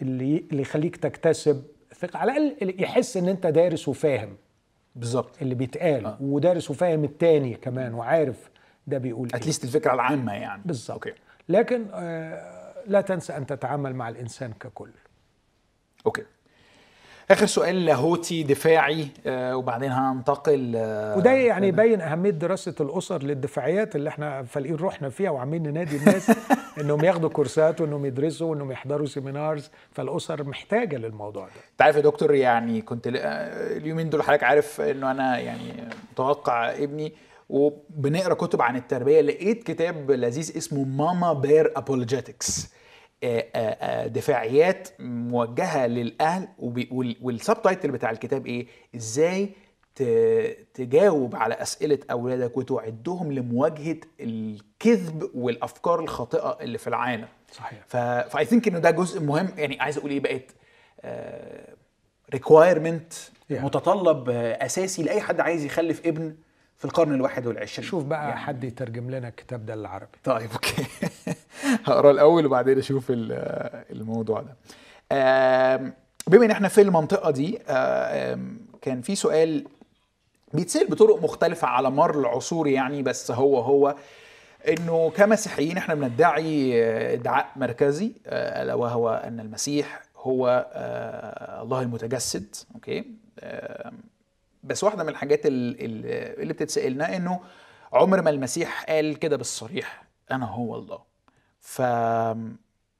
اللي 0.02 0.44
اللي 0.50 0.62
يخليك 0.62 0.96
تكتسب 0.96 1.62
ثقة 1.94 2.18
على 2.18 2.36
الأقل 2.36 2.82
يحس 2.82 3.16
إن 3.16 3.28
أنت 3.28 3.46
دارس 3.46 3.88
وفاهم 3.88 4.36
بالظبط. 4.96 5.42
اللي 5.42 5.54
بيتقال 5.54 6.06
آه. 6.06 6.18
ودارس 6.20 6.70
وفاهم 6.70 7.04
التاني 7.04 7.54
كمان 7.54 7.94
وعارف 7.94 8.50
ده 8.86 8.98
بيقول 8.98 9.28
at 9.34 9.43
least 9.43 9.64
الفكرة 9.64 9.94
العامة 9.94 10.32
يعني. 10.32 10.62
بالظبط. 10.64 11.04
لكن 11.48 11.86
آه 11.94 12.74
لا 12.86 13.00
تنسى 13.00 13.36
أن 13.36 13.46
تتعامل 13.46 13.94
مع 13.94 14.08
الإنسان 14.08 14.52
ككل. 14.52 14.90
Okay. 16.06 16.22
آخر 17.30 17.46
سؤال 17.46 17.84
لاهوتي 17.84 18.42
دفاعي 18.42 19.08
آه 19.26 19.56
وبعدين 19.56 19.92
هننتقل 19.92 20.72
آه 20.76 21.16
وده 21.16 21.30
يعني 21.30 21.68
يبين 21.68 22.00
أهمية 22.00 22.30
دراسة 22.30 22.74
الأسر 22.80 23.22
للدفاعيات 23.22 23.96
اللي 23.96 24.08
إحنا 24.08 24.42
فالقين 24.42 24.74
روحنا 24.74 25.08
فيها 25.08 25.30
وعمالين 25.30 25.62
ننادي 25.62 25.96
الناس 25.96 26.30
إنهم 26.80 27.04
ياخدوا 27.04 27.28
كورسات 27.28 27.80
وإنهم 27.80 28.06
يدرسوا 28.06 28.50
وإنهم 28.50 28.72
يحضروا 28.72 29.06
seminars 29.06 29.70
فالأسر 29.92 30.44
محتاجة 30.44 30.96
للموضوع 30.96 31.44
ده. 31.44 31.52
انت 31.72 31.82
عارف 31.82 31.96
يا 31.96 32.00
دكتور 32.00 32.34
يعني 32.34 32.82
كنت 32.82 33.06
آه، 33.06 33.12
اليومين 33.76 34.10
دول 34.10 34.22
حضرتك 34.22 34.44
عارف 34.44 34.80
إنه 34.80 35.10
أنا 35.10 35.38
يعني 35.38 35.88
متوقع 36.12 36.70
ابني 36.70 37.12
وبنقرأ 37.48 38.34
كتب 38.34 38.62
عن 38.62 38.76
التربية 38.76 39.20
لقيت 39.20 39.62
كتاب 39.62 40.10
لذيذ 40.10 40.56
اسمه 40.56 40.84
Mama 40.84 41.32
Bear 41.32 41.72
Apologetics 41.76 42.77
دفاعيات 44.06 44.88
موجهة 44.98 45.86
للأهل 45.86 46.48
وبي- 46.58 46.88
وال- 46.92 47.16
وال 47.22 47.62
subtitle 47.62 47.90
بتاع 47.90 48.10
الكتاب 48.10 48.46
إيه؟ 48.46 48.66
إزاي 48.96 49.48
تجاوب 50.74 51.36
على 51.36 51.54
أسئلة 51.54 51.98
أولادك 52.10 52.56
وتعدهم 52.56 53.32
لمواجهة 53.32 53.96
الكذب 54.20 55.30
والأفكار 55.34 56.00
الخاطئة 56.00 56.58
اللي 56.60 56.78
في 56.78 56.86
العالم. 56.86 57.28
صحيح. 57.52 57.78
ف 58.28 58.44
I 58.44 58.48
think 58.48 58.68
إنه 58.68 58.78
ده 58.78 58.90
جزء 58.90 59.20
مهم. 59.20 59.48
يعني 59.56 59.80
عايز 59.80 59.98
أقول 59.98 60.10
إيه 60.10 60.20
بقت 60.20 60.44
requirement 62.32 63.12
Yeah. 63.12 63.52
متطلب 63.52 64.30
آه، 64.30 64.66
أساسي 64.66 65.02
لأي 65.02 65.20
حد 65.20 65.40
عايز 65.40 65.64
يخلف 65.64 66.06
ابن 66.06 66.36
في 66.76 66.84
القرن 66.84 67.14
الواحد 67.14 67.46
والعشرين. 67.46 67.88
شوف 67.88 68.04
بقى 68.04 68.28
يعني. 68.28 68.40
حد 68.40 68.64
يترجم 68.64 69.10
لنا 69.10 69.28
الكتاب 69.28 69.66
ده 69.66 69.74
للعربي. 69.74 70.18
طيب 70.24 70.50
okay. 70.52 70.82
هقرا 71.84 72.10
الأول 72.10 72.46
وبعدين 72.46 72.78
أشوف 72.78 73.06
ال- 73.10 73.32
الموضوع 73.90 74.40
ده. 74.40 74.56
بما 76.26 76.44
إن 76.44 76.50
إحنا 76.50 76.68
في 76.68 76.80
المنطقة 76.80 77.30
دي 77.30 77.58
كان 78.82 79.00
في 79.02 79.14
سؤال 79.14 79.64
بيتسأل 80.54 80.86
بطرق 80.86 81.22
مختلفة 81.22 81.68
على 81.68 81.90
مر 81.90 82.20
العصور 82.20 82.66
يعني 82.68 83.02
بس 83.02 83.30
هو 83.30 83.60
هو 83.60 83.94
إنه 84.68 85.10
كمسيحيين 85.10 85.76
إحنا 85.76 85.94
بندعي 85.94 86.84
آه، 86.84 87.14
ادعاء 87.14 87.46
مركزي 87.56 88.12
آه، 88.26 88.62
ألا 88.62 88.74
وهو 88.74 89.08
أن 89.24 89.40
المسيح 89.40 90.02
هو 90.16 90.70
آه، 90.72 91.62
الله 91.62 91.82
المتجسد 91.82 92.56
okay؟ 92.74 93.04
بس 94.64 94.84
واحدة 94.84 95.02
من 95.02 95.08
الحاجات 95.08 95.46
ال- 95.46 95.76
ال- 95.84 96.40
اللي 96.42 96.52
بتتسألنا 96.52 97.16
إنه 97.16 97.40
عمر 97.92 98.22
ما 98.22 98.30
المسيح 98.30 98.84
قال 98.88 99.18
كده 99.18 99.36
بالصريح 99.36 100.04
أنا 100.30 100.46
هو 100.46 100.76
الله. 100.76 101.07
ف 101.68 101.78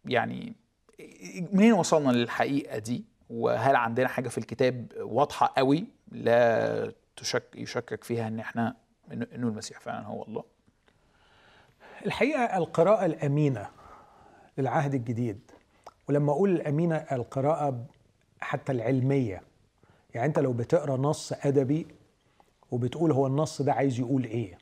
يعني 0.04 0.52
منين 1.52 1.72
وصلنا 1.72 2.10
للحقيقة 2.10 2.78
دي؟ 2.78 3.04
وهل 3.30 3.76
عندنا 3.76 4.08
حاجة 4.08 4.28
في 4.28 4.38
الكتاب 4.38 4.92
واضحة 5.00 5.52
قوي 5.56 5.84
لا 6.12 6.92
تشك 7.16 7.44
يشكك 7.56 8.04
فيها 8.04 8.28
إن 8.28 8.40
إحنا 8.40 8.76
إنه 9.12 9.48
المسيح 9.48 9.80
فعلا 9.80 10.06
هو 10.06 10.22
الله؟ 10.22 10.44
الحقيقة 12.06 12.56
القراءة 12.56 13.04
الأمينة 13.06 13.68
للعهد 14.58 14.94
الجديد 14.94 15.50
ولما 16.08 16.32
أقول 16.32 16.50
الأمينة 16.50 16.96
القراءة 16.96 17.84
حتى 18.40 18.72
العلمية. 18.72 19.42
يعني 20.14 20.26
أنت 20.26 20.38
لو 20.38 20.52
بتقرأ 20.52 20.96
نص 20.96 21.32
أدبي 21.32 21.86
وبتقول 22.70 23.12
هو 23.12 23.26
النص 23.26 23.62
ده 23.62 23.72
عايز 23.72 24.00
يقول 24.00 24.24
إيه؟ 24.24 24.58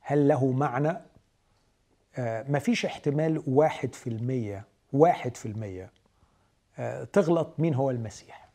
هل 0.00 0.28
له 0.28 0.52
معنى؟ 0.52 0.96
مفيش 2.48 2.86
احتمال 2.86 3.42
واحد 3.46 3.94
في 3.94 4.06
المية 4.10 4.64
واحد 4.92 5.36
في 5.36 5.46
المية 5.46 5.90
آه 6.78 7.04
تغلط 7.04 7.54
مين 7.58 7.74
هو 7.74 7.90
المسيح. 7.90 8.48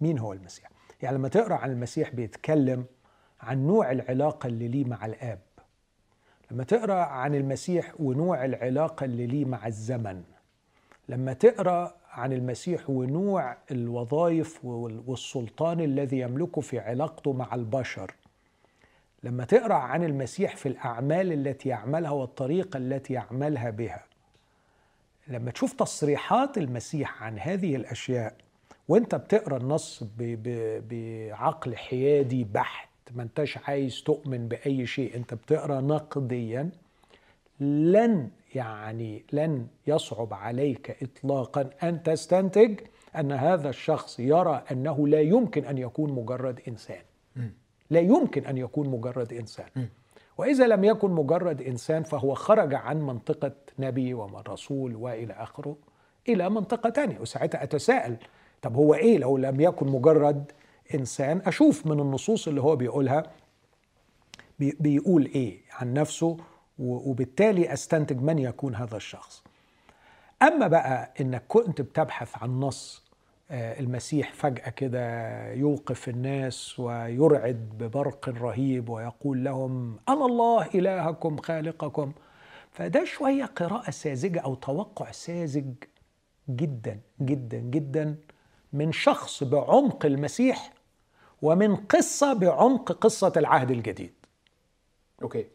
مين 0.00 0.18
هو 0.18 0.32
المسيح؟ 0.32 0.70
يعني 1.02 1.16
لما 1.16 1.28
تقرأ 1.28 1.54
عن 1.54 1.70
المسيح 1.70 2.10
بيتكلم 2.10 2.84
عن 3.40 3.66
نوع 3.66 3.90
العلاقة 3.90 4.46
اللي 4.46 4.68
ليه 4.68 4.84
مع 4.84 5.06
الآب. 5.06 5.38
لما 6.50 6.64
تقرأ 6.64 6.94
عن 6.94 7.34
المسيح 7.34 7.92
ونوع 8.00 8.44
العلاقة 8.44 9.04
اللي 9.04 9.26
ليه 9.26 9.44
مع 9.44 9.66
الزمن. 9.66 10.22
لما 11.08 11.32
تقرأ 11.32 11.94
عن 12.10 12.32
المسيح 12.32 12.90
ونوع 12.90 13.56
الوظائف 13.70 14.64
والسلطان 14.64 15.80
الذي 15.80 16.18
يملكه 16.18 16.60
في 16.60 16.78
علاقته 16.78 17.32
مع 17.32 17.54
البشر. 17.54 18.14
لما 19.24 19.44
تقرأ 19.44 19.74
عن 19.74 20.04
المسيح 20.04 20.56
في 20.56 20.66
الأعمال 20.68 21.32
التي 21.32 21.68
يعملها 21.68 22.10
والطريقة 22.10 22.76
التي 22.76 23.12
يعملها 23.12 23.70
بها 23.70 24.04
لما 25.28 25.50
تشوف 25.50 25.72
تصريحات 25.72 26.58
المسيح 26.58 27.22
عن 27.22 27.38
هذه 27.38 27.76
الأشياء 27.76 28.34
وأنت 28.88 29.14
بتقرأ 29.14 29.56
النص 29.56 30.04
بعقل 30.90 31.76
حيادي 31.76 32.44
بحت 32.44 32.88
ما 33.14 33.22
أنتش 33.22 33.58
عايز 33.58 34.02
تؤمن 34.02 34.48
بأي 34.48 34.86
شيء 34.86 35.16
أنت 35.16 35.34
بتقرأ 35.34 35.80
نقديا 35.80 36.70
لن 37.60 38.30
يعني 38.54 39.24
لن 39.32 39.66
يصعب 39.86 40.34
عليك 40.34 40.96
اطلاقا 41.02 41.70
أن 41.82 42.02
تستنتج 42.02 42.80
أن 43.16 43.32
هذا 43.32 43.68
الشخص 43.68 44.20
يرى 44.20 44.64
أنه 44.72 45.08
لا 45.08 45.20
يمكن 45.20 45.64
أن 45.64 45.78
يكون 45.78 46.12
مجرد 46.12 46.60
إنسان. 46.68 47.02
لا 47.94 48.00
يمكن 48.00 48.46
أن 48.46 48.56
يكون 48.58 48.88
مجرد 48.88 49.32
إنسان. 49.32 49.66
وإذا 50.38 50.66
لم 50.66 50.84
يكن 50.84 51.10
مجرد 51.10 51.62
إنسان 51.62 52.02
فهو 52.02 52.34
خرج 52.34 52.74
عن 52.74 53.00
منطقة 53.02 53.52
نبي 53.78 54.14
ورسول 54.14 54.96
وإلى 54.96 55.32
آخره 55.32 55.76
إلى 56.28 56.50
منطقة 56.50 56.90
ثانية 56.90 57.18
وساعتها 57.18 57.62
أتساءل 57.62 58.16
طب 58.62 58.76
هو 58.76 58.94
إيه؟ 58.94 59.18
لو 59.18 59.36
لم 59.36 59.60
يكن 59.60 59.86
مجرد 59.86 60.52
إنسان 60.94 61.42
أشوف 61.46 61.86
من 61.86 62.00
النصوص 62.00 62.48
اللي 62.48 62.60
هو 62.62 62.76
بيقولها 62.76 63.22
بيقول 64.58 65.24
إيه 65.34 65.60
عن 65.72 65.92
نفسه 65.94 66.36
وبالتالي 66.78 67.72
أستنتج 67.72 68.20
من 68.20 68.38
يكون 68.38 68.74
هذا 68.74 68.96
الشخص. 68.96 69.44
أما 70.42 70.66
بقى 70.66 71.10
إنك 71.20 71.44
كنت 71.48 71.80
بتبحث 71.80 72.42
عن 72.42 72.60
نص 72.60 73.03
المسيح 73.54 74.32
فجأة 74.32 74.70
كده 74.70 75.52
يوقف 75.52 76.08
الناس 76.08 76.78
ويرعد 76.78 77.70
ببرق 77.78 78.28
رهيب 78.28 78.88
ويقول 78.88 79.44
لهم 79.44 79.96
أنا 80.08 80.26
الله 80.26 80.66
إلهكم 80.74 81.36
خالقكم. 81.36 82.12
فده 82.70 83.04
شوية 83.04 83.44
قراءة 83.44 83.90
ساذجة 83.90 84.40
أو 84.40 84.54
توقع 84.54 85.10
ساذج 85.10 85.74
جدا 86.50 87.00
جدا 87.22 87.58
جدا 87.58 88.16
من 88.72 88.92
شخص 88.92 89.44
بعمق 89.44 90.06
المسيح 90.06 90.72
ومن 91.42 91.76
قصة 91.76 92.32
بعمق 92.32 92.92
قصة 92.92 93.32
العهد 93.36 93.70
الجديد. 93.70 94.12
أوكي. 95.22 95.46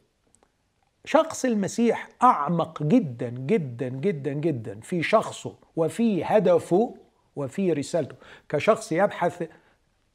شخص 1.06 1.46
المسيح 1.46 2.10
أعمق 2.24 2.84
جدا 2.84 3.30
جدا 3.30 3.90
جدا 3.90 4.34
جدا 4.34 4.80
في 4.80 5.04
شخصه 5.04 5.56
وفي 5.76 6.24
هدفه 6.24 6.96
وفي 7.40 7.74
رسالته 7.74 8.16
كشخص 8.50 8.92
يبحث 8.92 9.50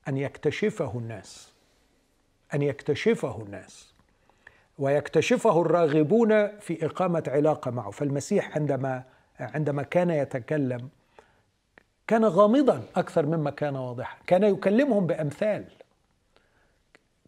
أن 0.09 0.17
يكتشفه 0.17 0.99
الناس 0.99 1.53
أن 2.55 2.63
يكتشفه 2.63 3.43
الناس 3.43 3.95
ويكتشفه 4.79 5.61
الراغبون 5.61 6.59
في 6.59 6.87
إقامة 6.87 7.23
علاقة 7.29 7.71
معه. 7.71 7.91
فالمسيح 7.91 8.57
عندما 8.57 9.03
عندما 9.41 9.83
كان 9.83 10.11
يتكلم 10.11 10.89
كان 12.07 12.25
غامضا 12.25 12.83
أكثر 12.97 13.27
مما 13.27 13.51
كان 13.51 13.77
واضحا. 13.77 14.17
كان 14.27 14.43
يكلمهم 14.43 15.07
بأمثال. 15.07 15.65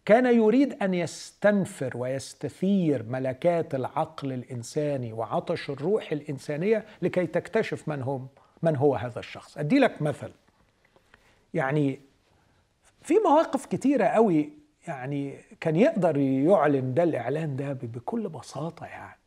كان 0.05 0.25
يريد 0.25 0.83
أن 0.83 0.93
يستنفر 0.93 1.97
ويستثير 1.97 3.03
ملكات 3.03 3.75
العقل 3.75 4.33
الإنساني 4.33 5.13
وعطش 5.13 5.69
الروح 5.69 6.11
الإنسانية 6.11 6.85
لكي 7.01 7.27
تكتشف 7.27 7.87
من 7.87 8.01
هم. 8.01 8.27
من 8.61 8.75
هو 8.75 8.95
هذا 8.95 9.19
الشخص؟ 9.19 9.57
أدي 9.57 9.79
لك 9.79 10.01
مثل. 10.01 10.31
يعني 11.53 12.01
في 13.01 13.13
مواقف 13.25 13.65
كتيرة 13.65 14.05
قوي 14.05 14.49
يعني 14.87 15.37
كان 15.59 15.75
يقدر 15.75 16.17
يعلن 16.17 16.93
ده 16.93 17.03
الإعلان 17.03 17.55
ده 17.55 17.73
بكل 17.73 18.29
بساطة 18.29 18.85
يعني. 18.85 19.17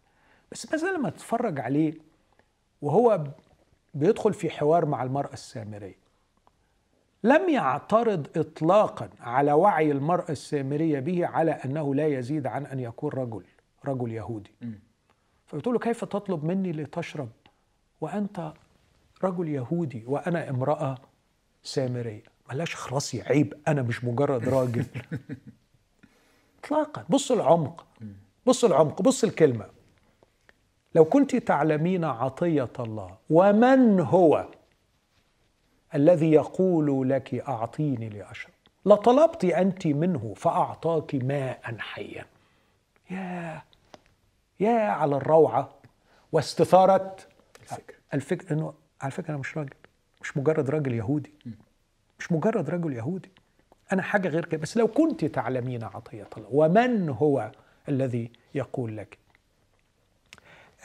بس 0.53 0.73
مثلا 0.75 0.91
لما 0.91 1.11
تتفرج 1.11 1.61
عليه 1.61 1.95
وهو 2.83 3.25
بيدخل 3.95 4.33
في 4.35 4.51
حوار 4.51 4.87
مع 4.87 5.03
المرأة 5.03 5.33
السامرية 5.33 6.01
لم 7.25 7.49
يعترض 7.49 8.39
اطلاقا 8.39 9.09
على 9.21 9.53
وعي 9.53 9.93
المرأة 9.93 10.31
السامرية 10.31 11.01
به 11.01 11.27
على 11.27 11.51
أنه 11.51 11.95
لا 11.95 12.07
يزيد 12.07 12.47
عن 12.47 12.67
أن 12.67 12.81
يكون 12.81 13.11
رجل 13.11 13.45
رجل 13.85 14.13
يهودي. 14.13 14.51
فبتقول 15.47 15.75
له 15.75 15.81
كيف 15.81 16.05
تطلب 16.05 16.45
مني 16.45 16.73
لتشرب 16.73 17.29
وأنت 18.01 18.53
رجل 19.25 19.49
يهودي 19.49 20.05
وأنا 20.07 20.51
امرأة 20.51 20.99
سامرية. 21.63 22.23
ملاش 22.51 22.75
خلاصي 22.75 23.23
عيب 23.23 23.55
أنا 23.69 23.83
مش 23.83 24.05
مجرد 24.05 24.49
راجل. 24.49 24.87
اطلاقا. 26.65 27.05
بص 27.09 27.33
العمق. 27.33 27.87
بص 28.47 28.65
العمق. 28.65 29.03
بص 29.03 29.25
الكلمة. 29.25 29.67
لو 30.95 31.05
كنت 31.05 31.37
تعلمين 31.37 32.05
عطية 32.05 32.73
الله 32.79 33.17
ومن 33.31 34.01
هو 34.01 34.49
الذي 35.95 36.33
يقول 36.33 37.11
لك 37.11 37.35
أعطيني 37.35 38.09
لأشرب؟ 38.09 38.53
لطلبت 38.87 39.45
أنت 39.45 39.87
منه 39.87 40.35
فأعطاك 40.37 41.15
ماء 41.15 41.77
حيا. 41.79 42.27
يا 43.11 43.63
يا 44.61 44.79
على 44.81 45.17
الروعة 45.17 45.71
واستثارة 46.33 47.17
الفكر. 47.63 47.95
الفكر. 48.15 48.55
إنه 48.55 48.75
على 49.01 49.11
فكرة 49.11 49.31
أنا 49.31 49.39
مش 49.39 49.57
راجل 49.59 49.75
مش 50.23 50.37
مجرد 50.37 50.71
راجل 50.71 50.95
يهودي. 50.95 51.33
مش 52.19 52.33
مجرد 52.33 52.71
رجل 52.71 52.93
يهودي. 52.93 53.31
أنا 53.93 54.03
حاجة 54.03 54.29
غير 54.29 54.45
كده 54.45 54.61
بس 54.61 54.77
لو 54.77 54.89
كنت 54.89 55.25
تعلمين 55.25 55.85
عطية 55.85 56.29
الله 56.37 56.49
ومن 56.53 57.09
هو 57.09 57.51
الذي 57.89 58.31
يقول 58.55 58.97
لك؟ 58.97 59.19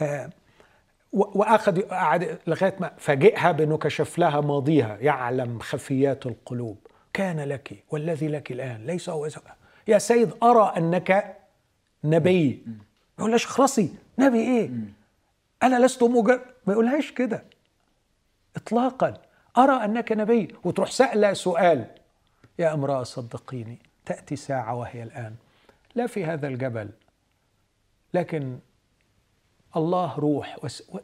آه 0.01 0.29
وأخذ 1.13 1.81
قعد 1.81 2.39
لغاية 2.47 2.75
ما 2.79 2.91
فاجئها 2.97 3.51
بأنه 3.51 3.77
كشف 3.77 4.17
لها 4.17 4.41
ماضيها. 4.41 4.97
يعلم 5.01 5.59
خفيات 5.59 6.25
القلوب. 6.25 6.77
كان 7.13 7.39
لك 7.39 7.83
والذي 7.89 8.27
لك 8.27 8.51
الآن. 8.51 8.85
ليس 8.85 9.09
هو 9.09 9.27
يا 9.87 9.97
سيد 9.97 10.33
أرى 10.43 10.73
أنك 10.77 11.37
نبي. 12.03 12.63
ما 12.67 12.73
يقولهاش 13.19 13.45
اخلصي 13.45 13.93
نبي 14.19 14.39
إيه؟ 14.39 14.69
أنا 15.63 15.85
لست 15.85 16.03
مجرد 16.03 16.41
ما 16.67 16.73
يقولهاش 16.73 17.11
كده. 17.11 17.43
اطلاقا. 18.55 19.21
أرى 19.57 19.85
أنك 19.85 20.11
نبي 20.11 20.55
وتروح 20.63 20.91
سأله 20.91 21.33
سؤال. 21.33 21.87
يا 22.59 22.73
امراه 22.73 23.03
صدقيني 23.03 23.79
تأتي 24.05 24.35
ساعة 24.35 24.75
وهي 24.75 25.03
الآن. 25.03 25.35
لا 25.95 26.07
في 26.07 26.25
هذا 26.25 26.47
الجبل. 26.47 26.89
لكن 28.13 28.59
الله 29.75 30.15
روح 30.15 30.57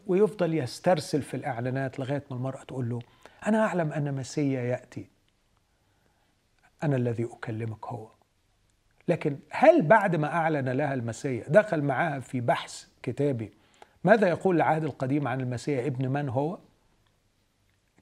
ويفضل 0.08 0.54
يسترسل 0.54 1.22
في 1.22 1.34
الإعلانات 1.34 2.00
لغاية 2.00 2.24
ما 2.32 2.38
المرأة 2.38 2.64
تقول 2.64 2.90
له 2.90 3.00
أنا 3.48 3.66
أعلم 3.66 3.94
أن 3.94 4.14
مسيا 4.14 4.62
يأتي. 4.62 5.10
أنا 6.84 6.96
الذي 6.96 7.26
أكلمك 7.26 7.86
هو. 7.86 8.10
لكن 9.08 9.40
هل 9.50 9.82
بعد 9.82 10.16
ما 10.16 10.28
أعلن 10.28 10.70
لها 10.70 10.94
المسيا 10.94 11.46
دخل 11.48 11.82
معها 11.82 12.20
في 12.20 12.42
بحث 12.42 12.86
كتابي 13.04 13.54
ماذا 14.04 14.28
يقول 14.28 14.56
العهد 14.56 14.84
القديم 14.84 15.28
عن 15.28 15.42
المسيا 15.42 15.88
ابن 15.88 16.08
من 16.08 16.30
هو؟ 16.30 16.58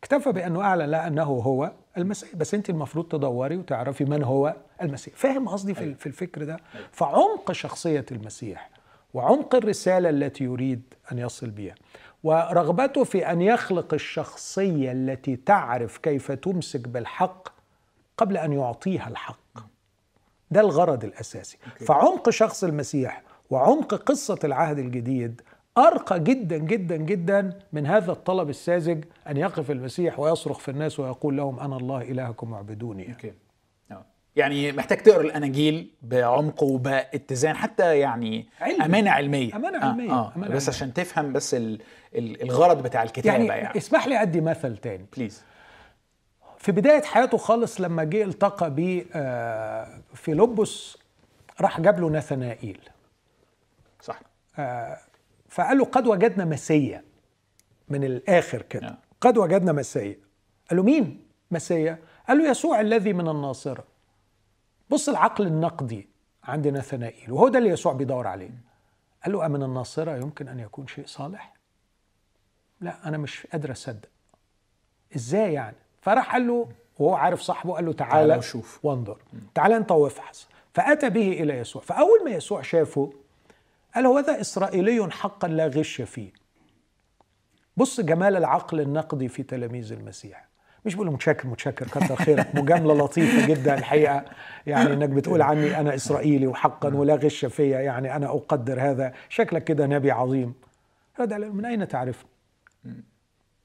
اكتفى 0.03 0.31
بأنه 0.31 0.61
أعلن 0.61 0.91
لها 0.91 1.07
أنه 1.07 1.23
هو 1.23 1.71
المسيح. 1.97 2.35
بس 2.35 2.53
أنت 2.53 2.69
المفروض 2.69 3.05
تدوري 3.05 3.57
وتعرفي 3.57 4.05
من 4.05 4.23
هو 4.23 4.55
المسيح. 4.81 5.15
فاهم 5.15 5.49
قصدي 5.49 5.73
في 5.73 5.81
أيوة. 5.81 5.97
الفكر 6.05 6.43
ده. 6.43 6.57
فعمق 6.91 7.51
شخصية 7.51 8.05
المسيح 8.11 8.69
وعمق 9.13 9.55
الرسالة 9.55 10.09
التي 10.09 10.43
يريد 10.43 10.81
أن 11.11 11.17
يصل 11.19 11.49
بها 11.49 11.75
ورغبته 12.23 13.03
في 13.03 13.31
أن 13.31 13.41
يخلق 13.41 13.93
الشخصية 13.93 14.91
التي 14.91 15.35
تعرف 15.35 15.97
كيف 15.97 16.31
تمسك 16.31 16.87
بالحق 16.87 17.49
قبل 18.17 18.37
أن 18.37 18.53
يعطيها 18.53 19.07
الحق. 19.07 19.59
ده 20.51 20.61
الغرض 20.61 21.03
الأساسي. 21.03 21.57
فعمق 21.87 22.29
شخص 22.29 22.63
المسيح 22.63 23.23
وعمق 23.49 23.93
قصة 23.95 24.39
العهد 24.43 24.79
الجديد 24.79 25.41
أرقى 25.79 26.19
جدا 26.19 26.57
جدا 26.57 26.95
جدا 26.95 27.59
من 27.73 27.85
هذا 27.85 28.11
الطلب 28.11 28.49
الساذج 28.49 29.05
أن 29.27 29.37
يقف 29.37 29.71
المسيح 29.71 30.19
ويصرخ 30.19 30.59
في 30.59 30.71
الناس 30.71 30.99
ويقول 30.99 31.37
لهم 31.37 31.59
أنا 31.59 31.77
الله 31.77 32.01
إلهكم 32.01 32.53
اعبدوني 32.53 33.15
okay. 33.15 33.49
يعني 34.35 34.71
محتاج 34.71 34.97
تقرأ 34.97 35.21
الاناجيل 35.21 35.91
بعمق 36.01 36.63
وباتزان 36.63 37.55
حتى 37.55 37.99
يعني 37.99 38.47
علمي. 38.61 38.85
أمانة 38.85 39.11
علمية 39.11 39.55
أمانة 39.55 39.77
علمية, 39.85 40.11
آه. 40.11 40.13
آه. 40.13 40.33
أمانة 40.35 40.55
بس 40.55 40.63
علمية. 40.63 40.77
عشان 40.77 40.93
تفهم 40.93 41.33
بس 41.33 41.53
ال 41.53 41.81
ال 42.15 42.41
الغرض 42.41 42.83
بتاع 42.83 43.03
الكتابة 43.03 43.37
يعني, 43.37 43.47
يعني 43.47 43.77
اسمح 43.77 44.07
لي 44.07 44.21
أدي 44.21 44.41
مثل 44.41 44.77
تاني 44.77 45.05
بليز 45.17 45.43
في 46.57 46.71
بداية 46.71 47.01
حياته 47.01 47.37
خالص 47.37 47.81
لما 47.81 48.03
جه 48.03 48.23
التقى 48.23 48.69
ب 48.75 49.05
آه، 49.13 49.87
في 50.13 50.33
لبس 50.33 50.97
راح 51.61 51.81
جاب 51.81 51.99
له 51.99 52.09
نثنائيل 52.09 52.79
صح 54.01 54.19
فقال 55.49 55.77
له 55.77 55.85
قد 55.85 56.07
وجدنا 56.07 56.45
مسيا. 56.45 57.03
من 57.89 58.03
الآخر 58.03 58.61
كده. 58.61 58.87
نعم. 58.87 58.97
قد 59.21 59.37
وجدنا 59.37 59.71
مسيا. 59.71 60.17
قال 60.69 60.77
له 60.77 60.83
مين 60.83 61.23
مسيا؟ 61.51 61.99
قال 62.27 62.37
له 62.37 62.49
يسوع 62.49 62.81
الذي 62.81 63.13
من 63.13 63.27
الناصرة. 63.27 63.83
بص 64.89 65.09
العقل 65.09 65.47
النقدي 65.47 66.09
عند 66.43 66.67
نثنائيل 66.67 67.31
وهو 67.31 67.47
ده 67.47 67.59
اللي 67.59 67.69
يسوع 67.69 67.93
بيدور 67.93 68.27
عليه. 68.27 68.49
قال 69.23 69.33
له 69.33 69.45
أمن 69.45 69.63
الناصرة 69.63 70.17
يمكن 70.17 70.47
أن 70.47 70.59
يكون 70.59 70.87
شيء 70.87 71.05
صالح؟ 71.05 71.53
لا 72.81 73.07
أنا 73.07 73.17
مش 73.17 73.47
قادر 73.51 73.71
أصدق. 73.71 74.09
إزاي 75.15 75.53
يعني؟ 75.53 75.75
فراح 76.01 76.33
قال 76.33 76.47
له 76.47 76.69
وهو 76.99 77.15
عارف 77.15 77.41
صاحبه 77.41 77.73
قال 77.73 77.85
له 77.85 77.93
تعالى 77.93 78.11
تعالى 78.11 78.37
وشوف. 78.37 78.79
وانظر. 78.83 79.17
تعالى 79.55 79.77
أنت 79.77 79.91
وافحص. 79.91 80.47
فأتى 80.73 81.09
به 81.09 81.31
إلى 81.31 81.53
يسوع. 81.57 81.81
فأول 81.81 82.25
ما 82.25 82.31
يسوع 82.31 82.61
شافه 82.61 83.13
قال 83.95 84.05
هو 84.05 84.19
ذا 84.19 84.41
إسرائيلي 84.41 85.11
حقا 85.11 85.47
لا 85.47 85.67
غش 85.67 86.01
فيه. 86.01 86.31
بص 87.77 88.01
جمال 88.01 88.35
العقل 88.35 88.79
النقدي 88.79 89.27
في 89.27 89.43
تلاميذ 89.43 89.93
المسيح. 89.93 90.49
مش 90.85 90.95
بقول 90.95 91.11
متشكر 91.11 91.47
متشكر 91.47 91.87
كتر 91.87 92.15
خيرك. 92.15 92.55
مجاملة 92.59 92.93
لطيفة 92.93 93.47
جدا 93.47 93.77
الحقيقة. 93.77 94.25
يعني 94.65 94.93
إنك 94.93 95.09
بتقول 95.09 95.41
عني 95.41 95.79
أنا 95.79 95.95
إسرائيلي 95.95 96.47
وحقا 96.47 96.93
ولا 96.95 97.15
غش 97.15 97.45
فيا 97.45 97.79
يعني 97.79 98.15
أنا 98.15 98.27
أقدر 98.27 98.81
هذا. 98.81 99.13
شكلك 99.29 99.63
كده 99.63 99.87
نبي 99.87 100.11
عظيم. 100.11 100.53
رد 101.19 101.33
عليه 101.33 101.47
من 101.47 101.65
أين 101.65 101.87
تعرفني؟ 101.87 102.29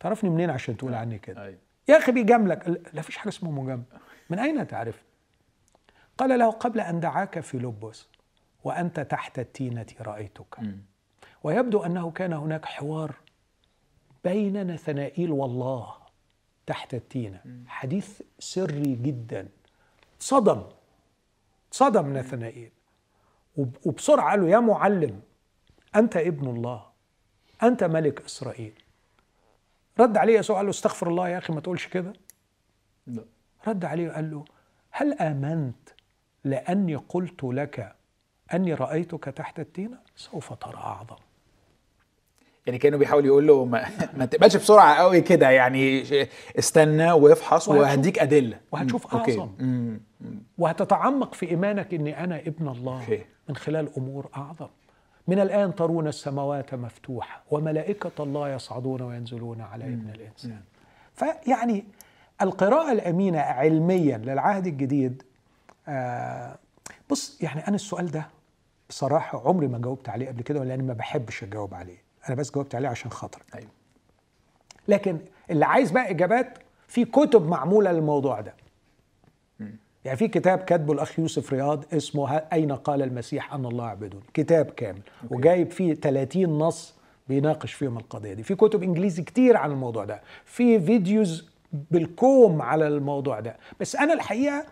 تعرفني 0.01 0.31
منين 0.31 0.51
عشان 0.51 0.77
تقول 0.77 0.95
عني 0.95 1.19
كده؟ 1.19 1.45
أيوة. 1.45 1.59
يا 1.89 1.99
أخي 1.99 2.13
بيجاملك. 2.13 2.81
لا 2.93 3.03
فيش 3.03 3.17
حاجة 3.17 3.29
اسمها 3.29 3.53
مجاملة. 3.53 3.85
من 4.31 4.39
أين 4.39 4.67
تعرف 4.67 5.03
قال 6.19 6.39
له 6.39 6.51
قبل 6.51 6.81
أن 6.81 7.01
دعاك 7.01 7.41
في 7.41 7.59
لبس 7.59 8.09
وأنت 8.65 9.01
تحت 9.01 9.39
التينة 9.39 9.87
رأيتك. 10.01 10.59
ويبدو 11.43 11.83
أنه 11.83 12.11
كان 12.11 12.33
هناك 12.33 12.65
حوار 12.65 13.15
بين 14.25 14.67
نثنائيل 14.67 15.31
والله 15.33 15.95
تحت 16.67 16.95
التينة. 16.95 17.41
حديث 17.67 18.23
سري 18.39 18.95
جدا. 18.95 19.49
صدم. 20.19 20.63
صدم 21.71 22.17
نثنائيل. 22.17 22.71
وب- 23.57 23.77
وبسرعة 23.87 24.31
قال 24.31 24.41
له 24.41 24.49
يا 24.49 24.61
معلم 24.61 25.21
أنت 25.97 26.17
ابن 26.17 26.49
الله. 26.49 26.87
أنت 27.63 27.85
ملك 27.85 28.25
إسرائيل. 28.25 28.73
رد 30.01 30.17
عليه 30.17 30.39
يسوع 30.39 30.57
قال 30.57 30.67
له 30.67 30.71
استغفر 30.71 31.09
الله 31.09 31.29
يا 31.29 31.39
أخي 31.39 31.53
ما 31.53 31.61
تقولش 31.61 31.87
كده. 31.87 32.13
رد 33.67 33.85
عليه 33.85 34.09
وقال 34.09 34.31
له 34.31 34.45
هل 34.91 35.13
آمنت 35.13 35.89
لأني 36.45 36.97
قلت 36.97 37.45
لك 37.45 37.97
أني 38.55 38.75
رأيتك 38.75 39.25
تحت 39.25 39.61
التينه 39.61 39.99
سوف 40.17 40.53
ترى 40.53 40.77
أعظم 40.77 41.17
يعني 42.67 42.79
كأنه 42.79 42.97
بيحاول 42.97 43.27
يقول 43.27 43.47
له 43.47 43.65
ما, 43.65 43.87
ما 44.17 44.25
تقبلش 44.27 44.57
بسرعة 44.57 44.95
قوي 44.95 45.21
كده 45.21 45.51
يعني 45.51 46.03
استنى 46.59 47.13
وافحص 47.13 47.69
وهديك 47.69 48.19
أدلة 48.19 48.61
وهتشوف 48.73 49.15
مم. 49.15 49.21
أوكي. 49.21 49.33
أعظم. 49.41 49.51
مم. 49.59 50.01
وهتتعمق 50.59 51.35
في 51.35 51.51
إيمانك 51.51 51.95
إني 51.95 52.25
أنا 52.25 52.41
ابن 52.41 52.69
الله 52.69 53.01
أوكي. 53.01 53.25
من 53.49 53.57
خلال 53.57 53.89
أمور 53.99 54.29
أعظم 54.37 54.69
من 55.29 55.41
الآن 55.41 55.75
ترون 55.75 56.07
السماوات 56.09 56.75
مفتوحة 56.75 57.43
وملائكة 57.51 58.11
الله 58.23 58.49
يصعدون 58.55 59.03
وينزلون 59.03 59.61
على 59.61 59.85
ابن 59.85 60.11
الإنسان 60.15 60.61
فيعني 61.15 61.85
القراءة 62.43 62.93
الأمينة 62.93 63.39
علميا 63.39 64.19
للعهد 64.19 64.67
الجديد 64.67 65.23
آه 65.89 66.59
بص 67.11 67.43
يعني 67.43 67.69
أنا 67.69 67.77
السؤال 67.77 68.11
ده 68.11 68.29
بصراحة 68.95 69.49
عمري 69.49 69.67
ما 69.69 69.79
جاوبت 69.79 70.09
عليه 70.09 70.29
قبل 70.29 70.43
كده 70.43 70.65
لاني 70.65 70.83
ما 70.83 70.93
بحبش 70.93 71.43
أجاوب 71.43 71.75
عليه. 71.75 71.97
أنا 72.29 72.37
بس 72.37 72.51
جاوبت 72.55 72.75
عليه 72.75 72.89
عشان 72.89 73.11
خاطرك. 73.11 73.45
أيوه. 73.55 73.71
لكن 74.89 75.19
اللي 75.51 75.67
عايز 75.67 75.91
بقى 75.91 76.11
إجابات 76.11 76.59
في 76.89 77.05
كتب 77.05 77.49
معمولة 77.49 77.93
للموضوع 77.93 78.41
ده. 78.41 78.55
يعني 80.05 80.17
في 80.19 80.29
كتاب 80.29 80.59
كاتبه 80.59 80.93
الأخ 80.93 81.19
يوسف 81.19 81.53
رياض 81.53 81.85
اسمه 81.95 82.37
أين 82.37 82.73
قال 82.73 83.03
المسيح 83.03 83.55
أن 83.55 83.67
الله 83.67 83.87
يعبدون 83.87 84.23
كتاب 84.35 84.67
كامل. 84.67 85.01
وجايب 85.31 85.71
فيه 85.71 85.95
30 85.95 86.59
نص 86.59 86.95
بيناقش 87.29 87.73
فيهم 87.73 87.99
القضية 87.99 88.33
دي. 88.33 88.43
في 88.43 88.55
كتب 88.55 88.83
إنجليزي 88.83 89.23
كتير 89.23 89.57
عن 89.57 89.71
الموضوع 89.71 90.05
ده. 90.05 90.23
في 90.45 90.81
فيديوز 90.81 91.49
بالكوم 91.91 92.63
على 92.63 92.89
الموضوع 92.89 93.41
ده. 93.41 93.57
بس 93.81 93.97
أنا 93.97 94.13
الحقيقة 94.13 94.65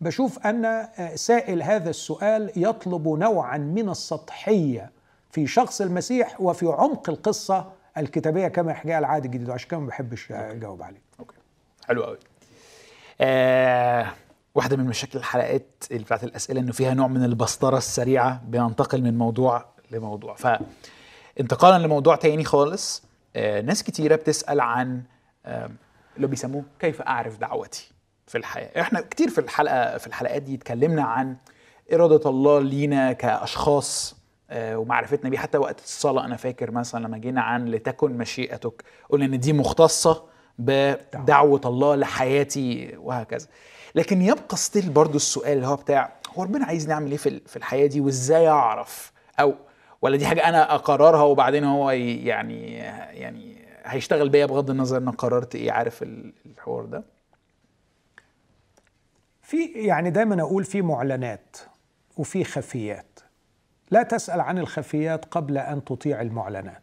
بشوف 0.00 0.46
أن 0.46 0.64
آه، 0.64 1.14
سائل 1.14 1.62
هذا 1.62 1.90
السؤال 1.90 2.52
يطلب 2.56 3.08
نوعا 3.08 3.58
من 3.58 3.88
السطحية 3.88 4.90
في 5.30 5.46
شخص 5.46 5.80
المسيح 5.80 6.40
وفي 6.40 6.66
عمق 6.66 7.10
القصة 7.10 7.72
الكتابية 7.98 8.48
كما 8.48 8.72
يحكيها 8.72 8.98
العهد 8.98 9.24
الجديد 9.24 9.48
وعشان 9.48 9.68
كده 9.68 9.80
ما 9.80 9.86
بحبش 9.86 10.32
أجاوب 10.32 10.82
عليه. 10.82 11.00
أوكي. 11.20 11.34
حلو 11.88 12.02
قوي 12.04 12.18
آه 13.20 14.06
واحدة 14.54 14.76
من 14.76 14.84
مشاكل 14.84 15.18
الحلقات 15.18 15.84
اللي 15.90 16.04
بتاعت 16.04 16.24
الأسئلة 16.24 16.60
إنه 16.60 16.72
فيها 16.72 16.94
نوع 16.94 17.06
من 17.08 17.24
البسطرة 17.24 17.78
السريعة 17.78 18.40
بننتقل 18.44 19.02
من 19.02 19.18
موضوع 19.18 19.66
لموضوع. 19.90 20.34
فانتقالا 20.34 21.84
لموضوع 21.86 22.16
تاني 22.16 22.44
خالص 22.44 23.02
آه 23.36 23.60
ناس 23.60 23.82
كتيرة 23.82 24.16
بتسأل 24.16 24.60
عن 24.60 25.02
آه 25.46 25.70
اللي 26.16 26.26
بيسموه 26.26 26.64
كيف 26.78 27.02
أعرف 27.02 27.38
دعوتي؟ 27.38 27.90
في 28.30 28.38
الحياة. 28.38 28.80
إحنا 28.80 29.00
كتير 29.00 29.28
في 29.30 29.38
الحلقة 29.40 29.98
في 29.98 30.06
الحلقات 30.06 30.42
دي 30.42 30.54
اتكلمنا 30.54 31.02
عن 31.02 31.36
إرادة 31.92 32.30
الله 32.30 32.60
لينا 32.60 33.12
كأشخاص 33.12 34.16
آه، 34.50 34.78
ومعرفتنا 34.78 35.30
بيه. 35.30 35.38
حتى 35.38 35.58
وقت 35.58 35.80
الصلاة 35.80 36.24
أنا 36.24 36.36
فاكر 36.36 36.70
مثلا 36.70 37.06
لما 37.06 37.18
جينا 37.18 37.40
عن 37.40 37.64
لتكن 37.68 38.18
مشيئتك 38.18 38.84
قلنا 39.10 39.24
إن 39.24 39.40
دي 39.40 39.52
مختصة 39.52 40.24
بدعوة 40.58 41.60
الله 41.64 41.96
لحياتي 41.96 42.94
وهكذا. 42.98 43.46
لكن 43.94 44.22
يبقى 44.22 44.56
ستيل 44.56 44.90
برضو 44.90 45.16
السؤال 45.16 45.52
اللي 45.52 45.66
هو 45.66 45.76
بتاع 45.76 46.12
هو 46.34 46.42
ربنا 46.42 46.64
عايز 46.66 46.88
نعمل 46.88 47.10
إيه 47.10 47.16
في 47.16 47.28
ال- 47.28 47.42
في 47.46 47.56
الحياة 47.56 47.86
دي؟ 47.86 48.00
وإزاي 48.00 48.48
أعرف؟ 48.48 49.12
أو 49.40 49.54
ولا 50.02 50.16
دي 50.16 50.26
حاجة 50.26 50.48
أنا 50.48 50.74
أقررها 50.74 51.22
وبعدين 51.22 51.64
هو 51.64 51.90
يعني 51.90 52.72
يعني 53.12 53.56
هيشتغل 53.84 54.28
بيا 54.28 54.46
بغض 54.46 54.70
النظر 54.70 54.96
أنا 54.96 55.10
قررت 55.10 55.54
إيه؟ 55.54 55.72
عارف 55.72 56.02
ال- 56.02 56.32
الحوار 56.46 56.84
ده؟ 56.84 57.02
في 59.50 59.66
يعني 59.66 60.10
دايما 60.10 60.42
أقول 60.42 60.64
في 60.64 60.82
معلنات 60.82 61.56
وفي 62.16 62.44
خفيات. 62.44 63.20
لا 63.90 64.02
تسأل 64.02 64.40
عن 64.40 64.58
الخفيات 64.58 65.24
قبل 65.24 65.58
أن 65.58 65.84
تطيع 65.84 66.20
المعلنات. 66.20 66.82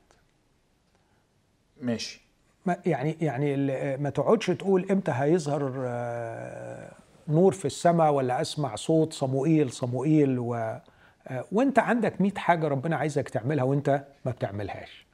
ماشي. 1.81 2.21
ما 2.65 2.77
يعني 2.85 3.17
يعني 3.21 3.55
ما 3.97 4.09
تقعدش 4.09 4.45
تقول 4.47 4.91
إمتى 4.91 5.11
هيظهر 5.15 5.73
آه، 5.85 6.91
نور 7.27 7.53
في 7.53 7.65
السماء 7.65 8.11
ولا 8.11 8.41
أسمع 8.41 8.75
صوت 8.75 9.13
صموئيل 9.13 9.71
صموئيل 9.71 10.39
و 10.39 10.55
آه، 10.55 11.45
وإنت 11.51 11.79
عندك 11.79 12.21
100 12.21 12.31
حاجة 12.37 12.67
ربنا 12.67 12.95
عايزك 12.95 13.29
تعملها 13.29 13.63
وإنت 13.63 14.05
ما 14.25 14.31
بتعملهاش. 14.31 15.07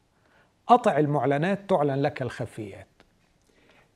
قطع 0.67 0.97
المعلنات 0.97 1.69
تعلن 1.69 2.01
لك 2.01 2.21
الخفيات. 2.21 2.87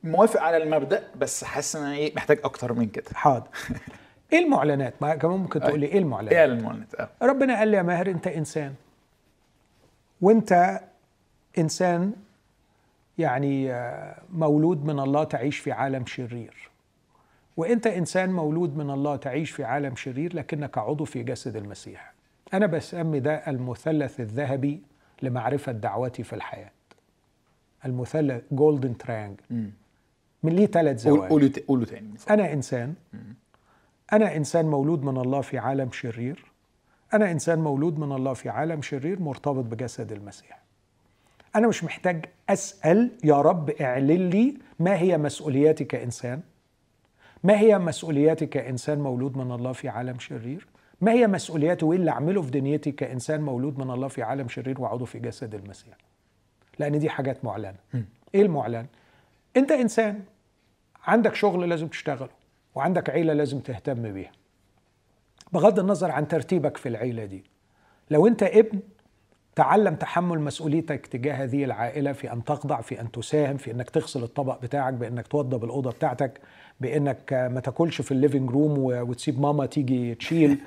موافق 0.04 0.42
على 0.42 0.58
المبدأ 0.58 1.04
بس 1.16 1.44
حاسس 1.44 1.76
إن 1.76 1.84
أنا 1.84 1.96
إيه 1.96 2.16
محتاج 2.16 2.40
أكتر 2.44 2.74
من 2.74 2.90
كده. 2.90 3.06
حاضر. 3.14 3.48
إيه 4.34 4.40
المعلنات؟ 4.40 4.94
ما 5.02 5.16
كمان 5.16 5.40
ممكن 5.40 5.60
تقول 5.60 5.80
لي 5.80 5.86
إيه 5.86 5.98
المعلنات؟ 5.98 6.34
إيه 6.34 6.46
المعلنات؟ 6.46 6.96
آه. 6.96 7.10
ربنا 7.22 7.58
قال 7.58 7.68
لي 7.68 7.78
يا 7.78 7.82
ماهر 7.82 8.08
أنت 8.08 8.28
إنسان. 8.28 8.74
وأنت 10.22 10.82
إنسان 11.58 12.14
يعني 13.18 13.72
آه، 13.74 14.22
مولود 14.34 14.86
من 14.86 15.00
الله 15.00 15.24
تعيش 15.24 15.60
في 15.60 15.72
عالم 15.72 16.06
شرير. 16.06 16.70
وأنت 17.58 17.88
إنسان 17.88 18.30
مولود 18.30 18.78
من 18.78 18.90
الله 18.90 19.16
تعيش 19.16 19.52
في 19.52 19.64
عالم 19.64 19.96
شرير 19.96 20.36
لكنك 20.36 20.78
عضو 20.78 21.06
في 21.06 21.24
جسد 21.24 21.56
المسيح. 21.56 22.14
أنا 22.54 22.66
بسمي 22.66 23.20
ده 23.20 23.36
المثلث 23.36 24.20
الذهبي 24.20 24.82
لمعرفة 25.22 25.72
دعوتي 25.72 26.24
في 26.24 26.34
الحياة. 26.34 26.72
المثلث 27.86 28.44
golden 28.52 28.98
triangle 28.98 29.72
من 30.44 30.52
ليه 30.56 30.66
ثلاث 30.66 31.08
قول- 31.08 31.16
زوايا؟ 31.18 31.30
قولوا 31.30 31.50
ت- 31.50 31.60
قولوا 31.68 31.86
تاني. 31.86 32.10
أنا 32.30 32.54
إنسان. 32.54 32.94
أنا 34.14 34.36
إنسان 34.36 34.66
مولود 34.66 35.04
من 35.04 35.18
الله 35.18 35.42
في 35.42 35.58
عالم 35.58 35.92
شرير. 35.92 36.46
أنا 37.14 37.32
إنسان 37.32 37.60
مولود 37.60 38.00
من 38.00 38.12
الله 38.16 38.34
في 38.34 38.50
عالم 38.50 38.82
شرير 38.82 39.20
مرتبط 39.20 39.66
بجسد 39.66 40.12
المسيح. 40.12 40.60
أنا 41.56 41.68
مش 41.68 41.84
محتاج 41.84 42.26
أسأل 42.50 43.12
يا 43.24 43.42
رب 43.42 43.70
اعلن 43.70 44.30
لي 44.30 44.58
ما 44.80 44.98
هي 44.98 45.18
مسؤولياتي 45.18 45.84
كإنسان 45.84 46.42
ما 47.44 47.60
هي 47.60 47.80
مسؤولياتي 47.80 48.46
كإنسان 48.46 49.00
مولود 49.00 49.38
من 49.38 49.52
الله 49.52 49.72
في 49.72 49.90
عالم 49.90 50.20
شرير؟ 50.20 50.68
ما 51.02 51.12
هي 51.12 51.28
مسؤولياتي 51.28 51.86
وإيه 51.86 52.00
اللي 52.00 52.12
أعمله 52.12 52.42
في 52.42 52.52
دنيتي 52.52 52.92
كإنسان 52.92 53.42
مولود 53.42 53.80
من 53.80 53.92
الله 53.92 54.08
في 54.08 54.24
عالم 54.24 54.48
شرير 54.48 54.82
وعضو 54.82 55.06
في 55.06 55.20
جسد 55.20 55.56
المسيح؟ 55.56 55.98
لأن 56.80 57.00
دي 57.00 57.10
حاجات 57.10 57.46
معلنة. 57.46 57.76
إيه 58.36 58.42
المعلن؟ 58.42 58.86
أنت 59.58 59.72
إنسان. 59.72 60.24
عندك 61.06 61.36
شغل 61.36 61.70
لازم 61.70 61.88
تشتغله 61.88 62.30
وعندك 62.76 63.10
عيلة 63.10 63.34
لازم 63.34 63.60
تهتم 63.60 64.14
بيها. 64.14 64.32
بغض 65.54 65.80
النظر 65.80 66.12
عن 66.12 66.28
ترتيبك 66.28 66.78
في 66.78 66.90
العيلة 66.90 67.26
دي 67.26 67.44
لو 68.12 68.28
انت 68.28 68.44
ابن 68.44 68.80
تعلم 69.56 69.96
تحمل 69.96 70.40
مسؤوليتك 70.40 71.08
تجاه 71.08 71.34
هذه 71.34 71.64
العائلة 71.64 72.12
في 72.12 72.34
أن 72.34 72.44
تخضع 72.44 72.82
في 72.82 73.02
أن 73.02 73.12
تساهم 73.12 73.58
في 73.58 73.72
أنك 73.72 73.90
تغسل 73.90 74.24
الطبق 74.24 74.62
بتاعك 74.62 74.94
بأنك 74.94 75.28
توضب 75.28 75.64
الأوضة 75.64 75.92
بتاعتك 75.92 76.42
بأنك 76.80 77.34
ما 77.54 77.60
تاكلش 77.60 78.02
في 78.02 78.12
ال 78.12 78.17
living 78.17 78.50
room 78.50 78.78
وتسيب 78.78 79.40
ماما 79.40 79.66
تيجي 79.66 80.16
تشيل. 80.16 80.58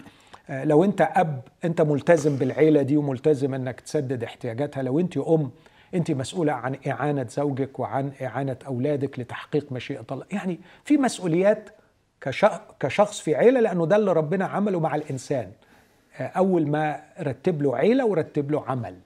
آه، 0.50 0.64
لو 0.64 0.84
انت 0.84 1.00
أب 1.00 1.40
انت 1.64 1.80
ملتزم 1.80 2.36
بالعيلة 2.36 2.82
دي 2.82 2.96
وملتزم 2.96 3.54
إنك 3.54 3.80
تسدد 3.80 4.24
احتياجاتها. 4.24 4.82
لو 4.82 5.00
انت 5.00 5.16
أم 5.16 5.50
انت 5.94 6.10
مسؤولة 6.10 6.52
عن 6.52 6.76
إعانة 6.86 7.26
زوجك 7.28 7.78
وعن 7.78 8.12
إعانة 8.22 8.56
أولادك 8.66 9.18
لتحقيق 9.18 9.72
مشيئة 9.72 10.06
الله. 10.12 10.24
يعني 10.32 10.60
في 10.84 10.96
مسؤوليات 10.96 11.70
كشخص 12.80 13.20
في 13.20 13.34
عيلة 13.34 13.60
لأنه 13.60 13.86
ده 13.86 13.96
اللي 13.96 14.12
ربنا 14.12 14.44
عمله 14.44 14.80
مع 14.80 14.94
الإنسان. 14.94 15.52
آه، 16.18 16.26
أول 16.26 16.66
ما 16.68 17.02
رتب 17.20 17.62
له 17.62 17.76
عيلة 17.76 18.06
ورتب 18.06 18.50
له 18.50 18.64
عمل. 18.66 18.96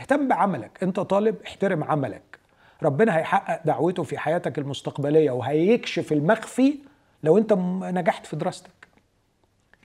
اهتم 0.00 0.28
بعملك. 0.28 0.82
انت 0.82 1.00
طالب 1.00 1.36
احترم 1.46 1.84
عملك. 1.84 2.38
ربنا 2.82 3.16
هيحقق 3.16 3.60
دعوته 3.64 4.02
في 4.02 4.18
حياتك 4.18 4.58
المستقبلية 4.58 5.30
وهيكشف 5.30 6.12
المخفي 6.12 6.78
لو 7.22 7.38
انت 7.38 7.52
نجحت 7.82 8.26
في 8.26 8.36
دراستك. 8.36 8.88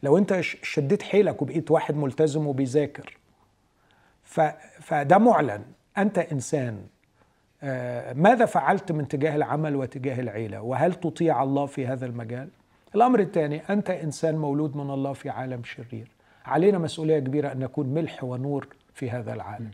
لو 0.04 0.18
انت 0.18 0.42
شديت 0.42 1.02
حيلك 1.02 1.42
وبقيت 1.42 1.72
واحد 1.72 1.96
ملتزم 1.96 2.48
وبيذاكر. 2.48 3.18
فده 4.80 5.18
معلن. 5.18 5.64
أنت 5.98 6.18
إنسان 6.18 6.84
آه، 7.64 8.14
ماذا 8.14 8.46
فعلت 8.46 8.92
من 8.92 9.08
تجاه 9.08 9.36
العمل 9.36 9.76
وتجاه 9.76 10.20
العيلة؟ 10.20 10.62
وهل 10.62 10.94
تطيع 10.94 11.44
الله 11.44 11.66
في 11.66 11.88
هذا 11.88 12.06
المجال؟ 12.06 12.50
الأمر 12.96 13.20
الثاني 13.20 13.62
أنت 13.70 13.90
إنسان 13.90 14.36
مولود 14.36 14.78
من 14.78 14.90
الله 14.90 15.14
في 15.14 15.30
عالم 15.30 15.64
شرير. 15.64 16.12
علينا 16.46 16.78
مسؤولية 16.78 17.20
كبيرة 17.20 17.52
أن 17.52 17.60
نكون 17.60 17.88
ملح 17.88 18.24
ونور 18.24 18.68
في 18.94 19.10
هذا 19.10 19.34
العالم. 19.34 19.72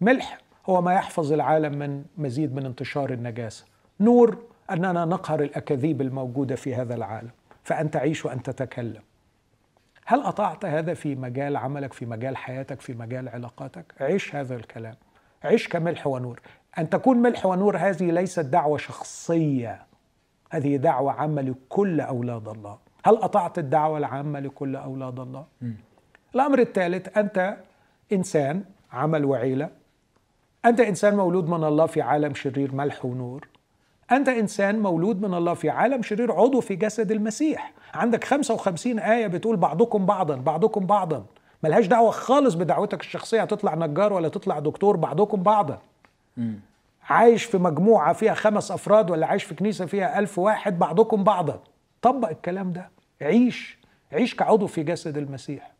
ملح 0.00 0.38
هو 0.66 0.82
ما 0.82 0.94
يحفظ 0.94 1.32
العالم 1.32 1.78
من 1.78 2.04
مزيد 2.18 2.54
من 2.54 2.66
انتشار 2.66 3.12
النجاسة. 3.12 3.64
نور 4.00 4.38
أننا 4.70 5.04
نقهر 5.04 5.42
الأكاذيب 5.42 6.00
الموجودة 6.00 6.56
في 6.56 6.74
هذا 6.74 6.94
العالم. 6.94 7.30
فان 7.64 7.90
تعيش 7.90 8.24
وأن 8.24 8.42
تتكلم. 8.42 9.02
هل 10.06 10.20
أطعت 10.20 10.64
هذا 10.64 10.94
في 10.94 11.14
مجال 11.14 11.56
عملك 11.56 11.92
في 11.92 12.06
مجال 12.06 12.36
حياتك 12.36 12.80
في 12.80 12.92
مجال 12.92 13.28
علاقاتك؟ 13.28 13.94
عيش 14.00 14.34
هذا 14.34 14.56
الكلام. 14.56 14.94
عيش 15.44 15.68
كملح 15.68 16.06
ونور. 16.06 16.40
أن 16.78 16.90
تكون 16.90 17.16
ملح 17.16 17.46
ونور 17.46 17.76
هذه 17.76 18.10
ليست 18.10 18.40
دعوة 18.40 18.78
شخصية. 18.78 19.86
هذه 20.50 20.76
دعوة 20.76 21.12
عامة 21.12 21.42
لكل 21.42 22.00
أولاد 22.00 22.48
الله. 22.48 22.78
هل 23.04 23.14
أطعت 23.16 23.58
الدعوة 23.58 23.98
العامة 23.98 24.40
لكل 24.40 24.76
أولاد 24.76 25.20
الله؟ 25.20 25.44
م. 25.62 25.70
الأمر 26.34 26.58
الثالث 26.58 27.18
أنت 27.18 27.56
إنسان 28.12 28.64
عمل 28.92 29.24
وعيلة. 29.24 29.70
أنت 30.64 30.80
إنسان 30.80 31.16
مولود 31.16 31.48
من 31.48 31.64
الله 31.64 31.86
في 31.86 32.02
عالم 32.02 32.34
شرير 32.34 32.74
ملح 32.74 33.04
ونور. 33.04 33.48
أنت 34.12 34.28
إنسان 34.28 34.78
مولود 34.78 35.22
من 35.22 35.34
الله 35.34 35.54
في 35.54 35.70
عالم 35.70 36.02
شرير 36.02 36.32
عضو 36.32 36.60
في 36.60 36.76
جسد 36.76 37.10
المسيح. 37.12 37.72
عندك 37.94 38.24
55 38.24 38.98
آية 38.98 39.26
بتقول 39.26 39.56
بعضكم 39.56 40.06
بعضا 40.06 40.36
بعضكم 40.36 40.86
بعضا. 40.86 41.24
ملهاش 41.64 41.86
دعوة 41.86 42.10
خالص 42.10 42.54
بدعوتك 42.54 43.00
الشخصية 43.00 43.42
هتطلع 43.42 43.74
نجار 43.74 44.12
ولا 44.12 44.28
تطلع 44.28 44.58
دكتور 44.58 44.96
بعضكم 44.96 45.42
بعضا 45.42 45.78
عايش 47.08 47.44
في 47.44 47.58
مجموعة 47.58 48.12
فيها 48.12 48.34
خمس 48.34 48.70
أفراد 48.70 49.10
ولا 49.10 49.26
عايش 49.26 49.44
في 49.44 49.54
كنيسة 49.54 49.86
فيها 49.86 50.18
ألف 50.18 50.38
واحد 50.38 50.78
بعضكم 50.78 51.24
بعضا 51.24 51.62
طبق 52.02 52.28
الكلام 52.28 52.72
ده. 52.72 52.90
عيش. 53.22 53.78
عيش 54.12 54.34
كعضو 54.34 54.66
في 54.66 54.82
جسد 54.82 55.16
المسيح. 55.16 55.72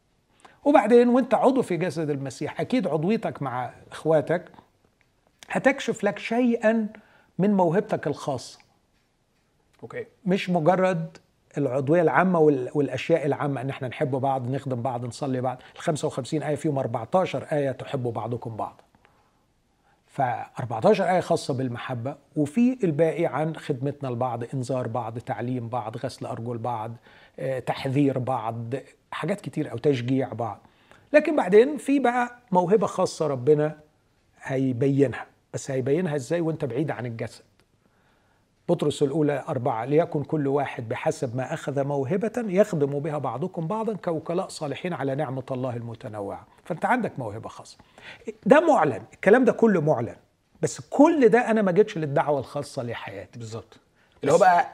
وبعدين 0.64 1.08
وانت 1.08 1.34
عضو 1.34 1.62
في 1.62 1.76
جسد 1.76 2.10
المسيح 2.10 2.60
أكيد 2.60 2.86
عضويتك 2.86 3.42
مع 3.42 3.70
إخواتك 3.92 4.44
هتكشف 5.50 6.04
لك 6.04 6.18
شيئا 6.18 6.88
من 7.38 7.54
موهبتك 7.54 8.06
الخاصة. 8.06 8.58
أوكي. 9.82 10.06
مش 10.24 10.50
مجرد 10.50 11.18
العضوية 11.58 12.02
العامة 12.02 12.38
والأشياء 12.74 13.26
العامة 13.26 13.60
إن 13.60 13.70
إحنا 13.70 13.88
نحب 13.88 14.10
بعض 14.10 14.50
نخدم 14.50 14.82
بعض 14.82 15.04
نصلي 15.04 15.40
بعض. 15.40 15.58
ال 15.76 15.80
55 15.80 16.42
آية 16.42 16.54
فيهم 16.54 16.78
14 16.78 17.46
آية 17.52 17.70
تحبوا 17.72 18.12
بعضكم 18.12 18.56
بعض. 18.56 18.80
ف 20.06 20.20
14 20.60 21.10
آية 21.10 21.20
خاصة 21.20 21.54
بالمحبة 21.54 22.16
وفي 22.36 22.78
الباقي 22.84 23.26
عن 23.26 23.56
خدمتنا 23.56 24.08
لبعض 24.08 24.44
إنذار 24.54 24.88
بعض 24.88 25.18
تعليم 25.18 25.68
بعض 25.68 25.96
غسل 25.96 26.26
أرجل 26.26 26.58
بعض 26.58 26.92
آه، 27.38 27.58
تحذير 27.58 28.18
بعض 28.18 28.74
حاجات 29.10 29.40
كتير 29.40 29.72
أو 29.72 29.76
تشجيع 29.78 30.32
بعض. 30.32 30.58
لكن 31.12 31.36
بعدين 31.36 31.76
في 31.76 31.98
بقى 31.98 32.36
موهبة 32.52 32.86
خاصة 32.86 33.26
ربنا 33.26 33.78
هيبينها. 34.42 35.26
بس 35.54 35.70
هيبينها 35.70 36.16
إزاي 36.16 36.40
وأنت 36.40 36.64
بعيد 36.64 36.90
عن 36.90 37.06
الجسد؟ 37.06 37.42
بطرس 38.68 39.02
الأولى 39.02 39.44
أربعة 39.48 39.84
ليكن 39.84 40.22
كل 40.24 40.46
واحد 40.46 40.88
بحسب 40.88 41.36
ما 41.36 41.54
أخذ 41.54 41.84
موهبة 41.84 42.32
يخدم 42.36 42.98
بها 42.98 43.18
بعضكم 43.18 43.66
بعضا 43.66 43.94
كوكلاء 43.96 44.48
صالحين 44.48 44.92
على 44.92 45.14
نعمة 45.14 45.42
الله 45.50 45.76
المتنوعة. 45.76 46.46
فأنت 46.64 46.84
عندك 46.84 47.18
موهبة 47.18 47.48
خاصة. 47.48 47.78
ده 48.46 48.60
معلن 48.60 49.02
الكلام 49.12 49.44
ده 49.44 49.52
كله 49.52 49.80
معلن 49.80 50.16
بس 50.62 50.80
كل 50.90 51.28
ده 51.28 51.50
أنا 51.50 51.62
ما 51.62 51.72
جيتش 51.72 51.98
للدعوة 51.98 52.38
الخاصة 52.38 52.82
لحياتي. 52.82 53.38
بالظبط. 53.38 53.80
اللي 54.22 54.32
هو 54.32 54.38
بقى 54.38 54.68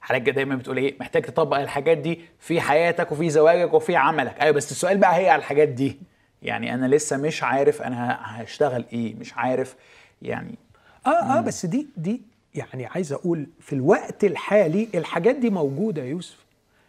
حضرتك 0.00 0.30
دايما 0.30 0.56
بتقول 0.56 0.76
إيه؟ 0.76 0.96
محتاج 1.00 1.22
تطبق 1.22 1.56
الحاجات 1.58 1.98
دي 1.98 2.20
في 2.38 2.60
حياتك 2.60 3.12
وفي 3.12 3.30
زواجك 3.30 3.74
وفي 3.74 3.96
عملك. 3.96 4.40
أيوه 4.40 4.54
بس 4.54 4.70
السؤال 4.70 4.98
بقى 4.98 5.16
هي 5.16 5.28
على 5.30 5.38
الحاجات 5.38 5.68
دي. 5.68 5.98
يعني 6.42 6.74
أنا 6.74 6.86
لسه 6.86 7.16
مش 7.16 7.42
عارف 7.42 7.82
أنا 7.82 8.18
هشتغل 8.22 8.84
إيه 8.92 9.14
مش 9.14 9.34
عارف 9.36 9.76
يعني. 10.22 10.58
آه 11.06 11.10
آه 11.10 11.40
بس 11.40 11.66
دي 11.66 11.88
دي 11.96 12.22
يعني 12.54 12.86
عايز 12.86 13.12
أقول 13.12 13.46
في 13.60 13.72
الوقت 13.72 14.24
الحالي 14.24 14.88
الحاجات 14.94 15.36
دي 15.36 15.50
موجودة 15.50 16.02
يا 16.02 16.06
يوسف. 16.06 16.44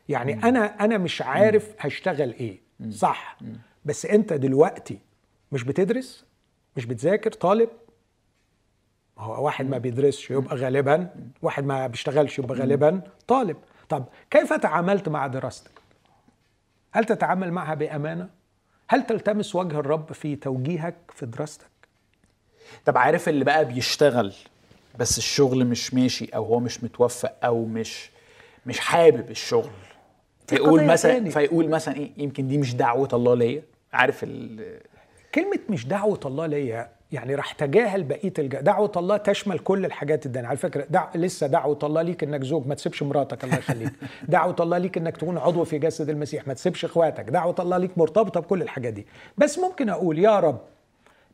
يعني 0.09 0.33
مم. 0.35 0.45
أنا 0.45 0.65
أنا 0.85 0.97
مش 0.97 1.21
عارف 1.21 1.67
مم. 1.69 1.75
هشتغل 1.79 2.33
إيه. 2.33 2.59
مم. 2.79 2.91
صح. 2.91 3.37
مم. 3.41 3.53
بس 3.85 4.05
أنت 4.05 4.33
دلوقتي 4.33 4.99
مش 5.51 5.63
بتدرس؟ 5.63 6.25
مش 6.77 6.85
بتذاكر؟ 6.85 7.31
طالب؟ 7.31 7.69
هو 9.17 9.45
واحد 9.45 9.69
ما 9.69 9.77
بيدرسش 9.77 10.31
يبقى 10.31 10.55
غالبا. 10.55 11.09
واحد 11.41 11.63
ما 11.65 11.87
بيشتغلش 11.87 12.39
يبقى 12.39 12.57
غالبا. 12.57 13.01
طالب. 13.27 13.57
طب 13.89 14.05
كيف 14.31 14.53
تعاملت 14.53 15.09
مع 15.09 15.27
دراستك؟ 15.27 15.71
هل 16.91 17.05
تتعامل 17.05 17.51
معها 17.51 17.73
بأمانة؟ 17.73 18.29
هل 18.89 19.05
تلتمس 19.05 19.55
وجه 19.55 19.79
الرب 19.79 20.13
في 20.13 20.35
توجيهك 20.35 20.95
في 21.13 21.25
دراستك؟ 21.25 21.65
طب 22.85 22.97
عارف 22.97 23.29
اللي 23.29 23.45
بقى 23.45 23.65
بيشتغل 23.65 24.33
بس 24.99 25.17
الشغل 25.17 25.65
مش 25.65 25.93
ماشي 25.93 26.25
أو 26.35 26.45
هو 26.45 26.59
مش 26.59 26.83
متوفق 26.83 27.33
أو 27.43 27.65
مش 27.65 28.09
مش 28.65 28.79
حابب 28.79 29.31
الشغل. 29.31 29.71
فيقول 30.47 30.83
مثلا 30.83 31.13
تاني. 31.13 31.31
فيقول 31.31 31.69
مثلا 31.69 31.95
إيه 31.95 32.11
يمكن 32.17 32.47
دي 32.47 32.57
مش 32.57 32.75
دعوة 32.75 33.09
الله 33.13 33.35
ليا. 33.35 33.63
عارف 33.93 34.23
ال 34.23 34.79
كلمة 35.35 35.59
مش 35.69 35.85
دعوة 35.87 36.19
الله 36.25 36.45
ليا 36.45 36.89
يعني 37.11 37.35
راح 37.35 37.51
تجاهل 37.51 38.03
بقية 38.03 38.33
الج... 38.39 38.55
دعوة 38.55 38.91
الله 38.97 39.17
تشمل 39.17 39.59
كل 39.59 39.85
الحاجات 39.85 40.25
الدنيا 40.25 40.47
على 40.47 40.57
فكرة 40.57 40.85
دع... 40.89 41.09
لسه 41.15 41.47
دعوة 41.47 41.79
الله 41.83 42.01
ليك 42.01 42.23
إنك 42.23 42.43
زوج 42.43 42.67
ما 42.67 42.75
تسيبش 42.75 43.03
مراتك 43.03 43.43
الله 43.43 43.57
يخليك. 43.57 43.93
دعوة 44.27 44.55
الله 44.59 44.77
ليك 44.77 44.97
إنك 44.97 45.17
تكون 45.17 45.37
عضو 45.37 45.63
في 45.63 45.79
جسد 45.79 46.09
المسيح 46.09 46.47
ما 46.47 46.53
تسيبش 46.53 46.85
إخواتك. 46.85 47.23
دعوة 47.29 47.55
الله 47.59 47.77
ليك 47.77 47.97
مرتبطة 47.97 48.39
بكل 48.39 48.61
الحاجات 48.61 48.93
دي. 48.93 49.07
بس 49.37 49.59
ممكن 49.59 49.89
أقول 49.89 50.19
يا 50.19 50.39
رب 50.39 50.61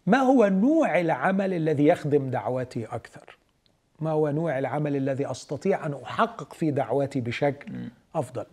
ما 0.06 0.18
هو 0.18 0.46
نوع 0.46 1.00
العمل 1.00 1.54
الذي 1.54 1.86
يخدم 1.88 2.30
دعوتي 2.30 2.86
أكثر؟ 2.86 3.37
ما 4.00 4.12
هو 4.12 4.30
نوع 4.30 4.60
العمل 4.60 4.96
الذي 4.96 5.32
أستطيع 5.32 5.86
أن 5.86 5.94
أحقق 6.04 6.54
فيه 6.54 6.70
دعوتي 6.72 7.22
بشكل 7.22 7.74
أفضل. 8.16 8.46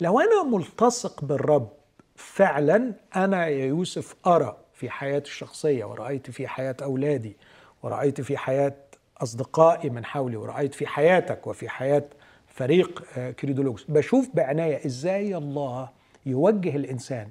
لو 0.00 0.20
أنا 0.20 0.42
ملتصق 0.42 1.24
بالرب 1.24 1.68
فعلا 2.16 2.92
أنا 3.16 3.46
يا 3.46 3.66
يوسف 3.66 4.16
أرى 4.26 4.56
في 4.72 4.90
حياتي 4.90 5.30
الشخصية 5.30 5.84
ورأيت 5.84 6.30
في 6.30 6.48
حياة 6.48 6.76
أولادي 6.82 7.36
ورأيت 7.82 8.20
في 8.20 8.36
حياة 8.36 8.74
أصدقائي 9.22 9.90
من 9.90 10.04
حولي 10.04 10.36
ورأيت 10.36 10.74
في 10.74 10.86
حياتك 10.86 11.46
وفي 11.46 11.68
حياة 11.68 12.04
فريق 12.46 13.04
آه، 13.16 13.30
كريدولوجس 13.30 13.84
بشوف 13.88 14.28
بعناية 14.34 14.86
إزاي 14.86 15.36
الله 15.36 15.88
يوجه 16.26 16.76
الإنسان 16.76 17.30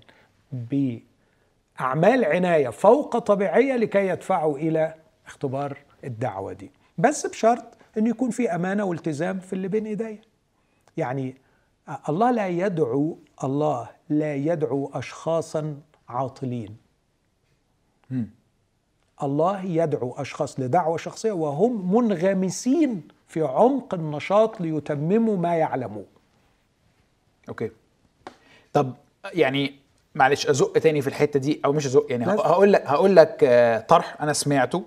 ب 0.52 0.98
أعمال 1.80 2.26
عناية 2.26 2.70
فوق 2.70 3.18
طبيعية 3.18 3.76
لكي 3.76 4.08
يدفعوا 4.08 4.58
إلى 4.58 4.94
اختبار 5.28 5.78
الدعوة 6.04 6.54
دي. 6.54 6.72
بس 6.98 7.28
بشرط 7.28 7.64
أن 7.98 8.08
يكون 8.08 8.30
في 8.30 8.56
أمانة 8.56 8.84
والتزام 8.84 9.40
في 9.40 9.54
اللي 9.54 9.68
بين 9.68 9.86
إيديا. 9.86 10.22
يعني 10.98 11.36
الله 12.10 12.32
لا 12.32 12.48
يدعو 12.48 13.18
الله 13.44 13.90
لا 14.10 14.36
يدعو 14.36 14.92
أشخاصا 14.94 15.78
عاطلين. 16.10 16.78
الله 19.24 19.66
يدعو 19.66 20.12
أشخاص 20.18 20.60
لدعوة 20.60 20.98
شخصية 20.98 21.32
وهم 21.32 21.96
منغمسين 21.96 23.08
في 23.28 23.42
عمق 23.42 23.94
النشاط 23.94 24.62
ليتمموا 24.62 25.38
ما 25.38 25.56
يعلموه. 25.56 26.06
أوكي. 27.50 27.72
طب 28.74 28.94
يعني 29.34 29.76
معلش 30.16 30.48
أزق 30.48 30.74
تاني 30.74 31.02
في 31.02 31.08
الحتة 31.08 31.40
دي 31.40 31.62
أو 31.66 31.74
مش 31.74 31.86
أزق 31.86 32.06
يعني 32.10 32.26
لازم. 32.26 32.40
هقول 32.40 32.74
لك 32.74 32.84
هقول 32.86 33.16
لك 33.16 33.44
آه، 33.44 33.80
طرح 33.80 34.22
أنا 34.22 34.34
سمعته. 34.34 34.84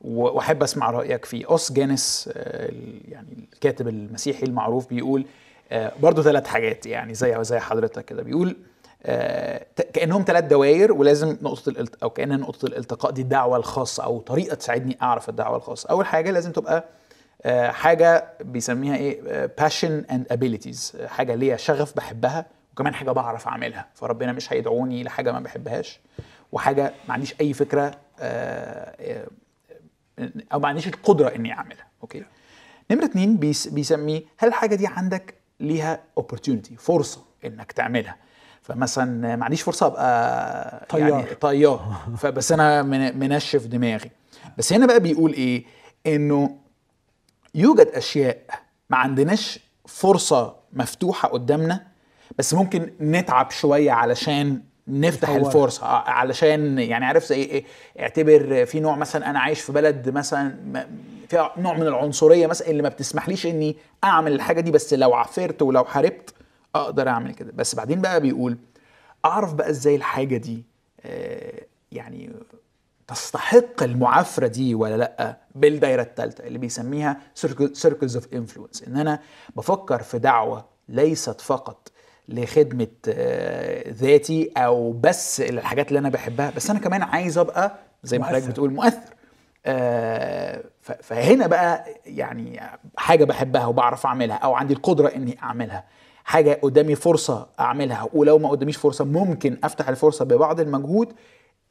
وأحب 0.00 0.62
أسمع 0.62 0.90
رأيك 0.90 1.24
فيه 1.24 1.46
أوس 1.46 1.72
جانس 1.72 2.30
آه، 2.32 2.70
يعني 3.08 3.48
الكاتب 3.52 3.88
المسيحي 3.88 4.46
المعروف 4.46 4.88
بيقول 4.88 5.24
آه، 5.72 5.92
برضو 6.02 6.22
ثلاث 6.22 6.46
حاجات 6.46 6.86
يعني 6.86 7.14
زي 7.14 7.44
زي 7.44 7.58
حضرتك 7.58 8.04
كده. 8.04 8.22
بيقول 8.22 8.56
آه، 9.02 9.66
كأنهم 9.92 10.24
ثلاث 10.26 10.44
دوائر 10.44 10.92
ولازم 10.92 11.36
نقطة 11.42 11.68
الالت... 11.70 12.02
أو 12.02 12.10
كأن 12.10 12.40
نقطة 12.40 12.66
الالتقاء 12.66 13.10
دي 13.12 13.22
الدعوة 13.22 13.56
الخاصة 13.56 14.04
أو 14.04 14.20
طريقة 14.20 14.54
تساعدني 14.54 14.96
أعرف 15.02 15.28
الدعوة 15.28 15.56
الخاصة. 15.56 15.88
أول 15.90 16.06
حاجة 16.06 16.30
لازم 16.30 16.52
تبقى 16.52 16.84
حاجة 17.72 18.24
بيسميها 18.40 18.96
إيه 18.96 19.46
passion 19.58 20.04
and 20.10 20.26
abilities 20.30 20.96
حاجة 21.06 21.34
ليا 21.34 21.56
شغف 21.56 21.96
بحبها 21.96 22.46
وكمان 22.72 22.94
حاجة 22.94 23.10
بعرف 23.10 23.48
أعملها. 23.48 23.86
فربنا 23.94 24.32
مش 24.32 24.52
هيدعوني 24.52 25.02
لحاجة 25.02 25.32
ما 25.32 25.40
بحبهاش. 25.40 26.00
وحاجة 26.52 26.92
ما 27.08 27.14
عنديش 27.14 27.34
أي 27.40 27.52
فكرة 27.52 27.90
أو 30.52 30.60
ما 30.60 30.68
عنديش 30.68 30.86
القدرة 30.88 31.28
إني 31.28 31.52
أعملها. 31.52 31.86
Okay؟ 32.02 32.24
نمرة 32.90 33.04
اتنين 33.04 33.36
بيس 33.36 33.68
بيسميه 33.68 34.22
هل 34.38 34.48
الحاجة 34.48 34.74
دي 34.74 34.86
عندك 34.86 35.34
ليها 35.60 36.00
opportunity 36.20 36.74
فرصة 36.78 37.24
إنك 37.44 37.72
تعملها؟ 37.72 38.16
فمثلا 38.62 39.36
ما 39.36 39.44
عنديش 39.44 39.62
فرصة 39.62 39.86
أبقى 39.86 40.86
طيار. 40.88 41.08
يعني 41.10 41.34
طيار 41.34 41.96
فبس 42.16 42.52
أنا 42.52 42.82
من- 42.82 43.18
منشف 43.18 43.66
دماغي. 43.66 44.10
بس 44.58 44.72
هنا 44.72 44.86
بقى 44.86 45.00
بيقول 45.00 45.32
إيه؟ 45.32 45.64
إنه 46.06 46.56
يوجد 47.54 47.86
أشياء 47.86 48.44
ما 48.90 48.96
عندناش 48.96 49.58
فرصة 49.86 50.56
مفتوحة 50.72 51.28
قدامنا 51.28 51.86
بس 52.38 52.54
ممكن 52.54 52.92
نتعب 53.00 53.50
شوية 53.50 53.92
علشان 53.92 54.62
نفتح. 54.90 55.28
الفرصة. 55.30 55.86
ع- 55.86 56.10
علشان 56.10 56.78
يعني 56.78 57.04
عارف 57.04 57.24
زي 57.24 57.42
إيه 57.42 57.64
اعتبر 58.00 58.64
في 58.64 58.80
نوع 58.80 58.96
مثلا 58.96 59.30
أنا 59.30 59.40
عايش 59.40 59.60
في 59.60 59.72
بلد 59.72 60.08
مثلا 60.08 60.54
فيها 61.28 61.52
نوع 61.58 61.74
من 61.76 61.86
العنصرية 61.86 62.46
مثلا 62.46 62.68
اللي 62.68 62.82
ما 62.82 62.88
بتسمحليش 62.88 63.46
إني 63.46 63.76
أعمل 64.04 64.32
الحاجة 64.32 64.60
دي 64.60 64.70
بس 64.70 64.94
لو 64.94 65.14
عافرت 65.14 65.62
ولو 65.62 65.84
حاربت 65.84 66.34
أقدر 66.74 67.08
أعمل 67.08 67.34
كده. 67.34 67.52
بس 67.54 67.74
بعدين 67.74 68.00
بقى 68.00 68.20
بيقول 68.20 68.58
أعرف 69.24 69.54
بقى 69.54 69.70
إزاي 69.70 69.96
الحاجة 69.96 70.36
دي 70.36 70.64
آه، 71.04 71.62
يعني 71.92 72.30
تستحق 73.08 73.82
المعافرة 73.82 74.46
دي 74.46 74.74
ولا 74.74 74.96
لأ؟ 74.96 75.36
بالدايرة 75.54 76.02
الثالثه 76.02 76.46
اللي 76.46 76.58
بيسميها 76.58 77.16
circles 77.72 78.16
of 78.16 78.34
influence 78.34 78.82
إن 78.82 78.96
أنا 78.96 79.20
بفكر 79.56 80.02
في 80.02 80.18
دعوة 80.18 80.64
ليست 80.88 81.40
فقط 81.40 81.88
لخدمة 82.30 82.86
آه، 83.08 83.90
ذاتي 83.92 84.52
أو 84.56 84.92
بس 84.92 85.40
الحاجات 85.40 85.88
اللي 85.88 85.98
أنا 85.98 86.08
بحبها. 86.08 86.52
بس 86.56 86.70
أنا 86.70 86.78
كمان 86.78 87.02
عايز 87.02 87.38
أبقى 87.38 87.72
زي 88.02 88.18
ما 88.18 88.24
حضرتك. 88.24 88.48
بتقول 88.48 88.72
مؤثر. 88.72 89.14
آه، 89.66 90.64
فهنا 90.80 91.46
بقى 91.46 91.84
يعني 92.06 92.60
حاجة 92.96 93.24
بحبها 93.24 93.66
وبعرف 93.66 94.06
أعملها 94.06 94.36
أو 94.36 94.54
عندي 94.54 94.74
القدرة 94.74 95.08
إني 95.08 95.38
أعملها. 95.42 95.84
حاجة 96.24 96.58
قدامي 96.62 96.94
فرصة 96.94 97.46
أعملها 97.60 98.08
ولو 98.12 98.38
ما 98.38 98.48
قداميش 98.48 98.76
فرصة 98.76 99.04
ممكن 99.04 99.58
أفتح 99.64 99.88
الفرصة 99.88 100.24
ببعض 100.24 100.60
المجهود. 100.60 101.12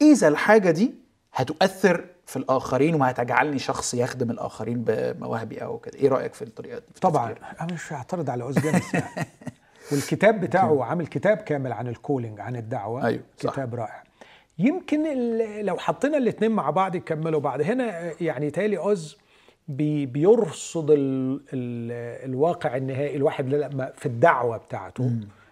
إذا 0.02 0.28
الحاجة 0.28 0.70
دي 0.70 0.94
هتؤثر 1.34 2.04
في 2.26 2.36
الآخرين 2.36 2.94
وهتجعلني 2.94 3.58
شخص 3.58 3.94
يخدم 3.94 4.30
الآخرين 4.30 4.84
بمواهبي 4.86 5.58
أو 5.58 5.78
كده. 5.78 5.98
إيه 5.98 6.08
رأيك 6.08 6.34
في 6.34 6.42
الطريقة 6.42 6.78
دي؟ 6.78 7.00
طبعا؟ 7.00 7.34
أنا 7.60 7.72
مش 7.72 7.92
هعترض 7.92 8.30
على 8.30 8.42
Os 8.44 8.54
Guinness 8.54 8.94
يعني. 8.94 9.26
والكتاب 9.92 10.40
بتاعه 10.40 10.84
عامل 10.84 11.06
كتاب 11.06 11.36
كامل 11.36 11.72
عن 11.72 11.88
ال 11.88 11.95
calling 11.95 12.40
عن 12.40 12.56
الدعوة. 12.56 13.06
أيوة، 13.06 13.22
صح. 13.38 13.52
كتاب 13.52 13.74
رائع. 13.74 14.02
يمكن 14.58 15.02
لو 15.60 15.78
حطينا 15.78 16.18
الاثنين 16.18 16.50
مع 16.50 16.70
بعض 16.70 16.94
يكملوا 16.94 17.40
بعض. 17.40 17.60
هنا 17.60 18.12
يعني 18.22 18.50
تالي 18.50 18.78
Os 18.78 19.18
بي 19.68 20.06
بيرصد 20.06 20.90
ال 20.90 21.34
ال 21.52 21.92
الواقع 22.30 22.76
النهائي 22.76 23.16
الواحد 23.16 23.48
لما 23.48 23.92
في 23.96 24.06
الدعوة 24.06 24.56
بتاعته. 24.56 25.10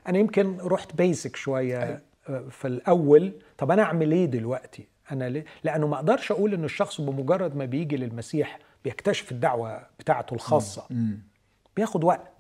أنا 0.09 0.19
يمكن 0.19 0.59
رحت 0.61 0.95
بيسك 0.97 1.37
شوية 1.37 2.03
في 2.51 2.69
الأول. 2.69 3.33
طب 3.59 3.71
أنا 3.71 3.83
أعمل 3.83 4.13
إيه 4.13 4.27
دلوقتي؟ 4.27 4.89
أنا 5.13 5.29
ليه؟ 5.29 5.45
لأنه 5.65 5.87
ما 5.87 5.97
أقدرش 5.97 6.33
أقول 6.33 6.55
إن 6.55 6.65
الشخص 6.65 7.01
بمجرد 7.01 7.57
ما 7.57 7.65
بيجي 7.65 7.97
للمسيح 7.97 8.59
بيكتشف 8.85 9.33
الدعوة 9.33 9.83
بتاعته 9.99 10.35
الخاصة. 10.35 10.87
بياخد 11.77 12.05
وقت. 12.05 12.33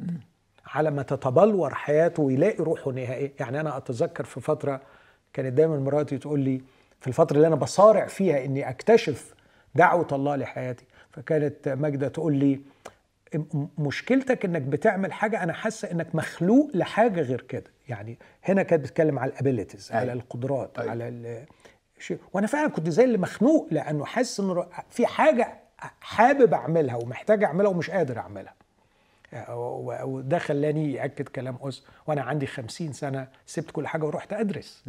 على 0.74 0.90
ما 0.90 1.02
تتبلور 1.02 1.74
حياته 1.74 2.22
ويلاقي 2.22 2.56
روحه 2.64 2.90
النهائيه 2.90 3.32
يعني 3.40 3.60
أنا 3.60 3.76
أتذكر 3.76 4.24
في 4.24 4.40
فترة 4.40 4.80
كانت 5.32 5.52
دايما 5.52 5.76
مراتي 5.78 6.18
تقول 6.18 6.40
لي 6.40 6.62
في 7.00 7.06
الفترة 7.06 7.36
اللي 7.36 7.46
أنا 7.46 7.56
بصارع 7.56 8.06
فيها 8.06 8.44
إني 8.44 8.68
أكتشف 8.68 9.34
دعوة 9.74 10.06
الله 10.12 10.36
لحياتي 10.36 10.84
فكانت 11.10 11.68
ماجدة 11.68 12.08
تقول 12.08 12.34
لي 12.34 12.60
مشكلتك 13.78 14.44
إنك 14.44 14.62
بتعمل 14.62 15.12
حاجة 15.12 15.42
أنا 15.42 15.52
حاسة 15.52 15.90
إنك 15.90 16.14
مخلوق 16.14 16.70
لحاجة 16.74 17.20
غير 17.20 17.40
كده 17.40 17.70
يعني 17.88 18.18
هنا 18.44 18.62
كانت 18.62 18.82
بتتكلم 18.82 19.18
على 19.18 19.32
ال 19.32 19.38
abilities 19.38 19.88
أيوة. 19.92 20.00
على 20.00 20.12
القدرات 20.12 20.78
أيوة. 20.78 20.90
على 20.90 21.08
ال- 21.08 21.44
شيء 21.98 22.18
وأنا 22.32 22.46
فعلا 22.46 22.68
كنت 22.68 22.88
زي 22.88 23.04
اللي 23.04 23.18
مخنوق 23.18 23.68
لأنه 23.70 24.04
حاسس 24.04 24.40
إنه 24.40 24.66
في 24.90 25.06
حاجة 25.06 25.54
حابب 26.00 26.54
أعملها 26.54 26.96
ومحتاج 26.96 27.44
أعملها 27.44 27.70
ومش 27.70 27.90
قادر 27.90 28.18
أعملها 28.18 28.54
وده 30.04 30.38
خلاني 30.38 30.92
يأكد 30.92 31.28
كلام 31.28 31.58
Os 31.62 31.84
وأنا 32.06 32.22
عندي 32.22 32.46
خمسين 32.46 32.92
سنة 32.92 33.28
سبت 33.46 33.70
كل 33.70 33.86
حاجة 33.86 34.04
ورحت 34.04 34.32
أدرس. 34.32 34.84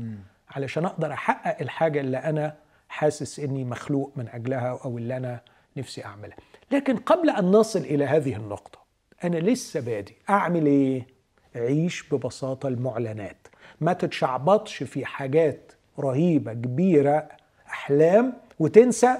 علشان 0.49 0.85
أقدر 0.85 1.13
أحقق 1.13 1.61
الحاجة 1.61 1.99
اللي 1.99 2.17
أنا 2.17 2.55
حاسس 2.89 3.39
إني 3.39 3.63
مخلوق 3.63 4.11
من 4.15 4.27
أجلها 4.29 4.79
أو 4.85 4.97
اللي 4.97 5.17
أنا 5.17 5.41
نفسي 5.77 6.05
أعملها. 6.05 6.37
لكن 6.71 6.97
قبل 6.97 7.29
أن 7.29 7.45
نصل 7.51 7.79
إلى 7.79 8.05
هذه 8.05 8.35
النقطة 8.35 8.79
أنا 9.23 9.37
لسه 9.37 9.79
بادي 9.79 10.15
أعمل 10.29 10.65
إيه؟ 10.65 11.07
عيش 11.55 12.09
ببساطة 12.13 12.67
المعلنات. 12.67 13.47
ما 13.81 13.93
تتشعبطش 13.93 14.83
في 14.83 15.05
حاجات 15.05 15.71
رهيبة 15.99 16.53
كبيرة 16.53 17.29
أحلام 17.67 18.33
وتنسى 18.59 19.17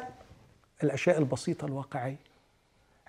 الأشياء 0.84 1.17
البسيطة 1.17 1.65
الواقعية. 1.65 2.28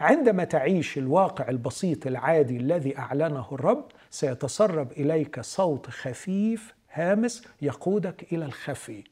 عندما 0.00 0.44
تعيش 0.44 0.98
الواقع 0.98 1.48
البسيط 1.48 2.06
العادي 2.06 2.56
الذي 2.56 2.98
أعلنه 2.98 3.46
الرب 3.52 3.84
سيتسرب 4.10 4.92
إليك 4.92 5.40
صوت 5.40 5.90
خفيف 5.90 6.74
هامس 6.92 7.44
يقودك 7.62 8.32
إلى 8.32 8.44
الخفي. 8.44 9.04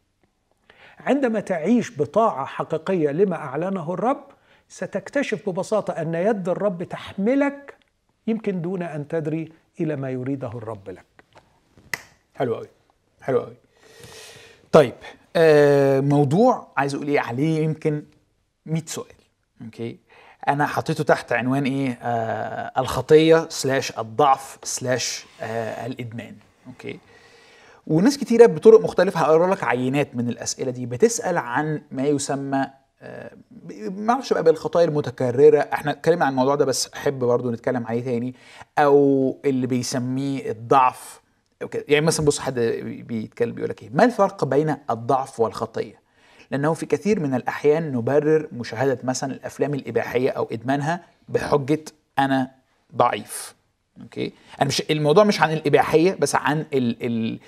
عندما 1.01 1.41
تعيش 1.41 1.99
بطاعة 2.01 2.45
حقيقية 2.47 3.11
لما 3.11 3.37
أعلنه 3.37 3.95
الرب 3.95 4.25
ستكتشف 4.69 5.49
ببساطة 5.51 5.93
أن 5.93 6.15
يد 6.15 6.49
الرب 6.49 6.83
تحملك 6.83 7.75
يمكن 8.27 8.63
دون 8.63 8.83
أن 8.83 9.09
تدري 9.09 9.53
إلى 9.81 9.97
ما 9.97 10.11
يريده 10.11 10.49
الرب 10.49 10.91
لك. 10.91 11.05
حلو 12.35 12.55
قوي 12.55 12.69
حلو 13.21 13.41
قوي 13.41 13.57
طيب 14.73 14.95
آه 15.37 16.01
موضوع 16.01 16.69
عايز 16.77 16.95
أقول 16.95 17.09
إيه 17.09 17.21
عليه 17.21 17.61
يمكن 17.65 18.03
100 18.67 18.83
سؤال 18.87 19.07
أوكي؟ 19.65 19.99
أنا 20.49 20.67
حطيته 20.67 21.05
تحت 21.05 21.33
عنوان 21.33 21.65
إيه؟ 21.65 21.99
آه 22.03 22.81
الخطية 22.81 23.47
slash 23.51 23.99
الضعف 23.99 24.59
slash 24.63 25.27
آه 25.43 25.87
الإدمان. 25.87 26.35
okay؟ 26.67 26.99
وناس 27.87 28.19
كتيرة 28.19 28.47
بطرق 28.47 28.81
مختلفة 28.81 29.21
هقرأ 29.21 29.55
لك 29.55 29.65
عينات 29.65 30.17
من 30.17 30.29
الأسئلة 30.29 30.71
دي. 30.71 30.87
بتسأل 30.87 31.39
عن 31.39 31.83
ما 31.91 32.03
يسمى 32.07 32.67
آه، 33.03 33.31
ما 33.91 34.13
أعرفش 34.13 34.33
بقى 34.33 34.43
بالخطايا 34.43 34.85
المتكررة. 34.85 35.59
إحنا 35.59 35.91
اتكلمنا 35.91 36.25
عن 36.25 36.31
الموضوع 36.31 36.55
ده 36.55 36.65
بس 36.65 36.89
أحب 36.95 37.19
برضو 37.19 37.51
نتكلم 37.51 37.87
عليه 37.87 38.05
تاني. 38.05 38.35
أو 38.79 39.37
اللي 39.45 39.67
بيسميه 39.67 40.51
الضعف. 40.51 41.21
يعني 41.89 42.07
مثلا 42.07 42.27
بص 42.27 42.39
حد 42.39 42.61
بيتكلم 42.85 43.55
بيقول 43.55 43.71
لك 43.71 43.83
إيه؟ 43.83 43.91
ما 43.93 44.05
الفرق 44.05 44.45
بين 44.45 44.77
الضعف 44.91 45.41
والخطية؟ 45.41 46.08
لأنه 46.51 46.75
في 46.75 46.87
كثير 46.87 47.21
من 47.21 47.35
الأحيان 47.35 47.93
نبرر 47.93 48.49
مشاهدة 48.53 48.99
مثلا 49.05 49.33
الأفلام 49.33 49.75
الإباحية 49.75 50.31
أو 50.31 50.49
إدمانها 50.53 51.01
بحجة 51.29 51.85
أنا 52.19 52.51
ضعيف. 52.97 53.55
أوكي؟ 54.03 54.33
أنا 54.61 54.69
مش 54.69 54.83
الموضوع 54.91 55.25
مش 55.25 55.41
عن 55.41 55.53
الإباحية 55.53 56.17
بس 56.21 56.35
عن 56.35 56.67
ال 56.73 57.07
ال 57.07 57.39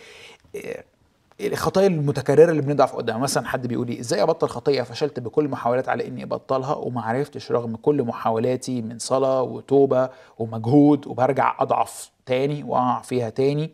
الخطايا 1.40 1.86
المتكررة 1.86 2.50
اللي 2.50 2.62
بنضعف 2.62 2.96
قدامها. 2.96 3.22
مثلا 3.22 3.48
حد 3.48 3.66
بيقول 3.66 3.86
لي 3.86 4.00
إزاي 4.00 4.22
أبطل 4.22 4.48
خطية؟ 4.48 4.82
فشلت 4.82 5.20
بكل 5.20 5.48
محاولات 5.48 5.88
على 5.88 6.06
إني 6.06 6.22
أبطلها 6.24 6.74
وما 6.74 7.02
عرفتش 7.02 7.52
رغم 7.52 7.76
كل 7.76 8.02
محاولاتي 8.02 8.82
من 8.82 8.98
صلاة 8.98 9.42
وتوبة 9.42 10.10
ومجهود 10.38 11.06
وبرجع 11.06 11.56
أضعف 11.60 12.10
تاني 12.26 12.62
وأقع 12.62 13.00
فيها 13.02 13.30
تاني. 13.30 13.70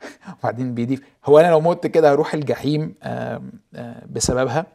وبعدين 0.40 0.74
بيضيف. 0.74 1.00
هو 1.24 1.38
أنا 1.38 1.46
لو 1.50 1.60
مت 1.60 1.86
كده 1.86 2.12
هروح 2.12 2.34
الجحيم 2.34 2.94
آم، 3.02 3.52
بسببها. 4.10 4.66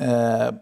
آم، 0.00 0.58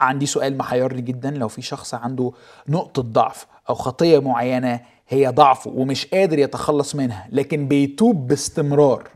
عندي 0.00 0.26
سؤال 0.26 0.58
محيرني 0.58 1.00
جدا. 1.02 1.30
لو 1.30 1.48
في 1.48 1.62
شخص 1.62 1.94
عنده 1.94 2.32
نقطة 2.68 3.02
ضعف 3.02 3.46
أو 3.68 3.74
خطية 3.74 4.18
معينة 4.18 4.80
هي 5.08 5.26
ضعفه 5.28 5.70
ومش 5.70 6.06
قادر 6.06 6.38
يتخلص 6.38 6.94
منها 6.94 7.28
لكن 7.32 7.68
بيتوب 7.68 8.26
باستمرار 8.26 9.08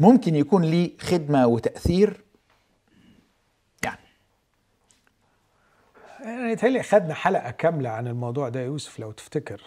ممكن 0.00 0.34
يكون 0.36 0.64
ليه 0.64 0.98
خدمة 0.98 1.46
وتأثير؟ 1.46 2.24
يعني. 3.84 3.98
يعني 6.20 6.52
يتهيألي 6.52 6.82
خدنا 6.82 7.14
حلقة 7.14 7.50
كاملة 7.50 7.90
عن 7.90 8.06
الموضوع 8.06 8.48
ده 8.48 8.60
يا 8.60 8.64
يوسف 8.64 8.98
لو 8.98 9.12
تفتكر. 9.12 9.62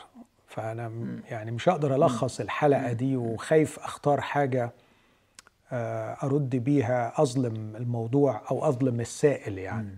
فأنا 0.49 0.89
م- 0.89 1.21
يعني 1.29 1.51
مش 1.51 1.69
هقدر 1.69 1.95
ألخص 1.95 2.39
الحلقة 2.39 2.91
دي 2.93 3.17
وخايف 3.17 3.79
أختار 3.79 4.21
حاجة 4.21 4.71
آه، 5.71 6.17
أرد 6.23 6.55
بيها 6.55 7.21
أظلم 7.21 7.75
الموضوع 7.75 8.41
أو 8.51 8.69
أظلم 8.69 8.99
السائل 8.99 9.57
يعني. 9.57 9.97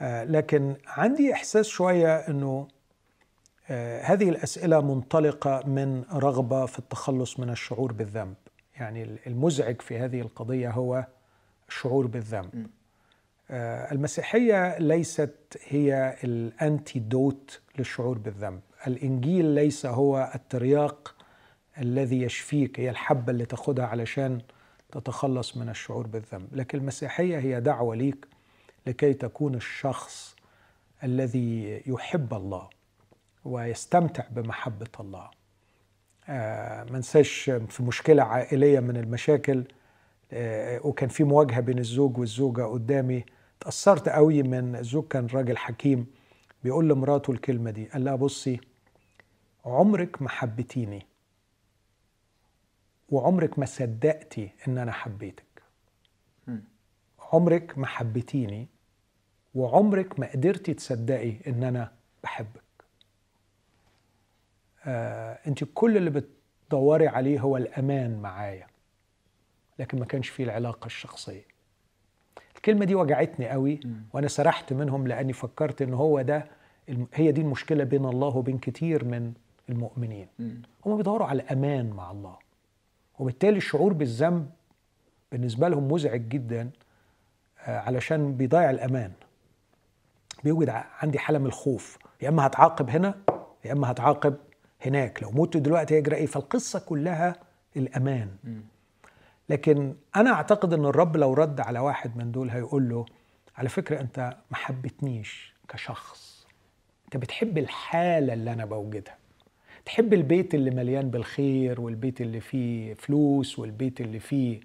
آه، 0.00 0.24
لكن 0.24 0.74
عندي 0.86 1.32
إحساس 1.32 1.66
شوية 1.66 2.16
أنه 2.16 2.68
آه، 3.70 4.02
هذه 4.02 4.28
الأسئلة 4.28 4.80
منطلقة 4.80 5.62
من 5.66 6.04
رغبة 6.12 6.66
في 6.66 6.78
التخلص 6.78 7.40
من 7.40 7.50
الشعور 7.50 7.92
بالذنب. 7.92 8.34
يعني 8.76 9.16
المزعج 9.26 9.80
في 9.80 9.98
هذه 9.98 10.20
القضية 10.20 10.70
هو 10.70 11.06
الشعور 11.68 12.06
بالذنب. 12.06 12.66
المسيحية 13.50 14.78
ليست 14.78 15.58
هي 15.68 16.16
الأنتيدوت 16.24 17.60
للشعور 17.78 18.18
بالذنب. 18.18 18.60
الإنجيل 18.86 19.44
ليس 19.44 19.86
هو 19.86 20.32
الترياق 20.34 21.14
الذي 21.78 22.22
يشفيك 22.22 22.80
هي 22.80 22.90
الحبة 22.90 23.32
اللي 23.32 23.44
تاخدها 23.44 23.86
علشان 23.86 24.40
تتخلص 24.92 25.56
من 25.56 25.68
الشعور 25.68 26.06
بالذنب. 26.06 26.48
لكن 26.52 26.78
المسيحية 26.78 27.38
هي 27.38 27.60
دعوة 27.60 27.96
ليك 27.96 28.26
لكي 28.86 29.12
تكون 29.14 29.54
الشخص 29.54 30.36
الذي 31.04 31.82
يحب 31.86 32.34
الله 32.34 32.68
ويستمتع 33.44 34.24
بمحبة 34.30 34.88
الله. 35.00 35.30
آه، 36.28 36.84
ما 36.84 37.00
في 37.66 37.82
مشكلة 37.82 38.22
عائلية 38.22 38.80
من 38.80 38.96
المشاكل 38.96 39.64
آه، 40.32 40.86
وكان 40.86 41.08
في 41.08 41.24
مواجهة 41.24 41.60
بين 41.60 41.78
الزوج 41.78 42.18
والزوجة 42.18 42.62
قدامي. 42.62 43.24
تأثرت 43.60 44.08
قوي 44.08 44.42
من 44.42 44.76
الزوج 44.76 45.08
كان 45.08 45.26
راجل 45.26 45.56
حكيم 45.56 46.06
بيقول 46.64 46.88
لمراته 46.88 47.30
الكلمة 47.30 47.70
دي 47.70 47.84
قال 47.84 48.04
لها 48.04 48.14
بصي 48.16 48.60
عمرك 49.64 50.22
ما 50.22 50.28
حبتيني 50.28 51.06
وعمرك 53.08 53.58
ما 53.58 53.66
صدقتي 53.66 54.50
إن 54.68 54.78
أنا 54.78 54.92
حبيتك. 54.92 55.62
عمرك 57.32 57.78
ما 57.78 57.86
حبتيني 57.86 58.68
وعمرك 59.54 60.20
ما 60.20 60.26
قدرتي 60.32 60.74
تصدقي 60.74 61.34
إن 61.46 61.64
أنا 61.64 61.92
بحبك. 62.22 62.62
آه 64.84 65.38
أنت 65.46 65.64
كل 65.74 65.96
اللي 65.96 66.10
بتدوري 66.10 67.08
عليه 67.08 67.40
هو 67.40 67.56
الأمان 67.56 68.18
معايا. 68.22 68.66
لكن 69.78 69.98
ما 69.98 70.04
كانش 70.04 70.28
فيه 70.28 70.44
العلاقة 70.44 70.86
الشخصية. 70.86 71.44
الكلمة 72.56 72.84
دي 72.84 72.94
وجعتني 72.94 73.48
قوي 73.48 73.80
وأنا 74.12 74.28
سرحت 74.28 74.72
منهم 74.72 75.06
لأني 75.08 75.32
فكرت 75.32 75.82
إن 75.82 75.94
هو 75.94 76.22
ده 76.22 76.46
هي 77.14 77.32
دي 77.32 77.40
المشكلة 77.40 77.84
بين 77.84 78.04
الله 78.04 78.36
وبين 78.36 78.58
كتير 78.58 79.04
من 79.04 79.32
المؤمنين. 79.72 80.28
هم 80.86 80.96
بيدوروا 80.96 81.26
على 81.26 81.42
الامان 81.42 81.90
مع 81.90 82.10
الله. 82.10 82.36
وبالتالي 83.18 83.56
الشعور 83.56 83.92
بالذنب 83.92 84.50
بالنسبة 85.32 85.68
لهم 85.68 85.92
مزعج 85.92 86.28
جدا 86.28 86.70
آه، 87.60 87.78
علشان 87.78 88.36
بيضيع 88.36 88.70
الأمان. 88.70 89.12
بيوجد 90.44 90.68
عندي 91.00 91.18
حالة 91.18 91.38
من 91.38 91.46
الخوف. 91.46 91.98
يا 92.22 92.28
إما 92.28 92.46
هتعاقب 92.46 92.90
هنا 92.90 93.14
يا 93.64 93.72
إما 93.72 93.90
هتعاقب 93.90 94.36
هناك. 94.86 95.22
لو 95.22 95.30
مت 95.30 95.56
دلوقتي 95.56 95.94
هيجرى 95.94 96.16
إيه؟ 96.16 96.26
فالقصة 96.26 96.78
كلها 96.78 97.36
الأمان. 97.76 98.28
لكن 99.48 99.94
أنا 100.16 100.32
أعتقد 100.32 100.72
إن 100.72 100.84
الرب 100.84 101.16
لو 101.16 101.34
رد 101.34 101.60
على 101.60 101.78
واحد 101.78 102.16
من 102.16 102.32
دول 102.32 102.50
هيقول 102.50 102.88
له 102.88 103.06
على 103.56 103.68
فكرة 103.68 104.00
أنت 104.00 104.36
ما 104.50 104.56
حبتنيش 104.56 105.54
كشخص. 105.68 106.46
أنت 107.04 107.16
بتحب 107.16 107.58
الحالة 107.58 108.32
اللي 108.32 108.52
أنا 108.52 108.64
بوجدها. 108.64 109.16
تحب 109.84 110.14
البيت 110.14 110.54
اللي 110.54 110.70
مليان 110.70 111.10
بالخير 111.10 111.80
والبيت 111.80 112.20
اللي 112.20 112.40
فيه 112.40 112.94
فلوس 112.94 113.58
والبيت 113.58 114.00
اللي 114.00 114.18
فيه 114.18 114.60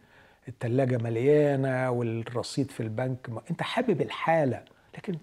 التلاجة 0.47 0.97
مليانة 0.97 1.91
والرصيد 1.91 2.71
في 2.71 2.79
البنك؟ 2.83 3.29
ما- 3.29 3.41
انت 3.51 3.61
حابب 3.63 4.01
الحالة. 4.01 4.63
لكن 4.97 5.15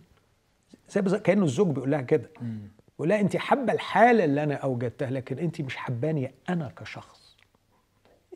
زي 0.88 1.18
كأنه 1.18 1.44
الزوج 1.44 1.68
بيقول 1.74 1.90
لها 1.90 2.00
كده. 2.02 2.30
بيقول 2.92 3.08
لها 3.08 3.20
انت 3.20 3.36
حابة 3.36 3.72
الحالة 3.72 4.24
اللي 4.24 4.42
أنا 4.42 4.54
أوجدتها 4.54 5.10
لكن 5.10 5.38
انت 5.38 5.60
مش 5.60 5.76
حباني 5.76 6.30
أنا 6.48 6.72
كشخص. 6.76 7.36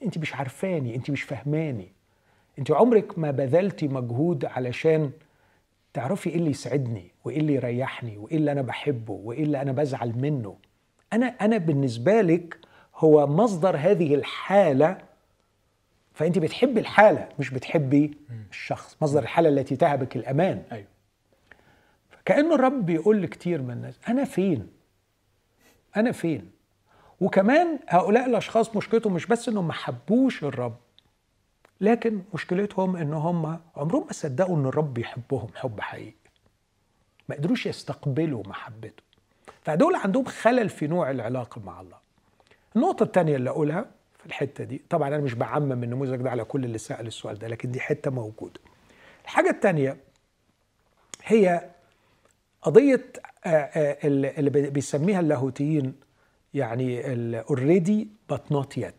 انت 0.03 0.19
مش 0.19 0.35
عارفاني 0.35 0.95
انت 0.97 1.11
مش 1.11 1.23
فهماني 1.23 1.93
انت 2.59 2.71
عمرك 2.71 3.19
ما 3.19 3.31
بذلتي 3.31 3.89
مجهود 3.89 4.45
علشان 4.45 5.11
تعرفي 5.93 6.31
إيه 6.31 6.37
اللي 6.37 6.51
يسعدني 6.51 7.11
وإيه 7.25 7.39
اللي 7.41 7.55
يريحني 7.55 8.17
وإيه 8.19 8.37
اللي 8.37 8.53
أنا 8.53 8.63
بحبه 8.63 9.13
وإيه 9.13 9.43
اللي 9.43 9.63
أنا 9.63 9.73
بزعل 9.73 10.13
منه. 10.19 10.57
أنا 11.13 11.27
أنا 11.27 11.59
بالنسبة 11.59 12.21
لك 12.21 12.59
هو 12.97 13.27
مصدر 13.27 13.77
هذه 13.77 14.15
الحالة 14.15 14.99
فأنت 16.15 16.39
بتحبي 16.39 16.81
الحالة 16.81 17.29
مش 17.39 17.51
بتحبي 17.51 18.17
الشخص 18.51 18.97
مصدر 19.03 19.23
الحالة 19.23 19.49
التي 19.49 19.77
تهبك 19.77 20.17
الأمان. 20.17 20.63
أيوه. 20.73 20.87
كأن 22.25 22.53
الرب 22.53 22.87
بيقول 22.87 23.23
لكتير 23.23 23.63
من 23.63 23.71
الناس 23.71 23.99
أنا 24.09 24.25
فين؟ 24.25 24.69
أنا 25.97 26.13
فين؟ 26.13 26.51
وكمان 27.21 27.79
هؤلاء 27.89 28.27
الأشخاص 28.27 28.77
مشكلتهم 28.77 29.13
مش 29.15 29.27
بس 29.27 29.49
إنهم 29.49 29.67
ما 29.67 29.73
حبوش 29.73 30.45
الرب 30.45 30.77
لكن 31.81 32.23
مشكلتهم 32.35 32.97
إن 32.97 33.13
هم 33.13 33.61
عمرهم 33.77 34.07
ما 34.07 34.13
صدقوا 34.13 34.57
إن 34.57 34.67
الرب 34.67 34.99
يحبهم 34.99 35.49
حب 35.55 35.81
حقيقي. 35.81 36.15
ما 37.29 37.35
قدروش 37.35 37.67
يستقبلوا 37.67 38.43
محبته. 38.47 39.03
فدول 39.65 39.95
عندهم 39.97 40.25
خلل 40.25 40.69
في 40.69 40.87
نوع 40.87 41.11
العلاقة 41.11 41.61
مع 41.61 41.81
الله. 41.81 41.97
النقطة 42.77 43.03
الثانية 43.05 43.37
اللي 43.37 43.51
أقولها 43.51 43.85
في 44.19 44.27
الحتة 44.27 44.65
دي 44.65 44.83
طبعا 44.91 45.09
أنا 45.09 45.19
مش 45.19 45.35
بعمم 45.35 45.83
النموذج 45.85 46.17
ده 46.23 46.31
على 46.31 46.45
كل 46.45 46.65
اللي 46.65 46.79
سأل 46.79 47.07
السؤال 47.07 47.39
ده 47.39 47.49
لكن 47.49 47.71
دي 47.71 47.81
حتة 47.81 48.11
موجودة. 48.11 48.61
الحاجة 49.25 49.51
الثانية 49.51 49.97
هي 51.25 51.71
قضية 52.63 53.05
آه، 53.45 53.49
آه، 53.49 54.07
اللي 54.07 54.31
اللي 54.31 54.51
بي- 54.51 54.71
بيسميها 54.71 55.21
اللاهوتيين 55.21 55.95
يعني 56.55 57.03
already 57.41 58.09
but 58.31 58.53
not 58.53 58.79
yet 58.79 58.95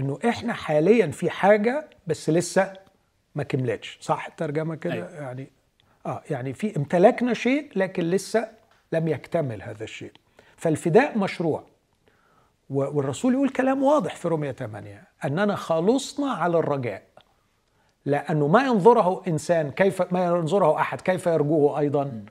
إنه 0.00 0.18
إحنا 0.28 0.52
حاليا 0.52 1.06
في 1.06 1.30
حاجة 1.30 1.90
بس 2.06 2.30
لسه 2.30 2.72
ما 3.34 3.42
كملتش. 3.42 3.98
صح 4.00 4.26
الترجمة 4.26 4.74
كده؟ 4.74 4.92
أيوة. 4.94 5.10
يعني 5.10 5.48
آه 6.06 6.22
يعني 6.30 6.52
في 6.54 6.76
امتلكنا 6.76 7.34
شيء 7.34 7.70
لكن 7.76 8.02
لسه 8.02 8.48
لم 8.92 9.08
يكتمل 9.08 9.62
هذا 9.62 9.84
الشيء. 9.84 10.12
فالفداء 10.56 11.18
مشروع. 11.18 11.62
والرسول 12.70 13.32
يقول 13.34 13.48
كلام 13.48 13.82
واضح 13.82 14.16
في 14.16 14.28
رومية 14.28 14.52
8 14.52 15.04
أننا 15.24 15.56
خلصنا 15.56 16.30
على 16.32 16.58
الرجاء. 16.58 17.02
لأنه 18.06 18.46
ما 18.48 18.62
ينظره 18.66 19.22
إنسان 19.28 19.70
كيف 19.70 20.12
ما 20.12 20.24
ينظره 20.24 20.80
أحد 20.80 21.00
كيف 21.00 21.26
يرجوه 21.26 21.78
أيضا. 21.78 22.24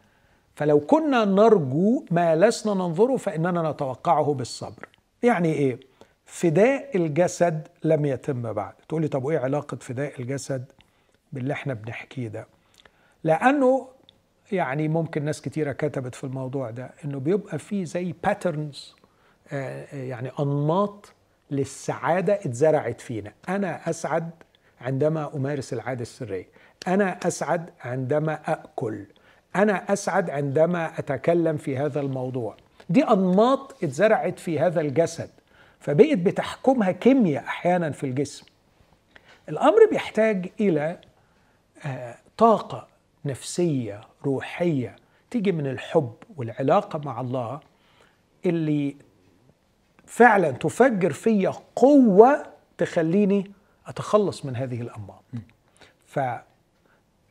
فلو 0.55 0.79
كنا 0.79 1.25
نرجو 1.25 2.05
ما 2.11 2.35
لسنا 2.35 2.73
ننظره 2.73 3.17
فإننا 3.17 3.71
نتوقعه 3.71 4.33
بالصبر. 4.33 4.87
يعني 5.23 5.53
إيه؟ 5.53 5.79
فداء 6.25 6.97
الجسد 6.97 7.67
لم 7.83 8.05
يتم 8.05 8.53
بعد. 8.53 8.73
تقولي 8.89 9.07
طب 9.07 9.23
وإيه 9.23 9.39
علاقة 9.39 9.77
فداء 9.77 10.21
الجسد 10.21 10.65
باللي 11.33 11.53
إحنا 11.53 11.73
بنحكيه 11.73 12.27
ده؟ 12.27 12.47
لأنه 13.23 13.87
يعني 14.53 14.87
ممكن 14.87 15.25
ناس 15.25 15.41
كتيرة 15.41 15.71
كتبت 15.71 16.15
في 16.15 16.23
الموضوع 16.23 16.69
ده 16.69 16.89
إنه 17.05 17.19
بيبقى 17.19 17.59
فيه 17.59 17.83
زي 17.85 18.13
باترنز 18.23 18.95
يعني 19.93 20.31
أنماط 20.39 21.13
للسعادة 21.51 22.33
اتزرعت 22.33 23.01
فينا. 23.01 23.31
أنا 23.49 23.89
أسعد 23.89 24.29
عندما 24.81 25.35
أمارس 25.35 25.73
العادة 25.73 26.01
السرية. 26.01 26.45
أنا 26.87 27.19
أسعد 27.27 27.69
عندما 27.81 28.33
أأكل 28.33 29.05
أنا 29.55 29.93
أسعد 29.93 30.29
عندما 30.29 30.99
أتكلم 30.99 31.57
في 31.57 31.77
هذا 31.77 31.99
الموضوع. 32.01 32.57
دي 32.89 33.03
أنماط 33.03 33.83
اتزرعت 33.83 34.39
في 34.39 34.59
هذا 34.59 34.81
الجسد 34.81 35.29
فبقت 35.79 36.17
بتحكمها 36.17 36.91
كيمياء 36.91 37.43
أحيانا 37.43 37.91
في 37.91 38.03
الجسم. 38.03 38.45
الأمر 39.49 39.85
بيحتاج 39.91 40.49
إلى 40.59 40.97
آه، 41.85 42.15
طاقة 43.23 43.29
نفسية 43.29 44.01
روحية 44.25 44.95
تيجي 45.31 45.51
من 45.51 45.67
الحب 45.67 46.13
والعلاقة 46.37 46.99
مع 46.99 47.21
الله 47.21 47.59
اللي 48.45 48.95
فعلا 50.05 50.51
تفجر 50.51 51.13
فيا 51.13 51.53
قوة 51.75 52.45
تخليني 52.77 53.51
أتخلص 53.87 54.45
من 54.45 54.55
هذه 54.55 54.81
الأنماط 54.81 55.23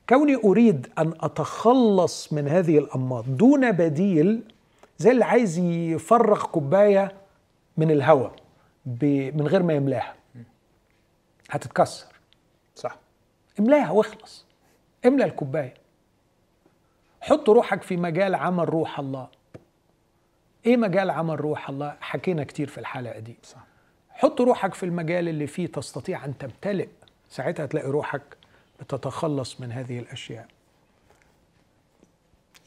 كوني 0.08 0.36
أريد 0.36 0.88
أن 0.98 1.14
أتخلص 1.20 2.32
من 2.32 2.48
هذه 2.48 2.78
الانماط 2.78 3.24
دون 3.24 3.72
بديل 3.72 4.42
زي 4.98 5.10
اللي 5.10 5.24
عايز 5.24 5.58
يفرغ 5.58 6.46
كوباية 6.46 7.12
من 7.76 7.90
الهواء 7.90 8.32
من 9.34 9.46
غير 9.46 9.62
ما 9.62 9.72
يملاها. 9.74 10.14
هتتكسر. 11.50 12.06
صح. 12.76 12.96
املاها 13.60 13.90
واخلص. 13.90 14.46
املى 15.06 15.24
الكوباية. 15.24 15.74
حط 17.20 17.48
روحك 17.50 17.82
في 17.82 17.96
مجال 17.96 18.34
عمل 18.34 18.68
روح 18.68 18.98
الله. 18.98 19.28
إيه 20.66 20.76
مجال 20.76 21.10
عمل 21.10 21.40
روح 21.40 21.68
الله؟ 21.68 21.96
حكينا 22.00 22.44
كتير 22.44 22.68
في 22.68 22.78
الحلقة 22.78 23.18
دي. 23.18 23.36
صح. 23.42 23.64
حط 24.10 24.40
روحك 24.40 24.74
في 24.74 24.82
المجال 24.82 25.28
اللي 25.28 25.46
فيه 25.46 25.66
تستطيع 25.66 26.24
أن 26.24 26.38
تمتلئ. 26.38 26.88
ساعتها 27.28 27.66
تلاقي 27.66 27.88
روحك 27.90 28.22
بتتخلص 28.80 29.60
من 29.60 29.72
هذه 29.72 29.98
الأشياء. 29.98 30.46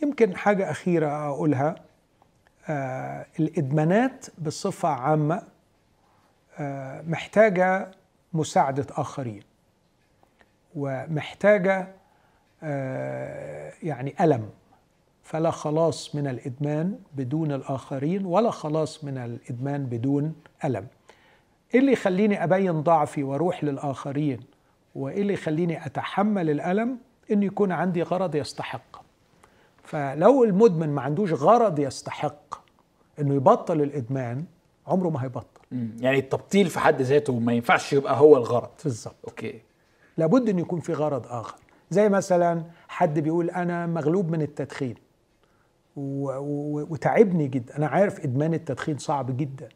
يمكن 0.03 0.37
حاجة 0.37 0.71
أخيرة 0.71 1.27
أقولها. 1.29 1.75
آه 2.69 3.25
الإدمانات 3.39 4.25
بصفة 4.39 4.89
عامة 4.89 5.43
آه 6.59 7.01
محتاجة 7.01 7.91
مساعدة 8.33 8.85
آخرين 8.89 9.43
ومحتاجة 10.75 11.87
يعني 13.83 14.15
ألم. 14.21 14.49
فلا 15.23 15.51
خلاص 15.51 16.15
من 16.15 16.27
الإدمان 16.27 16.99
بدون 17.15 17.51
الآخرين 17.51 18.25
ولا 18.25 18.51
خلاص 18.51 19.03
من 19.03 19.17
الإدمان 19.17 19.85
بدون 19.85 20.35
ألم. 20.65 20.87
إيه 21.73 21.79
اللي 21.79 21.91
يخليني 21.91 22.43
أبين 22.43 22.81
ضعفي 22.81 23.23
وأروح 23.23 23.63
للآخرين؟ 23.63 24.39
وإيه 24.95 25.21
اللي 25.21 25.33
يخليني 25.33 25.85
أتحمل 25.85 26.49
الألم؟ 26.49 26.97
إن 27.31 27.43
يكون 27.43 27.71
عندي 27.71 28.01
غرض 28.03 28.35
يستحق. 28.35 29.03
فلو 29.83 30.43
المدمن 30.43 30.89
ما 30.89 31.01
عندوش 31.01 31.33
غرض 31.33 31.79
يستحق 31.79 32.55
إنه 33.19 33.35
يبطل 33.35 33.81
الإدمان 33.81 34.45
عمره 34.87 35.09
ما 35.09 35.23
هيبطل. 35.23 35.61
يعني 35.99 36.19
التبطيل 36.19 36.67
في 36.67 36.79
حد 36.79 37.01
ذاته 37.01 37.39
ما 37.39 37.53
ينفعش 37.53 37.93
يبقى 37.93 38.19
هو 38.19 38.37
الغرض. 38.37 38.69
بالظبط. 38.83 39.15
أوكي. 39.27 39.61
لابد 40.17 40.49
إن 40.49 40.59
يكون 40.59 40.79
في 40.79 40.93
غرض 40.93 41.27
آخر. 41.27 41.55
زي 41.93 42.09
مثلا 42.09 42.63
حد 42.87 43.19
بيقول 43.19 43.49
أنا 43.49 43.85
مغلوب 43.85 44.31
من 44.31 44.41
التدخين 44.41 44.95
وتعبني 45.95 47.47
جدا. 47.47 47.77
أنا 47.77 47.87
عارف 47.87 48.19
إدمان 48.19 48.53
التدخين 48.53 48.97
صعب 48.97 49.37
جدا. 49.37 49.69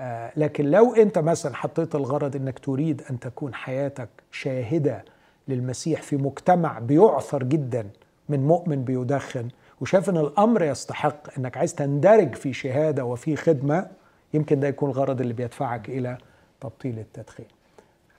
آه 0.00 0.32
لكن 0.36 0.70
لو 0.70 0.94
أنت 0.94 1.18
مثلا 1.18 1.54
حطيت 1.54 1.94
الغرض 1.94 2.36
إنك 2.36 2.58
تريد 2.58 3.02
أن 3.10 3.18
تكون 3.18 3.54
حياتك 3.54 4.08
شاهدة 4.30 5.04
للمسيح 5.48 6.02
في 6.02 6.16
مجتمع 6.16 6.78
بيعثر 6.78 7.42
جدا 7.42 7.88
من 8.28 8.46
مؤمن 8.46 8.84
بيدخن 8.84 9.48
وشايف 9.80 10.10
إن 10.10 10.16
الأمر 10.16 10.62
يستحق 10.62 11.38
إنك 11.38 11.56
عايز 11.56 11.74
تندرج 11.74 12.34
في 12.34 12.52
شهادة 12.52 13.04
وفي 13.04 13.36
خدمة 13.36 13.86
يمكن 14.34 14.60
ده 14.60 14.68
يكون 14.68 14.90
الغرض 14.90 15.20
اللي 15.20 15.32
بيدفعك 15.34 15.88
إلى 15.88 16.18
تبطيل 16.60 16.98
التدخين. 16.98 17.46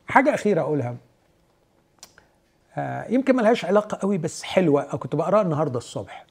حاجة 0.07 0.33
أخيرة 0.33 0.61
أقولها. 0.61 0.95
يمكن 3.09 3.35
ملهاش 3.35 3.65
علاقة 3.65 3.97
قوي 4.01 4.17
بس 4.17 4.43
حلوة. 4.43 4.81
أو 4.81 4.97
كنت 4.97 5.15
بقرأها 5.15 5.41
النهارده 5.41 5.77
الصبح. 5.77 6.25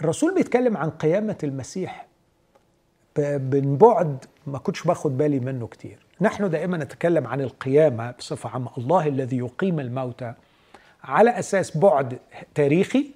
الرسول 0.00 0.34
بيتكلم 0.34 0.76
عن 0.76 0.90
قيامة 0.90 1.36
المسيح 1.44 2.06
من 3.18 3.76
بعد 3.76 4.24
ما 4.46 4.58
كنتش 4.58 4.82
باخد 4.82 5.18
بالي 5.18 5.40
منه 5.40 5.66
كتير. 5.66 6.06
نحن 6.20 6.50
دائما 6.50 6.76
نتكلم 6.76 7.26
عن 7.26 7.40
القيامة 7.40 8.10
بصفة 8.10 8.50
عامة. 8.50 8.70
الله 8.78 9.06
الذي 9.06 9.38
يقيم 9.38 9.80
الموتى 9.80 10.32
على 11.04 11.38
أساس 11.38 11.76
بعد 11.76 12.18
تاريخي 12.54 13.10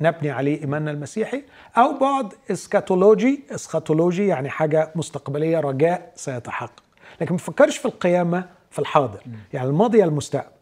نبني 0.00 0.30
عليه 0.30 0.60
إيماننا 0.60 0.90
المسيحي 0.90 1.42
أو 1.76 1.98
بعد 1.98 2.32
eschatology. 2.50 3.42
eschatology 3.50 4.26
يعني 4.26 4.50
حاجة 4.50 4.90
مستقبلية 4.94 5.60
رجاء 5.60 6.12
سيتحقق. 6.14 6.82
لكن 7.20 7.34
ما 7.34 7.78
في 7.78 7.86
القيامة 7.86 8.44
في 8.70 8.78
الحاضر. 8.78 9.22
يعني 9.52 9.68
الماضي 9.68 10.04
المستقبل. 10.04 10.55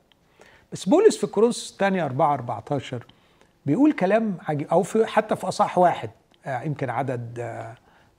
بس 0.75 0.89
بولس 0.89 1.17
في 1.17 1.27
كورنثوس 1.27 1.73
الثانية 1.73 2.05
4 2.05 2.35
14 2.35 3.07
بيقول 3.67 3.93
كلام 3.93 4.37
عجيب 4.49 4.69
أو 4.69 4.83
في 4.83 5.07
حتى 5.07 5.37
في 5.37 5.49
أصحاح 5.49 5.79
واحد 5.79 6.11
آه، 6.47 6.63
يمكن 6.63 6.91
عدد 6.91 7.41
آه، 7.41 7.75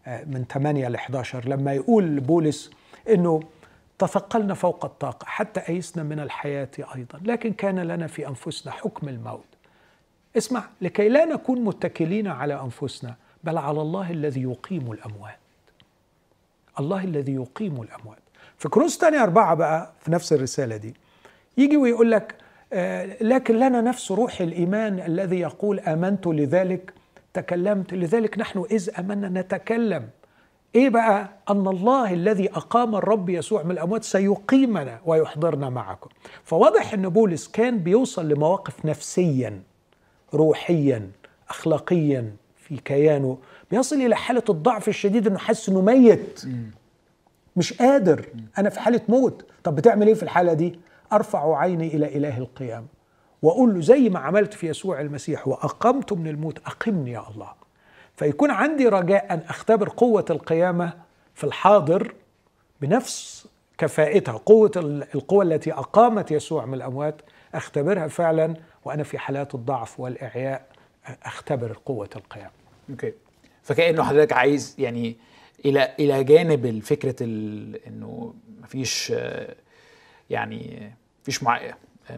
آه، 0.08 0.24
من 0.24 0.46
8 0.54 0.88
ل 0.88 0.96
11 0.96 1.50
لما 1.50 1.74
يقول 1.74 2.20
بولس 2.20 2.72
إنه 3.10 3.40
تثقلنا 4.00 4.54
فوق 4.54 4.86
الطاقة 4.86 5.26
حتى 5.26 5.60
أيسنا 5.70 6.04
من 6.04 6.20
الحياة 6.20 6.70
أيضا 6.96 7.20
لكن 7.26 7.54
كان 7.54 7.80
لنا 7.80 8.08
في 8.08 8.28
أنفسنا 8.28 8.72
حكم 8.72 9.10
الموت. 9.10 9.46
اسمع 10.38 10.64
لكي 10.82 11.10
لا 11.10 11.26
نكون 11.26 11.64
متكلين 11.64 12.28
على 12.28 12.62
أنفسنا 12.62 13.16
بل 13.44 13.58
على 13.58 13.82
الله 13.82 14.12
الذي 14.12 14.42
يقيم 14.42 14.92
الأموات. 14.92 15.40
الله 16.80 17.04
الذي 17.04 17.36
يقيم 17.36 17.82
الأموات. 17.82 18.22
في 18.58 18.70
كروس 18.70 18.98
تاني 18.98 19.18
أربعة 19.18 19.56
بقى 19.56 19.92
في 20.02 20.12
نفس 20.12 20.34
الرسالة 20.34 20.78
دي 20.78 20.96
يجي 21.58 21.78
ويقول 21.78 22.12
لك 22.12 22.45
لكن 23.22 23.56
لنا 23.56 23.82
نفس 23.82 24.12
روح 24.12 24.42
الإيمان 24.42 25.00
الذي 25.00 25.40
يقول 25.40 25.80
آمنت 25.80 26.28
لذلك 26.28 26.94
تكلمت 27.34 27.94
لذلك 27.94 28.40
نحن 28.40 28.66
إذ 28.72 28.90
أمنا 29.00 29.42
نتكلم. 29.42 30.10
إيه 30.76 30.90
بقى؟ 30.90 31.30
أن 31.50 31.68
الله 31.68 32.14
الذي 32.14 32.50
أقام 32.52 32.96
الرب 32.96 33.30
يسوع 33.30 33.64
من 33.64 33.72
الأموات 33.72 34.04
سيقيمنا 34.04 35.00
ويحضرنا 35.06 35.70
معكم. 35.70 36.10
فواضح 36.44 36.94
أن 36.94 37.10
بولس 37.10 37.48
كان 37.48 37.78
بيوصل 37.80 38.30
لمواقف 38.30 38.86
نفسيا 38.86 39.62
روحيا 40.34 41.10
أخلاقيا 41.50 42.34
في 42.56 42.78
كيانه. 42.78 43.38
بيصل 43.72 43.96
إلى 43.96 44.16
حالة 44.16 44.44
الضعف 44.50 44.88
الشديد 44.88 45.28
أنه 45.28 45.38
حاسس 45.38 45.70
أنه 45.70 45.82
ميت. 45.82 46.46
مش 47.56 47.74
قادر. 47.74 48.26
أنا 48.58 48.70
في 48.70 48.80
حالة 48.80 49.02
موت. 49.10 49.46
طب 49.64 49.76
بتعمل 49.76 50.08
إيه 50.08 50.14
في 50.14 50.24
الحالة 50.24 50.54
دي؟ 50.54 50.80
أرفع 51.14 51.58
عيني 51.58 51.88
إلى 51.88 52.18
إله 52.18 52.38
القيامه 52.38 52.86
وأقول 53.42 53.74
له 53.74 53.82
زي 53.82 54.10
ما 54.10 54.20
عملت 54.20 54.54
في 54.54 54.68
يسوع 54.70 55.02
المسيح 55.02 55.48
واقمت 55.48 56.14
من 56.14 56.28
الموت 56.28 56.60
أقمني 56.66 57.12
يا 57.12 57.26
الله. 57.36 57.50
فيكون 58.16 58.52
عندي 58.52 58.88
رجاء 58.88 59.34
أن 59.34 59.40
أختبر 59.50 59.90
قوة 59.90 60.26
القيامة 60.30 60.94
في 61.36 61.44
الحاضر 61.44 62.14
بنفس 62.82 63.48
كفائتها 63.78 64.38
قوة 64.38 64.72
ال- 64.76 65.08
القوة 65.16 65.44
التي 65.44 65.74
أقامت 65.74 66.32
يسوع 66.32 66.66
من 66.66 66.74
الأموات 66.74 67.22
أختبرها 67.56 68.08
فعلا 68.08 68.54
وأنا 68.86 69.04
في 69.04 69.18
حالات 69.18 69.56
الضعف 69.56 70.00
والإعياء 70.00 70.66
أختبر 71.24 71.78
قوة 71.86 72.10
القيامه 72.16 72.52
أوكي 72.90 73.14
فكأنه 73.64 74.04
حضرتك 74.04 74.34
عايز 74.34 74.76
يعني 74.80 75.16
إلى 75.66 75.94
إلى 76.00 76.24
جانب 76.24 76.66
الفكرة 76.66 77.16
ال- 77.22 77.86
إنه 77.88 78.34
مفيش 78.64 79.12
آه، 79.16 79.56
يعني 80.30 80.92
مفيش 81.22 81.44
مع 81.44 81.62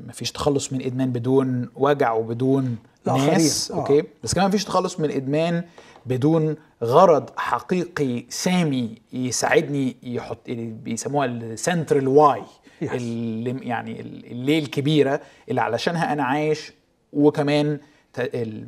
مفيش 0.08 0.32
تخلص 0.32 0.74
من 0.74 0.82
إدمان 0.82 1.12
بدون 1.12 1.70
وجع 1.76 2.12
وبدون. 2.12 2.78
ناس 3.06 3.72
آه. 3.72 3.76
okay 3.76 4.04
بس 4.24 4.34
كمان 4.34 4.48
مفيش 4.48 4.66
تخلص 4.66 5.00
من 5.00 5.12
إدمان 5.12 5.64
بدون 6.06 6.56
غرض 6.84 7.30
حقيقي 7.38 8.26
سامي 8.30 8.96
يساعدني 9.14 9.96
يحط 10.04 10.38
بيسموها 10.48 11.26
ال 11.26 11.36
central 11.36 12.08
why. 12.08 12.44
اللي 12.82 13.58
يعني 13.62 14.02
الليه 14.02 14.60
الكبيرة 14.60 15.22
اللي 15.50 15.62
علشانها 15.62 16.14
أنا 16.14 16.24
عايش 16.24 16.72
وكمان 17.14 17.80
ال... 18.20 18.68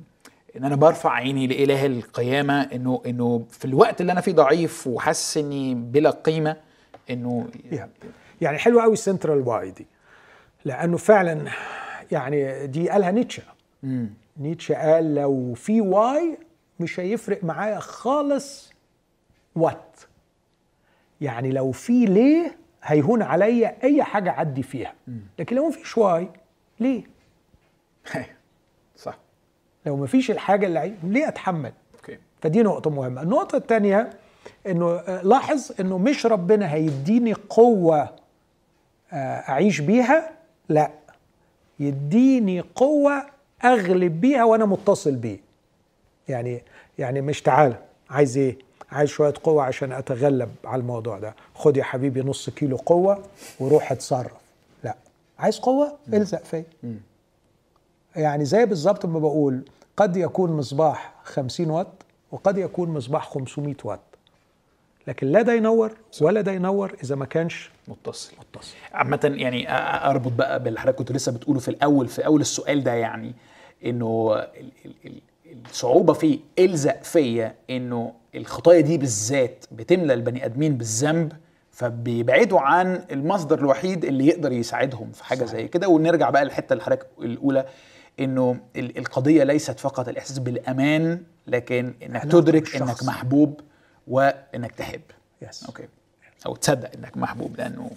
إن 0.58 0.64
أنا 0.64 0.76
برفع 0.76 1.12
عيني 1.12 1.48
لإله 1.48 1.86
القيامة 1.86 2.62
إنه 2.62 3.02
إنه 3.06 3.46
في 3.50 3.66
الوقت 3.66 4.02
اللي 4.02 4.12
أنا 4.12 4.22
فيه 4.22 4.32
ضعيف 4.32 4.88
وحاسس 4.88 5.38
إني 5.38 5.76
بلا 5.76 6.10
قيمة 6.10 6.56
إنه 7.10 7.48
يعني 7.72 7.92
يعني 8.42 8.58
حلوة 8.58 8.84
قوي 8.84 8.94
ال 8.94 9.00
central 9.00 9.48
why 9.48 9.72
دي. 9.72 9.88
لأنه 10.66 10.98
فعلا 10.98 11.46
يعني 12.12 12.68
دي 12.68 12.90
قالها 12.90 13.12
نيتشه. 13.12 13.44
مم. 13.84 14.10
نيتشه 14.38 14.76
قال 14.76 15.16
لو 15.16 15.54
في 15.54 15.82
why 15.82 16.38
مش 16.80 17.00
هيفرق 17.00 17.44
معايا 17.44 17.80
خالص 17.80 18.74
what 19.56 20.00
يعني 21.22 21.52
لو 21.52 21.72
في 21.72 22.06
ليه 22.06 22.58
هيهون 22.84 23.22
عليا 23.22 23.76
أي 23.84 24.04
حاجة 24.04 24.30
أعدي 24.30 24.64
فيها. 24.64 24.94
لكن 25.40 25.56
لو 25.56 25.68
مفيش 25.68 25.98
why 25.98 26.30
ليه؟ 26.80 27.04
صح. 28.96 29.18
لو 29.86 29.98
مفيش 29.98 30.32
الحاجة 30.32 30.66
اللي 30.66 30.80
عايز 30.80 30.94
ليه 31.04 31.28
أتحمل؟ 31.28 31.74
okay. 31.96 32.18
فدي 32.42 32.64
نقطة 32.64 32.90
مهمة. 32.90 33.22
النقطة 33.22 33.56
الثانية 33.58 34.10
إنه 34.68 34.92
آه، 34.92 35.22
لاحظ 35.24 35.72
إنه 35.80 35.98
مش 35.98 36.26
ربنا 36.26 36.74
هيديني 36.74 37.34
قوة 37.34 38.00
آه، 38.02 38.16
أعيش 39.14 39.82
بيها؟ 39.82 40.30
لا. 40.70 40.92
يديني 41.80 42.60
قوة 42.62 43.26
أغلب 43.64 44.22
بيها 44.22 44.44
وأنا 44.44 44.66
متصل 44.66 45.16
بيه. 45.16 45.40
يعني 46.28 46.64
يعني 47.00 47.22
مش 47.22 47.42
تعالى 47.42 47.76
عايز 48.10 48.38
إيه؟ 48.38 48.58
عايز 48.92 49.10
شوية 49.10 49.34
قوة 49.44 49.64
عشان 49.64 49.92
أتغلب 49.92 50.50
على 50.66 50.80
الموضوع 50.80 51.20
ده. 51.20 51.36
خد 51.56 51.78
يا 51.78 51.84
حبيبي 51.84 52.22
نص 52.22 52.50
كيلو 52.50 52.78
قوة 52.78 53.24
وروح 53.60 53.92
اتصرف. 53.92 54.32
لا. 54.84 54.96
عايز 55.40 55.60
قوة؟ 55.60 55.98
الزق 56.14 56.44
فيا. 56.44 56.64
يعني 58.16 58.46
زي 58.46 58.66
بالظبط 58.66 59.06
ما 59.06 59.20
بقول 59.20 59.64
قد 59.98 60.18
يكون 60.18 60.52
مصباح 60.52 61.14
50 61.24 61.70
واط 61.70 61.88
وقد 62.32 62.58
يكون 62.58 62.90
مصباح 62.90 63.30
500 63.30 63.76
واط. 63.84 64.00
لكن 65.08 65.28
لا 65.28 65.42
ده 65.42 65.54
ينور 65.54 65.92
ولا 66.22 66.42
ده 66.42 66.52
ينور 66.52 66.96
إذا 67.04 67.16
ما 67.16 67.26
كانش 67.26 67.70
متصل. 67.88 68.34
متصل. 68.40 68.76
عامة 68.94 69.32
يعني 69.36 69.66
أربط 70.10 70.32
بقى 70.32 70.64
باللي 70.64 70.80
حضرتك 70.80 70.98
كنت 70.98 71.12
لسه 71.12 71.32
بتقوله 71.32 71.60
في 71.60 71.68
الأول 71.68 72.08
في 72.08 72.26
أول 72.26 72.42
السؤال 72.42 72.84
ده 72.84 72.94
يعني 72.94 73.34
إنه 73.86 74.34
ال- 74.36 74.72
ال- 74.86 74.94
ال- 75.06 75.22
الصعوبة 75.70 76.14
فيه 76.14 76.40
إلزق 76.60 77.04
فيا 77.04 77.56
إنه 77.70 78.14
الخطايا 78.36 78.82
دي 78.82 78.98
بالذات 78.98 79.66
بتملى 79.72 80.14
البني 80.14 80.46
آدمين 80.46 80.78
بالذنب 80.78 81.34
فبيبعدوا 81.72 82.60
عن 82.60 83.04
المصدر 83.12 83.60
الوحيد 83.60 84.06
اللي 84.06 84.28
يقدر 84.28 84.52
يساعدهم 84.52 85.12
في 85.12 85.24
حاجة 85.24 85.46
زي 85.46 85.68
كده. 85.68 85.88
ونرجع 85.88 86.30
بقى 86.30 86.46
للحتة 86.46 86.74
اللي 86.74 86.84
حضرتك 86.84 87.08
الأولى 87.22 87.66
إنه 88.20 88.58
ال- 88.76 88.98
القضية 88.98 89.44
ليست 89.44 89.80
فقط 89.80 90.08
الإحساس 90.10 90.40
بالأمان 90.40 91.22
لكن 91.48 91.94
إنك 92.04 92.24
تدرك. 92.24 92.76
إنك 92.76 93.04
محبوب 93.04 93.60
وإنك 94.10 94.72
تحب. 94.72 95.02
yes 95.42 95.66
okay. 95.66 95.88
أو 96.46 96.56
تصدق 96.56 96.92
إنك 96.96 97.18
محبوب 97.18 97.56
لأنه 97.58 97.92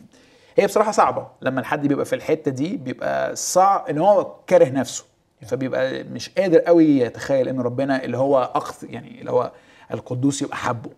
هي 0.56 0.66
بصراحة 0.66 0.92
صعبة. 0.92 1.26
لما 1.42 1.60
الحد 1.60 1.86
بيبقى 1.86 2.04
في 2.04 2.14
الحتة 2.14 2.50
دي 2.50 2.76
بيبقى 2.76 3.36
صعب 3.36 3.88
إن 3.88 3.98
هو 3.98 4.34
كاره 4.46 4.68
نفسه. 4.68 5.04
فبيبقى 5.46 6.02
مش 6.04 6.30
قادر 6.30 6.58
قوي 6.58 6.98
يتخيل 6.98 7.48
إن 7.48 7.60
ربنا 7.60 8.04
اللي 8.04 8.16
هو 8.18 8.38
اقص 8.42 8.84
يعني 8.84 9.20
اللي 9.20 9.30
هو 9.30 9.52
القدوس 9.90 10.42
يبقى 10.42 10.56
حبه. 10.56 10.90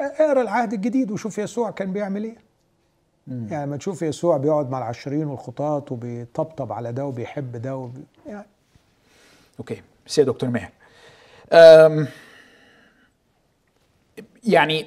اقرأ 0.00 0.42
العهد 0.42 0.72
الجديد 0.72 1.10
وشوف 1.10 1.38
يسوع 1.38 1.70
كان 1.70 1.92
بيعمل 1.92 2.24
إيه. 2.24 2.36
يعني 3.50 3.70
ما 3.70 3.76
تشوف 3.76 4.02
يسوع 4.02 4.36
بيقعد 4.36 4.70
مع 4.70 4.78
العشارين 4.78 5.26
والخطاة 5.26 5.92
وبيطبطب 5.92 6.72
على 6.72 6.92
ده 6.92 7.04
وبيحب 7.06 7.56
ده 7.56 7.76
وبي... 7.76 8.00
يعني 8.26 8.46
okay. 9.58 9.82
بس 10.06 10.18
يا 10.18 10.24
دكتور 10.24 10.50
ماهر. 10.50 10.70
يعني 14.48 14.86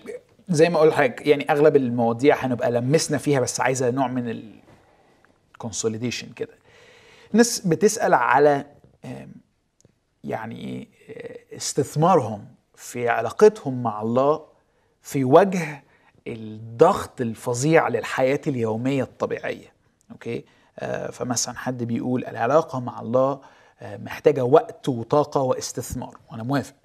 زي 0.50 0.70
ما 0.70 0.78
أقول 0.78 0.90
لحضرتك 0.90 1.28
يعني 1.28 1.52
أغلب 1.52 1.76
المواضيع 1.76 2.46
هنبقى 2.46 2.72
لمسنا 2.72 3.18
فيها 3.18 3.40
بس 3.40 3.60
عايزة 3.62 3.90
نوع 3.90 4.08
من 4.08 4.52
ال 5.54 5.59
consolidation 5.59 6.34
كده. 6.34 6.54
الناس 7.32 7.60
بتسأل 7.68 8.14
على 8.14 8.66
يعني 10.24 10.88
إيه، 11.10 11.58
استثمارهم 11.58 12.46
في 12.76 13.10
علاقتهم 13.10 13.84
مع 13.84 14.02
الله 14.02 14.46
في 15.02 15.24
وجه 15.24 15.84
الضغط 16.28 17.22
الفظيع 17.22 17.88
للحياة 17.88 18.42
اليومية 18.48 19.04
الطبيعية 19.04 19.74
أوكي؟ 20.12 20.46
آه، 20.80 21.12
فمثلا 21.12 21.58
حد 21.58 21.84
بيقول 21.84 22.26
العلاقة 22.26 22.80
مع 22.80 23.02
الله 23.02 23.42
آه، 23.82 23.98
محتاجة 23.98 24.44
وقت 24.44 24.90
وطاقة 24.90 25.42
واستثمار 25.42 26.18
وأنا 26.32 26.44
موافق. 26.44 26.76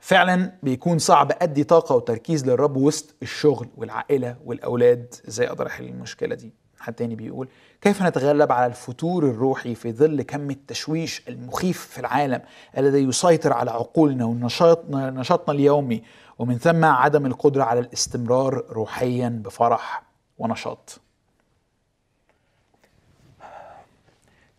فعلا 0.00 0.52
بيكون 0.62 0.98
صعب 0.98 1.32
ادي 1.42 1.64
طاقة 1.64 1.94
وتركيز 1.94 2.46
للرب 2.46 2.76
وسط 2.76 3.14
الشغل 3.22 3.68
والعائلة 3.76 4.36
والأولاد. 4.44 5.14
إزاي 5.28 5.48
أقدر 5.48 5.66
أحل 5.66 5.84
المشكلة 5.84 6.34
دي؟ 6.34 6.52
حد 6.80 6.94
تاني 6.94 7.14
بيقول 7.14 7.48
كيف 7.80 8.02
نتغلب 8.02 8.52
على 8.52 8.66
الفتور 8.66 9.24
الروحي 9.24 9.74
في 9.74 9.92
ظل 9.92 10.22
كم 10.22 10.50
التشويش 10.50 11.22
المخيف 11.28 11.86
في 11.86 11.98
العالم 11.98 12.42
الذي 12.78 12.98
يسيطر 12.98 13.52
على 13.52 13.70
عقولنا 13.70 14.24
ونشاطنا 14.24 15.10
نشاطنا 15.10 15.54
اليومي 15.54 16.02
ومن 16.38 16.58
ثم 16.58 16.84
عدم 16.84 17.26
القدرة 17.26 17.64
على 17.64 17.80
الاستمرار 17.80 18.64
روحيا 18.70 19.28
بفرح 19.44 20.02
ونشاط؟ 20.38 21.00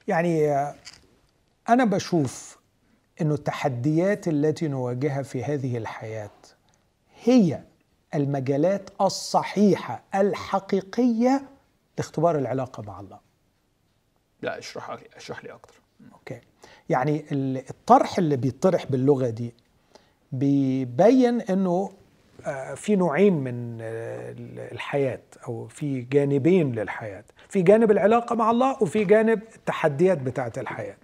يعني 0.07 0.51
آه، 0.51 0.75
أنا 1.69 1.85
بشوف 1.85 2.58
إنه 3.21 3.33
التحديات 3.33 4.27
التي 4.27 4.67
نواجهها 4.67 5.21
في 5.21 5.43
هذه 5.43 5.77
الحياة 5.77 6.29
هي 7.23 7.61
المجالات 8.15 8.89
الصحيحة 9.01 10.03
الحقيقية 10.15 11.41
لاختبار 11.97 12.37
العلاقة 12.37 12.83
مع 12.83 12.99
الله. 12.99 13.19
لا 14.41 14.59
اشرح 14.59 14.89
لي 14.91 15.01
اشرح 15.15 15.43
لي 15.43 15.51
أكتر. 15.51 15.73
أوكي. 16.13 16.41
يعني 16.89 17.25
ال- 17.31 17.69
الطرح 17.69 18.17
اللي 18.17 18.35
بيطرح 18.37 18.85
باللغة 18.85 19.29
دي 19.29 19.53
بيبين 20.31 21.41
إنه 21.41 21.91
آه، 22.45 22.73
في 22.73 22.95
نوعين 22.95 23.33
من 23.33 23.77
آه، 23.81 24.35
الحياة 24.71 25.19
أو 25.47 25.67
في 25.67 26.01
جانبين 26.01 26.71
للحياة. 26.71 27.23
في 27.49 27.61
جانب 27.61 27.91
العلاقة 27.91 28.35
مع 28.35 28.51
الله 28.51 28.83
وفي 28.83 29.03
جانب 29.05 29.41
التحديات 29.55 30.17
بتاعة 30.17 30.53
الحياة. 30.57 30.97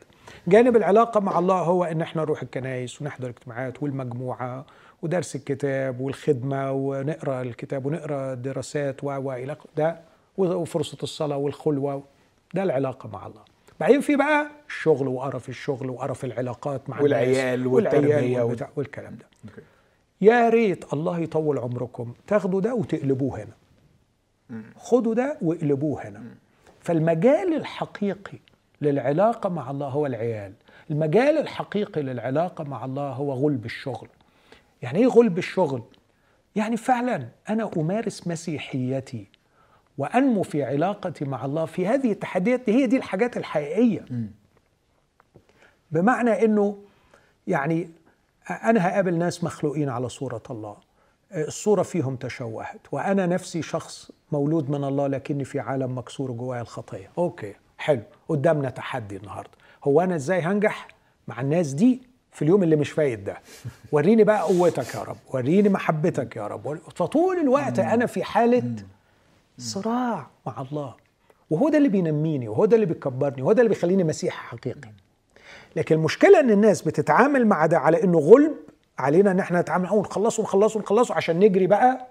جانب 0.48 0.76
العلاقة 0.76 1.20
مع 1.20 1.40
الله 1.40 1.60
هو 1.62 1.84
إن 1.84 2.02
إحنا 2.02 2.22
نروح 2.22 2.42
الكنائس 2.42 3.02
ونحضر 3.02 3.30
اجتماعات 3.30 3.84
والمجموعة 3.84 4.66
ودرس 5.02 5.36
الكتاب 5.36 6.00
والخدمة 6.02 6.72
ونقرأ 6.72 7.42
الكتاب 7.42 7.86
ونقرأ 7.86 8.34
دراسات 8.34 9.04
و 9.04 9.08
و 9.08 9.34
إلى 9.34 9.52
آخره. 9.54 9.70
ده 9.78 9.98
وفرصة 10.38 10.98
الصلاة 11.04 11.38
والخلوة. 11.38 12.04
ده 12.54 12.64
العلاقة 12.64 13.10
مع 13.10 13.28
الله. 13.28 13.42
بعدين 13.80 14.02
في 14.02 14.16
بقى 14.16 14.48
الشغل 14.68 15.08
وقرف 15.08 15.50
الشغل 15.50 15.90
وقرف 15.90 16.26
العلاقات 16.26 16.90
مع 16.90 17.02
والعيال 17.02 17.60
الناس 17.60 17.74
والتربية 17.74 18.16
والعيال 18.42 18.68
والكلام 18.76 19.16
ده. 19.16 19.26
يا 20.22 20.50
ريت 20.50 20.94
الله 20.94 21.20
يطول 21.20 21.60
عمركم. 21.60 22.14
تاخدوا 22.28 22.62
ده 22.62 22.76
وتقلبوه 22.76 23.44
هنا. 23.44 23.54
خدوا 24.78 25.14
ده 25.14 25.38
واقلبوه 25.42 26.08
هنا. 26.08 26.24
فالمجال 26.82 27.56
الحقيقي 27.56 28.38
للعلاقة 28.82 29.50
مع 29.50 29.72
الله 29.72 29.88
هو 29.88 30.06
العيال. 30.06 30.54
المجال 30.92 31.38
الحقيقي 31.38 32.02
للعلاقة 32.02 32.64
مع 32.64 32.86
الله 32.86 33.10
هو 33.10 33.34
غلب 33.34 33.66
الشغل. 33.66 34.08
يعني 34.82 35.00
إيه 35.00 35.08
غلب 35.08 35.38
الشغل؟ 35.38 35.84
يعني 36.56 36.78
فعلا 36.78 37.28
أنا 37.50 37.72
أمارس 37.78 38.28
مسيحيتي 38.28 39.28
وأنمو 39.98 40.44
في 40.44 40.64
علاقتي 40.64 41.26
مع 41.26 41.46
الله 41.46 41.66
في 41.66 41.88
هذه 41.88 42.12
التحديات. 42.12 42.70
هي 42.70 42.88
دي 42.88 42.98
الحاجات 42.98 43.38
الحقيقية. 43.38 44.06
بمعنى 45.92 46.46
إنه 46.46 46.78
يعني 47.48 47.90
أنا 48.50 48.88
هقابل 48.88 49.14
ناس 49.18 49.44
مخلوقين 49.44 49.90
على 49.90 50.10
صورة 50.10 50.44
الله. 50.50 50.78
الصورة 51.36 51.84
فيهم 51.84 52.16
تشوهت 52.16 52.82
وأنا 52.92 53.26
نفسي 53.26 53.62
شخص 53.62 54.12
مولود 54.32 54.70
من 54.70 54.84
الله 54.84 55.08
لكني 55.08 55.46
في 55.46 55.60
عالم 55.60 55.98
مكسور 55.98 56.32
جوايا 56.32 56.62
الخطية. 56.62 57.10
okay. 57.18 57.54
حلو 57.78 58.02
قدامنا 58.30 58.70
تحدي 58.70 59.18
النهارده. 59.18 59.50
هو 59.84 60.02
أنا 60.02 60.16
إزاي 60.16 60.42
هنجح 60.42 60.88
مع 61.28 61.42
الناس 61.42 61.74
دي 61.74 62.02
في 62.32 62.42
اليوم 62.42 62.64
اللي 62.64 62.76
مش 62.76 62.92
فايت 62.92 63.20
ده؟ 63.20 63.38
وريني 63.92 64.24
بقى 64.24 64.42
قوتك 64.42 64.96
يا 64.96 65.04
رب 65.04 65.18
وريني 65.34 65.70
محبتك 65.70 66.36
يا 66.36 66.48
رب. 66.48 66.80
فطول 66.96 67.38
الوقت 67.40 67.80
أنا 67.80 68.06
في 68.06 68.24
حالة 68.24 68.76
صراع 69.58 70.28
مع 70.46 70.62
الله. 70.62 70.94
وهو 71.50 71.70
ده 71.70 71.78
اللي 71.78 71.90
بينميني 71.90 72.48
وهو 72.48 72.66
ده 72.66 72.76
اللي 72.76 72.86
بيكبرني 72.86 73.42
وهو 73.42 73.52
ده 73.52 73.62
اللي 73.62 73.70
بيخليني 73.70 74.04
مسيحي 74.04 74.38
حقيقي. 74.38 74.90
لكن 75.76 75.96
المشكلة 75.96 76.40
إن 76.40 76.52
الناس 76.52 76.82
بتتعامل 76.82 77.48
مع 77.48 77.66
ده 77.66 77.78
على 77.78 78.04
إنه 78.04 78.20
غلب 78.20 78.54
علينا 79.00 79.32
إن 79.32 79.40
إحنا 79.40 79.62
نتعامل 79.62 79.88
أو 79.88 80.02
نخلصه 80.02 80.42
ونخلصه 80.42 80.80
ونخلصه 80.80 81.16
عشان 81.16 81.40
نجري 81.40 81.68
بقى 81.68 82.08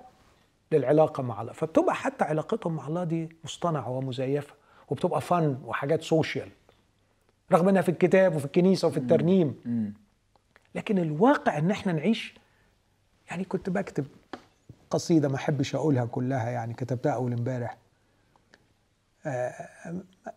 للعلاقة 0.72 1.22
مع 1.22 1.40
الله. 1.42 1.52
فبتبقى 1.52 1.94
حتى 1.94 2.24
علاقتهم 2.24 2.76
مع 2.76 2.86
الله 2.86 3.04
دي 3.04 3.36
مصطنعة 3.44 3.90
ومزيفة. 3.90 4.54
وبتبقى 4.94 5.20
فن 5.20 5.58
وحاجات 5.64 6.02
سوشيال 6.02 6.48
رغم 7.52 7.68
إنها 7.68 7.82
في 7.82 7.88
الكتاب 7.88 8.36
وفي 8.36 8.44
الكنيسة 8.44 8.88
وفي 8.88 8.96
الترنيم. 8.96 9.54
لكن 10.74 10.98
الواقع 10.98 11.58
إن 11.58 11.70
إحنا 11.70 11.92
نعيش 11.92 12.34
يعني 13.30 13.44
كنت 13.44 13.70
بكتب 13.70 14.06
قصيدة 14.90 15.28
ما 15.28 15.36
أحبش 15.36 15.74
أقولها 15.74 16.04
كلها 16.04 16.50
يعني 16.50 16.74
كتبتها 16.74 17.12
أول 17.12 17.32
إمبارح. 17.32 17.76
آه، 19.26 19.68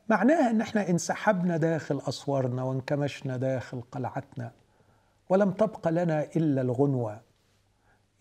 معناها 0.09 0.49
إن 0.49 0.61
إحنا 0.61 0.89
انسحبنا 0.89 1.57
داخل 1.57 2.01
اسوارنا 2.07 2.63
وانكمشنا 2.63 3.37
داخل 3.37 3.81
قلعتنا 3.91 4.51
ولم 5.29 5.51
تبق 5.51 5.87
لنا 5.87 6.23
إلا 6.35 6.61
الغنوة 6.61 7.21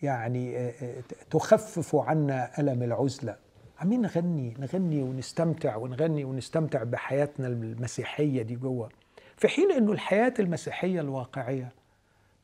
يعني 0.02 0.56
آه، 0.58 0.72
آه، 0.82 1.02
تخفف 1.30 1.96
عنا 1.96 2.60
ألم 2.60 2.82
العزلة. 2.82 3.36
عمالين 3.80 4.00
نغني 4.02 4.54
نغني 4.58 5.02
ونستمتع 5.02 5.76
ونغني 5.76 6.24
ونستمتع 6.24 6.82
بحياتنا 6.82 7.46
المسيحية 7.46 8.42
دي 8.42 8.54
جوه. 8.56 8.88
في 9.36 9.48
حين 9.48 9.72
إنه 9.72 9.92
الحياة 9.92 10.34
المسيحية 10.38 11.00
الواقعية 11.00 11.72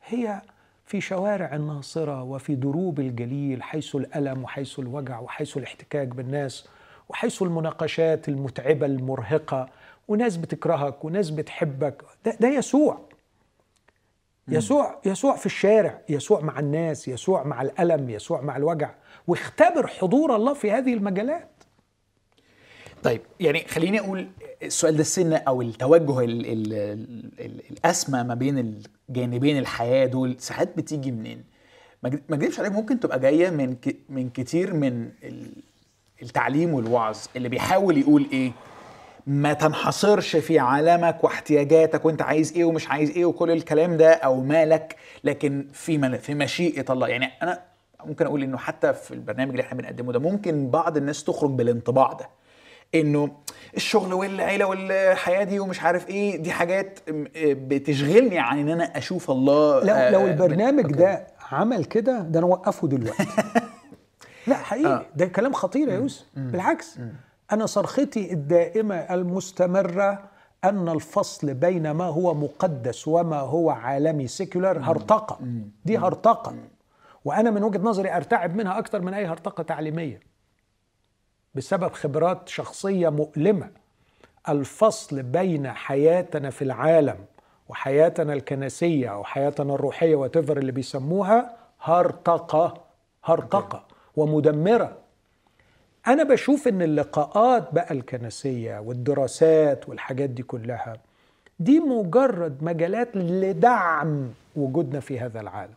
هي 0.05 0.41
في 0.85 1.01
شوارع 1.01 1.55
الناصرة 1.55 2.23
وفي 2.23 2.55
دروب 2.55 2.99
الجليل 2.99 3.63
حيث 3.63 3.95
الألم 3.95 4.43
وحيث 4.43 4.79
الوجع 4.79 5.19
وحيث 5.19 5.57
الاحتكاك 5.57 6.07
بالناس 6.07 6.67
وحيث 7.09 7.41
المناقشات 7.41 8.29
المتعبة 8.29 8.85
المرهقة 8.85 9.69
وناس 10.07 10.37
بتكرهك 10.37 11.05
وناس 11.05 11.29
بتحبك. 11.29 12.03
ده, 12.25 12.37
ده 12.39 12.47
يسوع. 12.47 12.99
يسوع 14.47 14.99
يسوع 15.05 15.35
في 15.35 15.45
الشارع 15.45 16.01
يسوع 16.09 16.41
مع 16.41 16.59
الناس 16.59 17.07
يسوع 17.07 17.43
مع 17.43 17.61
الألم 17.61 18.09
يسوع 18.09 18.41
مع 18.41 18.57
الوجع. 18.57 18.89
واختبر 19.27 19.87
حضور 19.87 20.35
الله 20.35 20.53
في 20.53 20.71
هذه 20.71 20.93
المجالات 20.93 21.49
طيب 23.03 23.21
يعني 23.39 23.65
خليني 23.67 23.99
أقول 23.99 24.27
السؤال 24.63 24.95
ده 24.95 25.01
السن 25.01 25.33
أو 25.33 25.61
التوجه 25.61 26.19
ال 26.19 26.45
ال 26.45 26.73
ال 27.39 27.61
الأسمى 27.71 28.23
ما 28.23 28.35
بين 28.35 28.57
الجانبين 29.09 29.57
الحياة 29.57 30.05
دول 30.05 30.35
ساعات 30.39 30.77
بتيجي 30.77 31.11
منين؟ 31.11 31.43
ما 32.03 32.09
اكذبش 32.31 32.59
عليك 32.59 32.71
ممكن 32.71 32.99
تبقى 32.99 33.19
جاية 33.19 33.49
من 33.49 33.75
من 34.09 34.29
كتير 34.29 34.73
من 34.73 35.09
التعليم 36.21 36.73
والوعظ 36.73 37.17
اللي 37.35 37.49
بيحاول 37.49 37.97
يقول 37.97 38.27
إيه؟ 38.33 38.51
ما 39.27 39.53
تنحصرش 39.53 40.35
في 40.35 40.59
عالمك 40.59 41.23
واحتياجاتك 41.23 42.05
وأنت 42.05 42.21
عايز 42.21 42.53
إيه 42.53 42.63
ومش 42.63 42.87
عايز 42.87 43.09
إيه 43.09 43.25
وكل 43.25 43.51
الكلام 43.51 43.97
ده 43.97 44.13
أو 44.13 44.41
مالك 44.41 44.95
لكن 45.23 45.67
في 45.73 46.19
في 46.19 46.33
مشيئة 46.33 46.85
الله 46.93 47.07
يعني 47.07 47.25
أنا 47.43 47.72
ممكن 48.05 48.25
أقول 48.25 48.43
إنه 48.43 48.57
حتى 48.57 48.93
في 48.93 49.13
البرنامج 49.13 49.49
اللي 49.51 49.61
إحنا 49.61 49.77
بنقدمه 49.77 50.11
ده 50.11 50.19
ممكن 50.19 50.69
بعض 50.69 50.97
الناس 50.97 51.23
تخرج 51.23 51.49
بالانطباع 51.51 52.13
ده 52.13 52.29
إنه 52.95 53.31
الشغل 53.77 54.13
والعيلة 54.13 54.65
والحياة 54.65 55.43
دي 55.43 55.59
ومش 55.59 55.81
عارف 55.81 56.09
إيه 56.09 56.37
دي 56.37 56.51
حاجات 56.51 56.99
بتشغلني 57.43 58.39
عن 58.39 58.59
إن 58.59 58.69
أنا 58.69 58.97
أشوف 58.97 59.31
الله 59.31 59.83
لو 59.83 60.19
لو 60.19 60.27
البرنامج 60.27 60.91
ده 60.91 61.27
عمل 61.51 61.85
كده 61.85 62.19
ده 62.19 62.39
أنا 62.39 62.47
أوقفه 62.47 62.87
دلوقتي. 62.87 63.27
لا 64.47 64.55
حقيقي. 64.55 64.93
آه. 64.93 65.05
ده 65.15 65.25
كلام 65.25 65.53
خطير 65.53 65.87
يا 65.89 65.93
يوسف. 65.95 66.25
بالعكس. 66.35 66.99
أنا 67.51 67.65
صرختي 67.65 68.33
الدائمة 68.33 68.95
المستمرة 68.95 70.23
أن 70.63 70.89
الفصل 70.89 71.53
بين 71.53 71.91
ما 71.91 72.05
هو 72.05 72.33
مقدس 72.33 73.07
وما 73.07 73.39
هو 73.39 73.69
عالمي 73.69 74.27
سيكولار 74.27 74.79
هرطقة. 74.79 75.39
دي 75.85 75.97
هرطقة. 75.97 76.55
وأنا 77.25 77.51
من 77.51 77.63
وجهة 77.63 77.79
نظري 77.79 78.15
أرتعب 78.15 78.55
منها 78.55 78.79
أكثر 78.79 79.01
من 79.01 79.13
أي 79.13 79.25
هرطقة 79.25 79.63
تعليمية 79.63 80.19
بسبب 81.55 81.91
خبرات 81.93 82.49
شخصية 82.49 83.09
مؤلمة. 83.09 83.69
الفصل 84.49 85.23
بين 85.23 85.67
حياتنا 85.71 86.49
في 86.49 86.61
العالم 86.61 87.15
وحياتنا 87.69 88.33
الكنسية 88.33 89.07
أو 89.13 89.23
حياتنا 89.23 89.73
الروحية 89.75 90.15
وتفر 90.15 90.57
اللي 90.57 90.71
بيسموها 90.71 91.55
هرطقة 91.81 92.81
هرطقة 93.23 93.83
ومدمرة. 94.15 94.97
أنا 96.07 96.23
بشوف 96.23 96.67
إن 96.67 96.81
اللقاءات 96.81 97.73
بقى 97.73 97.93
الكنسية 97.93 98.79
والدراسات 98.79 99.89
والحاجات 99.89 100.29
دي 100.29 100.43
كلها 100.43 100.97
دي 101.59 101.79
مجرد 101.79 102.63
مجالات 102.63 103.15
لدعم 103.15 104.29
وجودنا 104.55 104.99
في 104.99 105.19
هذا 105.19 105.41
العالم. 105.41 105.73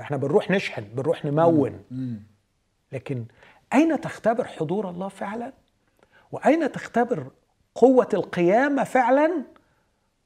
فاحنا 0.00 0.16
بنروح 0.16 0.50
نشحن 0.50 0.84
بنروح 0.84 1.24
نمون. 1.24 1.84
لكن 2.92 3.24
أين 3.72 4.00
تختبر 4.00 4.44
حضور 4.44 4.90
الله 4.90 5.08
فعلا؟ 5.08 5.52
وأين 6.32 6.72
تختبر 6.72 7.30
قوة 7.74 8.08
القيامة 8.14 8.84
فعلا؟ 8.84 9.44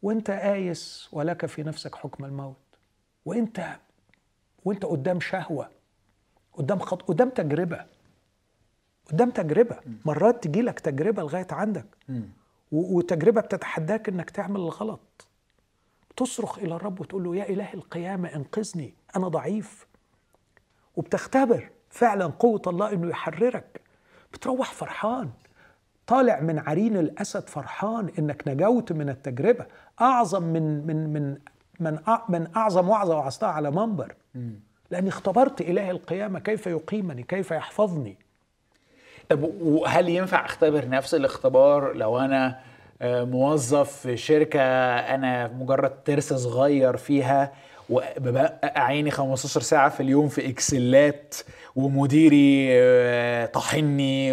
وأنت 0.02 0.30
آيس 0.30 1.08
ولك 1.12 1.46
في 1.46 1.62
نفسك 1.62 1.94
حكم 1.94 2.24
الموت. 2.24 2.56
وأنت 3.24 3.76
وأنت 4.64 4.84
قدام 4.84 5.20
شهوة 5.20 5.70
قدام 6.52 6.78
خط... 6.78 7.02
قدام 7.02 7.28
تجربة 7.30 7.84
قدام 9.10 9.30
تجربة. 9.30 9.78
مرات 10.04 10.44
تجي 10.44 10.62
لك 10.62 10.80
تجربة 10.80 11.22
لغاية 11.22 11.48
عندك. 11.50 11.86
وتجربة 12.72 13.40
بتتحداك 13.40 14.08
إنك 14.08 14.30
تعمل 14.30 14.60
الغلط. 14.60 15.28
تصرخ 16.16 16.58
إلى 16.58 16.74
الرب 16.74 17.00
وتقول 17.00 17.24
له 17.24 17.36
يا 17.36 17.48
اله 17.48 17.74
القيامة 17.74 18.34
أنقذني. 18.34 18.94
أنا 19.16 19.28
ضعيف. 19.28 19.86
وبتختبر 20.96 21.70
فعلا 21.90 22.26
قوة 22.26 22.62
الله 22.66 22.92
إنه 22.92 23.10
يحررك. 23.10 23.80
بتروح 24.32 24.72
فرحان. 24.72 25.30
طالع 26.06 26.40
من 26.40 26.58
عرين 26.58 26.96
الأسد 26.96 27.48
فرحان 27.48 28.10
إنك 28.18 28.42
نجوت 28.48 28.92
من 28.92 29.08
التجربة. 29.08 29.66
أعظم 30.00 30.42
من 30.42 30.86
من 30.86 31.12
من 31.12 31.36
من 31.80 31.98
من 32.28 32.48
أعظم 32.56 32.88
وعظة 32.88 33.16
وعظتها 33.16 33.48
على 33.48 33.70
منبر. 33.70 34.14
لأني 34.90 35.08
اختبرت 35.08 35.60
إله 35.60 35.90
القيامة 35.90 36.38
كيف 36.38 36.66
يقيمني 36.66 37.22
كيف 37.22 37.50
يحفظني. 37.50 38.18
طب 39.28 39.42
وهل 39.62 40.08
ينفع 40.08 40.44
أختبر 40.44 40.88
نفس 40.88 41.14
الاختبار 41.14 41.92
لو 41.92 42.18
أنا 42.18 42.60
آه، 43.02 43.24
موظف 43.24 43.92
في 43.92 44.16
شركة 44.16 44.60
أنا 44.98 45.48
مجرد 45.48 46.02
ترس 46.04 46.32
صغير 46.32 46.96
فيها 46.96 47.52
وببقى 47.90 48.72
عيني 48.76 49.10
15 49.10 49.60
ساعة 49.60 49.88
في 49.88 50.02
اليوم 50.02 50.28
في 50.28 50.48
إكسلات 50.48 51.34
ومديري 51.76 52.68
آه، 52.72 53.46
طاحني 53.46 54.30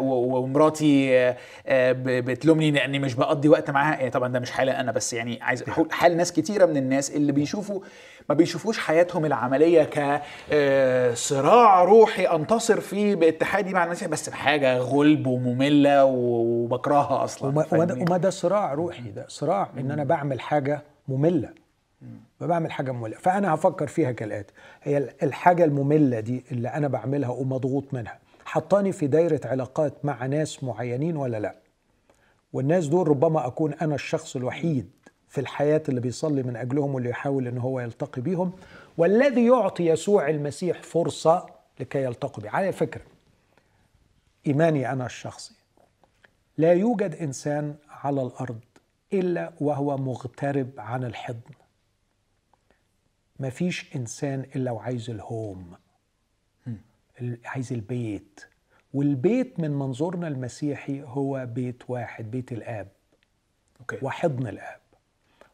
ومراتي 0.00 1.18
آه، 1.66 1.92
بتلومني 2.20 2.70
لاني 2.70 2.98
مش 2.98 3.14
بقضي 3.14 3.48
وقت 3.48 3.70
معاها. 3.70 3.96
يعني 3.98 4.10
طبعا 4.10 4.28
ده 4.28 4.40
مش 4.40 4.50
حالي 4.50 4.70
أنا 4.70 4.92
بس 4.92 5.12
يعني 5.12 5.38
عايز 5.42 5.64
حال 5.90 6.16
ناس 6.16 6.32
كتيرة 6.32 6.66
من 6.66 6.76
الناس 6.76 7.10
اللي 7.10 7.32
بيشوفوا 7.32 7.80
ما 8.28 8.34
بيشوفوش 8.34 8.78
حياتهم 8.78 9.24
العملية 9.24 9.82
كصراع 10.50 11.84
روحي 11.84 12.24
أنتصر 12.24 12.80
فيه 12.80 13.14
باتحادي 13.14 13.74
مع 13.74 13.84
المسيح 13.84 14.08
بس 14.08 14.28
بحاجة 14.28 14.78
غلب 14.78 15.26
ومملة 15.26 16.04
وبكرهها 16.04 17.24
أصلا 17.24 17.48
وما, 17.48 17.66
وما 17.72 18.16
ده 18.16 18.30
صراع 18.30 18.74
روحي 18.74 19.10
ده 19.10 19.24
صراع 19.28 19.70
إن 19.78 19.90
أنا 19.90 20.04
بعمل 20.04 20.40
حاجة 20.40 20.82
مملة. 21.08 21.59
بعمل 22.46 22.72
حاجة 22.72 22.92
مملة. 22.92 23.16
فأنا 23.16 23.54
هفكر 23.54 23.86
فيها 23.86 24.12
كالآتي. 24.12 24.52
هي 24.82 24.98
الحاجة 25.22 25.64
المملة 25.64 26.20
دي 26.20 26.44
اللي 26.52 26.68
أنا 26.68 26.88
بعملها 26.88 27.28
ومضغوط 27.30 27.94
منها 27.94 28.18
حطاني 28.44 28.92
في 28.92 29.06
دايرة 29.06 29.40
علاقات 29.44 30.04
مع 30.04 30.26
ناس 30.26 30.64
معينين 30.64 31.16
ولا 31.16 31.40
لأ؟ 31.40 31.54
والناس 32.52 32.86
دول 32.86 33.08
ربما 33.08 33.46
أكون 33.46 33.72
أنا 33.74 33.94
الشخص 33.94 34.36
الوحيد 34.36 34.90
في 35.28 35.40
الحياة 35.40 35.82
اللي 35.88 36.00
بيصلي 36.00 36.42
من 36.42 36.56
أجلهم 36.56 36.94
واللي 36.94 37.10
يحاول 37.10 37.46
أن 37.48 37.58
هو 37.58 37.80
يلتقي 37.80 38.22
بيهم 38.22 38.52
والذي 38.98 39.46
يعطي 39.46 39.86
يسوع 39.86 40.28
المسيح 40.28 40.82
فرصة 40.82 41.46
لكي 41.80 42.02
يلتقي 42.02 42.42
به 42.42 42.50
على 42.50 42.72
فكرة 42.72 43.02
إيماني 44.46 44.92
أنا 44.92 45.06
الشخصي 45.06 45.54
لا 46.58 46.72
يوجد 46.72 47.14
إنسان 47.14 47.74
على 47.90 48.22
الأرض 48.22 48.60
إلا 49.12 49.52
وهو 49.60 49.96
مغترب 49.96 50.70
عن 50.78 51.04
الحضن. 51.04 51.40
ما 53.40 53.50
فيش 53.50 53.96
إنسان 53.96 54.46
إلا 54.56 54.70
وعايز 54.70 55.10
الهوم 55.10 55.72
عايز 57.44 57.72
البيت. 57.72 58.40
والبيت 58.94 59.60
من 59.60 59.70
منظورنا 59.70 60.28
المسيحي 60.28 61.02
هو 61.02 61.46
بيت 61.46 61.82
واحد 61.88 62.30
بيت 62.30 62.52
الآب. 62.52 62.88
أوكي. 63.80 63.98
وحضن 64.02 64.46
الآب. 64.46 64.80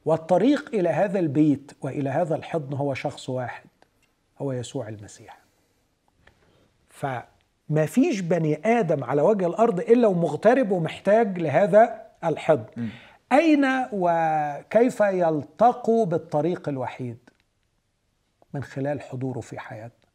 والطريق 0.04 0.74
إلى 0.74 0.88
هذا 0.88 1.18
البيت 1.18 1.72
وإلى 1.80 2.10
هذا 2.10 2.34
الحضن 2.34 2.76
هو 2.76 2.94
شخص 2.94 3.28
واحد 3.28 3.66
هو 4.38 4.52
يسوع 4.52 4.88
المسيح. 4.88 5.38
فما 6.88 7.86
فيش 7.86 8.20
بني 8.20 8.60
آدم 8.78 9.04
على 9.04 9.22
وجه 9.22 9.46
الأرض 9.46 9.80
إلا 9.80 10.08
ومغترب 10.08 10.70
ومحتاج 10.70 11.38
لهذا 11.38 12.02
الحضن. 12.24 12.88
أين 13.32 13.64
وكيف 13.92 15.00
يلتقوا 15.00 16.06
بالطريق 16.06 16.68
الوحيد؟ 16.68 17.18
من 18.54 18.62
خلال 18.62 19.00
حضوره 19.00 19.40
في 19.40 19.58
حياتنا 19.58 20.06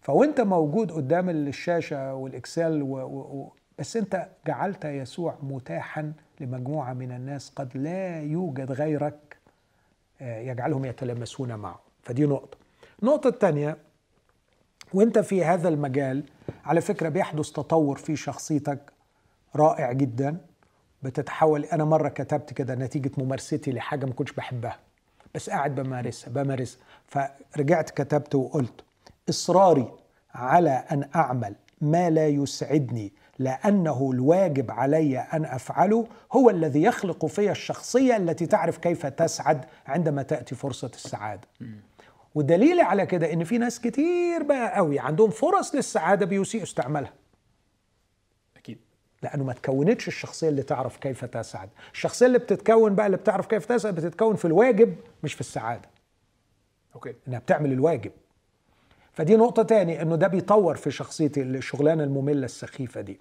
فوانت 0.00 0.40
موجود 0.40 0.92
قدام 0.92 1.30
الشاشة 1.30 2.14
والإكسل 2.14 2.82
و... 2.82 2.96
و... 2.96 3.52
بس 3.78 3.96
انت 3.96 4.28
جعلت 4.46 4.84
يسوع 4.84 5.38
متاحا 5.42 6.12
لمجموعة 6.40 6.92
من 6.92 7.12
الناس 7.12 7.50
قد 7.50 7.76
لا 7.76 8.20
يوجد 8.22 8.72
غيرك 8.72 9.36
يجعلهم 10.20 10.84
يتلامسون 10.84 11.54
معه. 11.54 11.80
فدي 12.02 12.26
نقطة. 12.26 12.58
النقطة 13.02 13.28
الثانية 13.28 13.76
وانت 14.94 15.18
في 15.18 15.44
هذا 15.44 15.68
المجال 15.68 16.24
على 16.64 16.80
فكرة 16.80 17.08
بيحدث 17.08 17.50
تطور 17.50 17.96
في 17.96 18.16
شخصيتك 18.16 18.92
رائع 19.56 19.92
جدا. 19.92 20.38
بتتحول 21.02 21.64
أنا 21.64 21.84
مرة 21.84 22.08
كتبت 22.08 22.52
كده 22.52 22.74
نتيجة 22.74 23.10
ممارستي 23.18 23.72
لحاجة 23.72 24.06
ما 24.06 24.12
كنتش 24.12 24.32
بحبها 24.32 24.78
بس 25.34 25.50
قاعد 25.50 25.74
بمارسها 25.74 26.30
بمارسها. 26.30 26.80
فرجعت 27.10 27.90
كتبت 27.90 28.34
وقلت 28.34 28.84
إصراري 29.28 29.92
على 30.34 30.70
أن 30.70 31.08
أعمل 31.16 31.54
ما 31.80 32.10
لا 32.10 32.28
يسعدني 32.28 33.12
لأنه 33.38 34.10
الواجب 34.14 34.70
علي 34.70 35.18
أن 35.18 35.44
أفعله 35.44 36.06
هو 36.32 36.50
الذي 36.50 36.82
يخلق 36.82 37.26
في 37.26 37.50
الشخصية 37.50 38.16
التي 38.16 38.46
تعرف 38.46 38.78
كيف 38.78 39.06
تسعد 39.06 39.64
عندما 39.86 40.22
تأتي 40.22 40.54
فرصة 40.54 40.90
السعادة. 40.94 41.48
ودليلي 42.34 42.82
على 42.82 43.06
كده 43.06 43.32
إن 43.32 43.44
في 43.44 43.58
ناس 43.58 43.80
كتير 43.80 44.42
بقى 44.42 44.74
قوي 44.76 44.98
عندهم 44.98 45.30
فرص 45.30 45.74
للسعادة 45.74 46.26
بيسيء 46.26 46.62
استعمالها. 46.62 47.12
أكيد. 48.56 48.78
لأنه 49.22 49.44
ما 49.44 49.52
تكونتش 49.52 50.08
الشخصية 50.08 50.48
اللي 50.48 50.62
تعرف 50.62 50.96
كيف 50.96 51.24
تسعد. 51.24 51.68
الشخصية 51.92 52.26
اللي 52.26 52.38
بتتكون 52.38 52.94
بقى 52.94 53.06
اللي 53.06 53.16
بتعرف 53.16 53.46
كيف 53.46 53.64
تسعد 53.66 53.94
بتتكون 53.94 54.36
في 54.36 54.44
الواجب 54.44 54.94
مش 55.22 55.34
في 55.34 55.40
السعادة. 55.40 55.88
أوكي 57.00 57.14
إنها 57.28 57.38
بتعمل 57.38 57.72
الواجب. 57.72 58.12
فدي 59.12 59.36
نقطة 59.36 59.62
تاني 59.62 60.02
إنه 60.02 60.16
ده 60.16 60.26
بيطور 60.28 60.76
في 60.76 60.90
شخصيتي 60.90 61.42
الشغلانة 61.42 62.04
المملة 62.04 62.44
السخيفة 62.44 63.00
دي. 63.00 63.20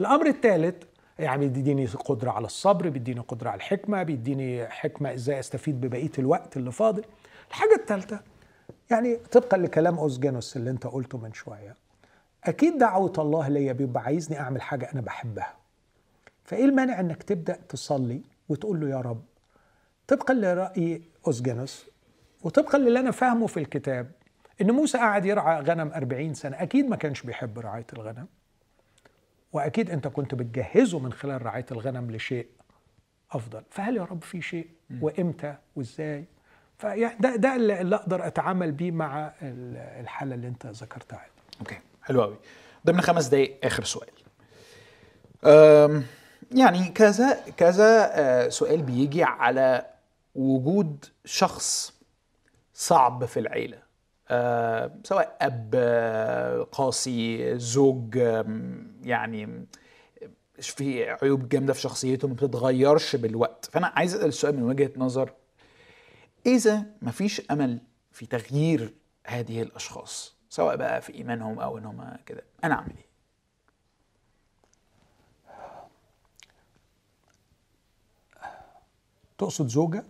الأمر 0.00 0.26
الثالث 0.26 0.82
يعني 1.18 1.48
بيديني 1.48 1.86
قدرة 1.86 2.30
على 2.30 2.46
الصبر 2.46 2.88
بيديني 2.88 3.20
قدرة 3.20 3.50
على 3.50 3.56
الحكمة 3.56 4.02
بيديني 4.02 4.66
حكمة 4.66 5.14
إزاي 5.14 5.38
أستفيد 5.38 5.80
ببقية 5.80 6.10
الوقت 6.18 6.56
اللي 6.56 6.72
فاضل 6.72 7.04
الحاجة 7.48 7.74
الثالثة 7.74 8.20
يعني 8.90 9.16
طبقا 9.16 9.56
لكلام 9.56 9.98
أوزجانوس 9.98 10.56
اللي 10.56 10.70
أنت 10.70 10.86
قلته 10.86 11.18
من 11.18 11.32
شوية 11.32 11.76
أكيد 12.44 12.78
دعوة 12.78 13.12
الله 13.18 13.48
ليا 13.48 13.72
بيبقى 13.72 14.02
عايزني 14.02 14.40
أعمل 14.40 14.62
حاجة 14.62 14.90
أنا 14.92 15.00
بحبها. 15.00 15.54
فإيه 16.44 16.64
المانع 16.64 17.00
إنك 17.00 17.22
تبدأ 17.22 17.58
تصلي 17.68 18.20
وتقول 18.48 18.80
له 18.80 18.88
يا 18.88 19.00
رب؟ 19.00 19.22
طبقا 20.08 20.34
لرأي 20.34 21.02
أوزجانوس 21.26 21.86
وطبقا 22.42 22.78
للي 22.78 23.00
أنا 23.00 23.10
فاهمه 23.10 23.46
في 23.46 23.60
الكتاب 23.60 24.10
إن 24.60 24.70
موسى 24.70 24.98
قاعد 24.98 25.24
يرعى 25.26 25.60
غنم 25.62 25.92
أربعين 25.92 26.34
سنة 26.34 26.62
أكيد 26.62 26.88
ما 26.88 26.96
كانش 26.96 27.22
بيحب 27.22 27.58
رعاية 27.58 27.86
الغنم. 27.92 28.26
وأكيد 29.52 29.90
أنت 29.90 30.08
كنت 30.08 30.34
بتجهزه 30.34 30.98
من 30.98 31.12
خلال 31.12 31.46
رعاية 31.46 31.66
الغنم 31.72 32.10
لشيء 32.10 32.46
أفضل. 33.32 33.62
فهل 33.70 33.96
يا 33.96 34.02
رب 34.02 34.22
في 34.24 34.42
شيء؟ 34.42 34.68
وإمتى؟ 35.00 35.54
وإزاي؟ 35.76 36.24
فيعني 36.78 37.16
ده 37.20 37.36
ده 37.36 37.56
اللي 37.56 37.96
أقدر 37.96 38.26
أتعامل 38.26 38.72
بيه 38.72 38.90
مع 38.90 39.32
الحالة 40.00 40.34
اللي 40.34 40.48
أنت 40.48 40.66
ذكرتها 40.66 41.26
أوكي. 41.60 41.78
حلو 42.02 42.22
قوي 42.22 42.36
ضمن 42.86 43.00
خمس 43.00 43.26
دقائق 43.26 43.64
آخر 43.64 43.84
سؤال. 43.84 44.10
يعني 46.52 46.88
كذا 46.88 47.38
كذا 47.56 48.10
آه، 48.12 48.48
سؤال 48.48 48.82
بيجي 48.82 49.22
على 49.24 49.86
وجود 50.34 51.04
شخص 51.24 51.97
صعب 52.78 53.24
في 53.24 53.40
العيلة. 53.40 53.82
آه، 54.28 54.92
سواء 55.04 55.36
أب 55.40 55.70
آه، 55.74 56.62
قاسي 56.62 57.58
زوج 57.58 58.16
يعني 59.02 59.66
في 60.60 61.10
عيوب 61.22 61.48
جامدة 61.48 61.72
في 61.72 61.80
شخصيته 61.80 62.28
ما 62.28 62.34
بتتغيرش 62.34 63.16
بالوقت. 63.16 63.68
فأنا 63.72 63.86
عايز 63.86 64.14
أسأل 64.14 64.28
السؤال 64.28 64.56
من 64.56 64.62
وجهة 64.62 64.90
نظر. 64.96 65.32
إذا 66.46 66.86
ما 67.02 67.10
فيش 67.10 67.42
أمل 67.50 67.78
في 68.12 68.26
تغيير 68.26 68.94
هذه 69.26 69.62
الأشخاص 69.62 70.36
سواء 70.48 70.76
بقى 70.76 71.02
في 71.02 71.14
إيمانهم 71.14 71.58
أو 71.58 71.78
انهم 71.78 72.16
كده 72.26 72.42
أنا 72.64 72.74
أعمل 72.74 72.92
إيه؟ 72.96 73.08
تقصد 79.38 79.66
زوجة؟ 79.66 80.04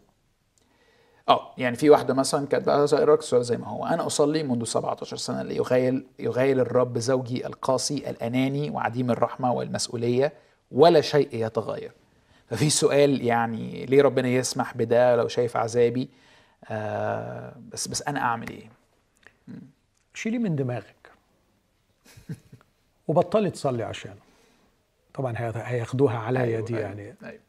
آه. 1.28 1.54
يعني 1.58 1.76
في 1.76 1.90
واحدة 1.90 2.14
مثلا 2.14 2.46
كانت 2.46 2.66
بقى 2.66 2.84
السؤال 2.84 3.44
زي 3.44 3.56
ما 3.56 3.66
هو 3.66 3.86
أنا 3.86 4.06
أصلي 4.06 4.42
منذ 4.42 4.64
17 4.64 5.16
سنة 5.16 5.42
ليغايل 5.42 6.06
يغايل 6.18 6.60
الرب 6.60 6.98
زوجي 6.98 7.46
القاسي 7.46 8.10
الأناني 8.10 8.70
وعديم 8.70 9.10
الرحمة 9.10 9.52
والمسؤولية 9.52 10.32
ولا 10.72 11.00
شيء 11.00 11.28
يتغير. 11.32 11.92
ففي 12.50 12.70
سؤال 12.70 13.22
يعني 13.22 13.86
ليه 13.86 14.02
ربنا 14.02 14.28
يسمح 14.28 14.76
بده 14.76 15.16
لو 15.16 15.28
شايف 15.28 15.56
عذابي؟ 15.56 16.08
آه 16.68 17.54
بس 17.72 17.88
بس 17.88 18.02
أنا 18.02 18.20
أعمل 18.20 18.48
إيه؟ 18.48 18.68
شيلي 20.14 20.38
من 20.38 20.56
دماغك. 20.56 21.10
وبطلي 23.08 23.50
تصلي 23.50 23.82
عشانه. 23.82 24.20
طبعا 25.14 25.34
هياخدوها 25.56 26.18
عليا 26.18 26.42
أيوة 26.42 26.60
دي 26.60 26.76
أيوة 26.76 26.88
يعني. 26.88 27.14
أيوة. 27.24 27.40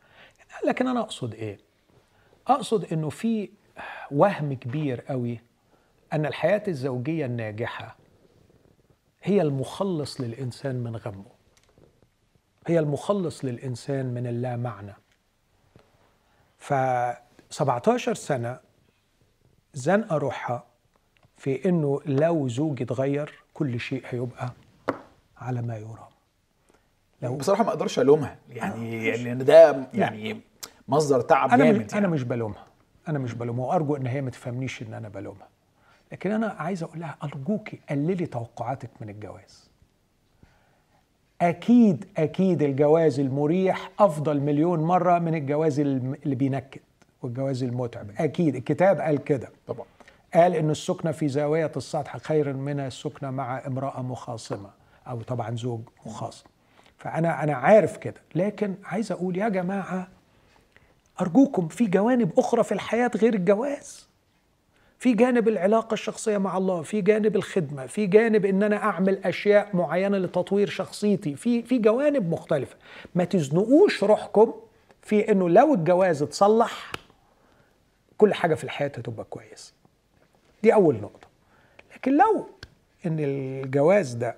لكن 0.65 0.87
أنا 0.87 0.99
أقصد 0.99 1.33
إيه؟ 1.33 1.59
أقصد 2.47 2.93
إنه 2.93 3.09
في 3.09 3.49
وهم 4.11 4.53
كبير 4.53 5.01
قوي 5.01 5.39
أن 6.13 6.25
الحياة 6.25 6.63
الزوجية 6.67 7.25
الناجحة 7.25 7.95
هي 9.23 9.41
المخلص 9.41 10.21
للإنسان 10.21 10.75
من 10.75 10.95
غمه. 10.95 11.25
هي 12.67 12.79
المخلص 12.79 13.45
للإنسان 13.45 14.05
من 14.13 14.27
اللا 14.27 14.55
معنى 14.55 14.93
ف 16.57 16.73
17 17.49 18.13
سنة 18.13 18.59
زنقه 19.73 20.17
روحها 20.17 20.63
في 21.37 21.69
إنه 21.69 22.01
لو 22.05 22.47
زوجي 22.47 22.83
اتغير 22.83 23.33
كل 23.53 23.79
شيء 23.79 24.03
هيبقى 24.09 24.53
على 25.37 25.61
ما 25.61 25.77
يرام. 25.77 26.09
لو 27.21 27.35
بصراحة 27.35 27.63
ما 27.63 27.69
أقدرش 27.69 27.99
ألومها. 27.99 28.37
يعني 28.49 29.11
لأن 29.23 29.45
ده 29.45 29.87
يعني 29.93 30.41
مصدر 30.87 31.21
تعب 31.21 31.49
أنا 31.51 31.63
جامد 31.65 31.79
يعني. 31.79 31.93
أنا 31.93 32.07
مش 32.07 32.23
بلومها. 32.23 32.65
أنا 33.09 33.19
مش 33.19 33.33
بلومها 33.33 33.65
وأرجو 33.65 33.95
إن 33.95 34.07
هي 34.07 34.21
ما 34.21 34.29
تفهمنيش 34.29 34.81
إن 34.81 34.93
أنا 34.93 35.09
بلومها. 35.09 35.47
لكن 36.11 36.31
أنا 36.31 36.47
عايز 36.47 36.83
أقول 36.83 36.99
لها 36.99 37.15
ارجوكي 37.23 37.79
قللي 37.89 38.25
توقعاتك 38.25 38.89
من 39.01 39.09
الجواز. 39.09 39.69
أكيد 41.41 42.05
أكيد 42.17 42.61
الجواز 42.61 43.19
المريح 43.19 43.91
أفضل 43.99 44.39
مليون 44.41 44.79
مرة 44.79 45.19
من 45.19 45.35
الجواز 45.35 45.79
اللي 45.79 46.35
بينكد 46.35 46.81
والجواز 47.21 47.63
المتعب. 47.63 48.07
أكيد 48.17 48.55
الكتاب 48.55 48.99
قال 49.01 49.23
كده. 49.23 49.49
طبعا. 49.67 49.85
قال 50.33 50.55
إن 50.55 50.69
السكنة 50.69 51.11
في 51.11 51.27
زاوية 51.27 51.71
السطح 51.77 52.17
خير 52.17 52.53
من 52.53 52.79
السكنة 52.79 53.31
مع 53.31 53.67
امرأة 53.67 54.01
مخاصمة 54.01 54.69
أو 55.07 55.21
طبعا 55.21 55.55
زوج 55.55 55.81
مخاصم. 56.05 56.45
فأنا 56.97 57.43
أنا 57.43 57.53
عارف 57.53 57.97
كده. 57.97 58.21
لكن 58.35 58.75
عايز 58.83 59.11
أقول 59.11 59.37
يا 59.37 59.49
جماعة 59.49 60.07
أرجوكم 61.21 61.67
في 61.67 61.85
جوانب 61.85 62.39
أخرى 62.39 62.63
في 62.63 62.71
الحياة 62.71 63.11
غير 63.15 63.33
الجواز. 63.33 64.09
في 64.99 65.13
جانب 65.13 65.47
العلاقة 65.47 65.93
الشخصية 65.93 66.37
مع 66.37 66.57
الله 66.57 66.81
في 66.81 67.01
جانب 67.01 67.35
الخدمة 67.35 67.85
في 67.85 68.07
جانب 68.07 68.45
إن 68.45 68.63
أنا 68.63 68.75
أعمل 68.83 69.17
أشياء 69.25 69.75
معينة 69.75 70.17
لتطوير 70.17 70.69
شخصيتي. 70.69 71.35
في 71.35 71.63
في 71.63 71.77
جوانب 71.77 72.29
مختلفة. 72.33 72.75
ما 73.15 73.23
تزنقوش 73.23 74.03
روحكم 74.03 74.53
في 75.01 75.31
إنه 75.31 75.49
لو 75.49 75.73
الجواز 75.73 76.21
اتصلح 76.23 76.91
كل 78.17 78.33
حاجة 78.33 78.55
في 78.55 78.63
الحياة 78.63 78.87
هتبقى 78.87 79.23
كويس. 79.29 79.73
دي 80.63 80.73
أول 80.73 80.95
نقطة. 80.95 81.27
لكن 81.95 82.17
لو 82.17 82.47
إن 83.05 83.17
الجواز 83.19 84.13
ده 84.13 84.35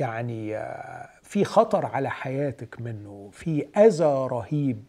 يعني 0.00 0.56
آه، 0.56 1.08
في 1.22 1.44
خطر 1.44 1.86
على 1.86 2.10
حياتك 2.10 2.80
منه 2.80 3.30
في 3.32 3.66
أذى 3.76 4.04
رهيب 4.30 4.84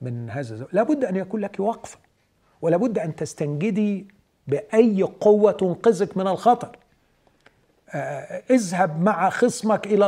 من 0.00 0.30
هذا 0.30 0.54
الزمن 0.54 0.68
لابد 0.72 1.04
أن 1.04 1.16
يكون 1.16 1.40
لك 1.40 1.60
وقفة 1.60 1.98
ولابد 2.62 2.98
أن 2.98 3.16
تستنجدي 3.16 4.06
بأي 4.46 5.02
قوة 5.02 5.52
تنقذك 5.52 6.16
من 6.16 6.28
الخطر. 6.28 6.76
آه، 7.90 8.42
اذهب 8.50 9.02
مع 9.02 9.30
خصمك 9.30 9.86
إلى 9.86 10.06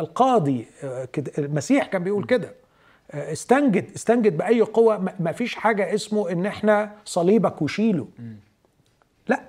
القاضي. 0.00 0.66
آه، 0.84 1.08
المسيح 1.38 1.86
كان 1.86 2.04
بيقول 2.04 2.24
كده. 2.24 2.54
آه، 3.10 3.32
استنجد 3.32 3.90
استنجد 3.96 4.36
بأي 4.36 4.60
قوة. 4.60 5.14
ما 5.20 5.32
فيش 5.32 5.54
حاجة 5.54 5.94
اسمه 5.94 6.30
إن 6.32 6.46
إحنا 6.46 6.92
صليبك 7.04 7.62
وشيله. 7.62 8.08
لا 9.28 9.40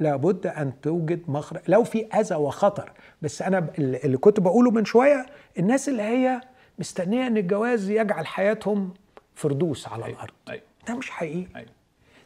لابد 0.00 0.46
أن 0.46 0.80
توجد 0.80 1.22
مخرج. 1.28 1.60
لو 1.68 1.84
في 1.84 2.06
أذى 2.06 2.34
وخطر. 2.34 2.92
بس 3.22 3.42
أنا 3.42 3.66
اللي 3.78 4.16
كنت 4.16 4.40
بقوله 4.40 4.70
من 4.70 4.84
شوية 4.84 5.26
الناس 5.58 5.88
اللي 5.88 6.02
هي 6.02 6.40
مستنية 6.78 7.26
أن 7.26 7.36
الجواز 7.36 7.90
يجعل 7.90 8.26
حياتهم 8.26 8.94
فردوس 9.34 9.88
على 9.88 10.04
أيوة. 10.04 10.16
الأرض. 10.16 10.32
أيوة. 10.48 10.62
ده 10.88 10.94
مش 10.94 11.10
حقيقي. 11.10 11.46
أيوة. 11.56 11.68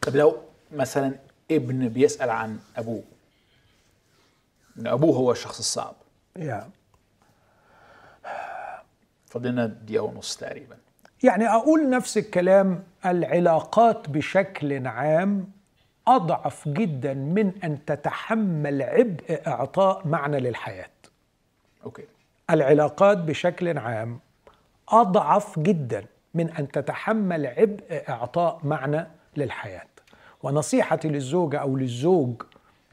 طب 0.02 0.16
لو 0.16 0.36
مثلا 0.72 1.14
ابن 1.50 1.88
بيسأل 1.88 2.30
عن 2.30 2.58
أبوه 2.76 3.02
إن 4.78 4.86
أبوه 4.86 5.16
هو 5.16 5.32
الشخص 5.32 5.58
الصعب. 5.58 5.94
يا. 6.36 6.70
فضلنا 9.26 9.66
دقيقة 9.66 10.02
ونص 10.04 10.36
تقريبا. 10.36 10.76
يعني 11.22 11.48
أقول 11.48 11.90
نفس 11.90 12.18
الكلام 12.18 12.84
العلاقات 13.06 14.10
بشكل 14.10 14.86
عام 14.86 15.50
أضعف 16.06 16.68
جدا 16.68 17.14
من 17.14 17.52
أن 17.64 17.84
تتحمل 17.84 18.82
عبء 18.82 19.42
إعطاء 19.46 20.06
معنى 20.06 20.40
للحياة. 20.40 20.90
أوكي. 21.84 22.04
العلاقات 22.50 23.18
بشكل 23.18 23.78
عام 23.78 24.20
أضعف 24.88 25.58
جدا. 25.58 26.06
من 26.38 26.50
أن 26.50 26.68
تتحمل 26.68 27.46
عبء 27.46 28.02
إعطاء 28.08 28.60
معنى 28.64 29.06
للحياة. 29.36 29.86
ونصيحتي 30.42 31.08
للزوجة 31.08 31.58
أو 31.58 31.76
للزوج 31.76 32.42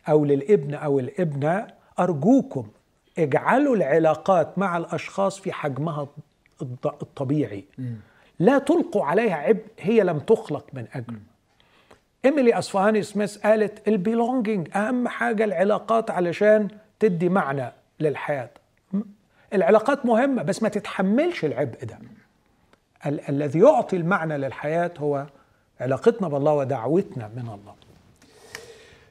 أو 0.09 0.25
للابن 0.25 0.73
أو 0.73 0.99
الابنة 0.99 1.67
أرجوكم 1.99 2.67
اجعلوا 3.19 3.75
العلاقات 3.75 4.57
مع 4.59 4.77
الأشخاص 4.77 5.39
في 5.39 5.51
حجمها 5.51 6.07
الطبيعي. 6.85 7.65
لا 8.39 8.57
تلقوا 8.57 9.05
عليها 9.05 9.35
عبء 9.35 9.63
هي 9.79 10.01
لم 10.03 10.19
تخلق 10.19 10.65
من 10.73 10.85
اجله 10.93 11.19
إيميلي 12.25 12.53
أصفهاني 12.53 13.03
سميث 13.03 13.37
قالت 13.37 13.87
البيلونجينج 13.87 14.69
أهم 14.77 15.07
حاجة 15.07 15.43
العلاقات 15.43 16.11
علشان 16.11 16.67
تدي 16.99 17.29
معنى 17.29 17.71
للحياة. 17.99 18.49
العلاقات 19.53 20.05
مهمة 20.05 20.43
بس 20.43 20.63
ما 20.63 20.69
تتحملش 20.69 21.45
العبء 21.45 21.85
ده. 21.85 21.99
ال- 23.05 23.29
الذي 23.29 23.59
يعطي 23.59 23.95
المعنى 23.95 24.37
للحياة 24.37 24.91
هو 24.97 25.25
علاقتنا 25.79 26.27
بالله 26.27 26.53
ودعوتنا 26.53 27.27
من 27.27 27.41
الله. 27.41 27.73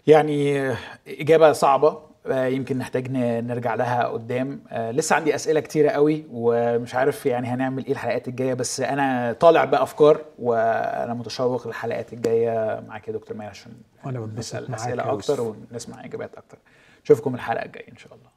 يعني 0.06 0.70
إجابة 1.08 1.52
صعبة 1.52 1.98
آه، 2.26 2.46
يمكن 2.46 2.78
نحتاج 2.78 3.10
نرجع 3.12 3.74
لها 3.74 4.04
قدام. 4.04 4.60
لسه 4.72 5.16
عندي 5.16 5.34
أسئلة 5.34 5.60
كتيرة 5.60 5.90
قوي 5.90 6.24
ومش 6.32 6.94
عارف 6.94 7.26
يعني 7.26 7.46
هنعمل 7.48 7.84
إيه 7.86 7.92
الحلقات 7.92 8.28
الجاية 8.28 8.54
بس 8.54 8.80
أنا 8.80 9.32
طالع 9.32 9.64
بأفكار 9.64 10.20
وأنا 10.38 11.14
متشوق 11.14 11.66
للحلقات 11.66 12.12
الجاية 12.12 12.80
معاك 12.88 13.08
يا 13.08 13.12
دكتور 13.12 13.36
ماهر 13.36 13.50
عشان 13.50 13.72
نسأل 14.38 14.74
أسئلة 14.74 15.12
أكتر. 15.12 15.40
ونسمع 15.72 16.04
إجابات 16.04 16.34
أكتر. 16.34 16.58
أشوفكم 17.04 17.34
الحلقة 17.34 17.64
الجاية 17.64 17.90
إن 17.92 17.96
شاء 17.96 18.14
الله. 18.14 18.33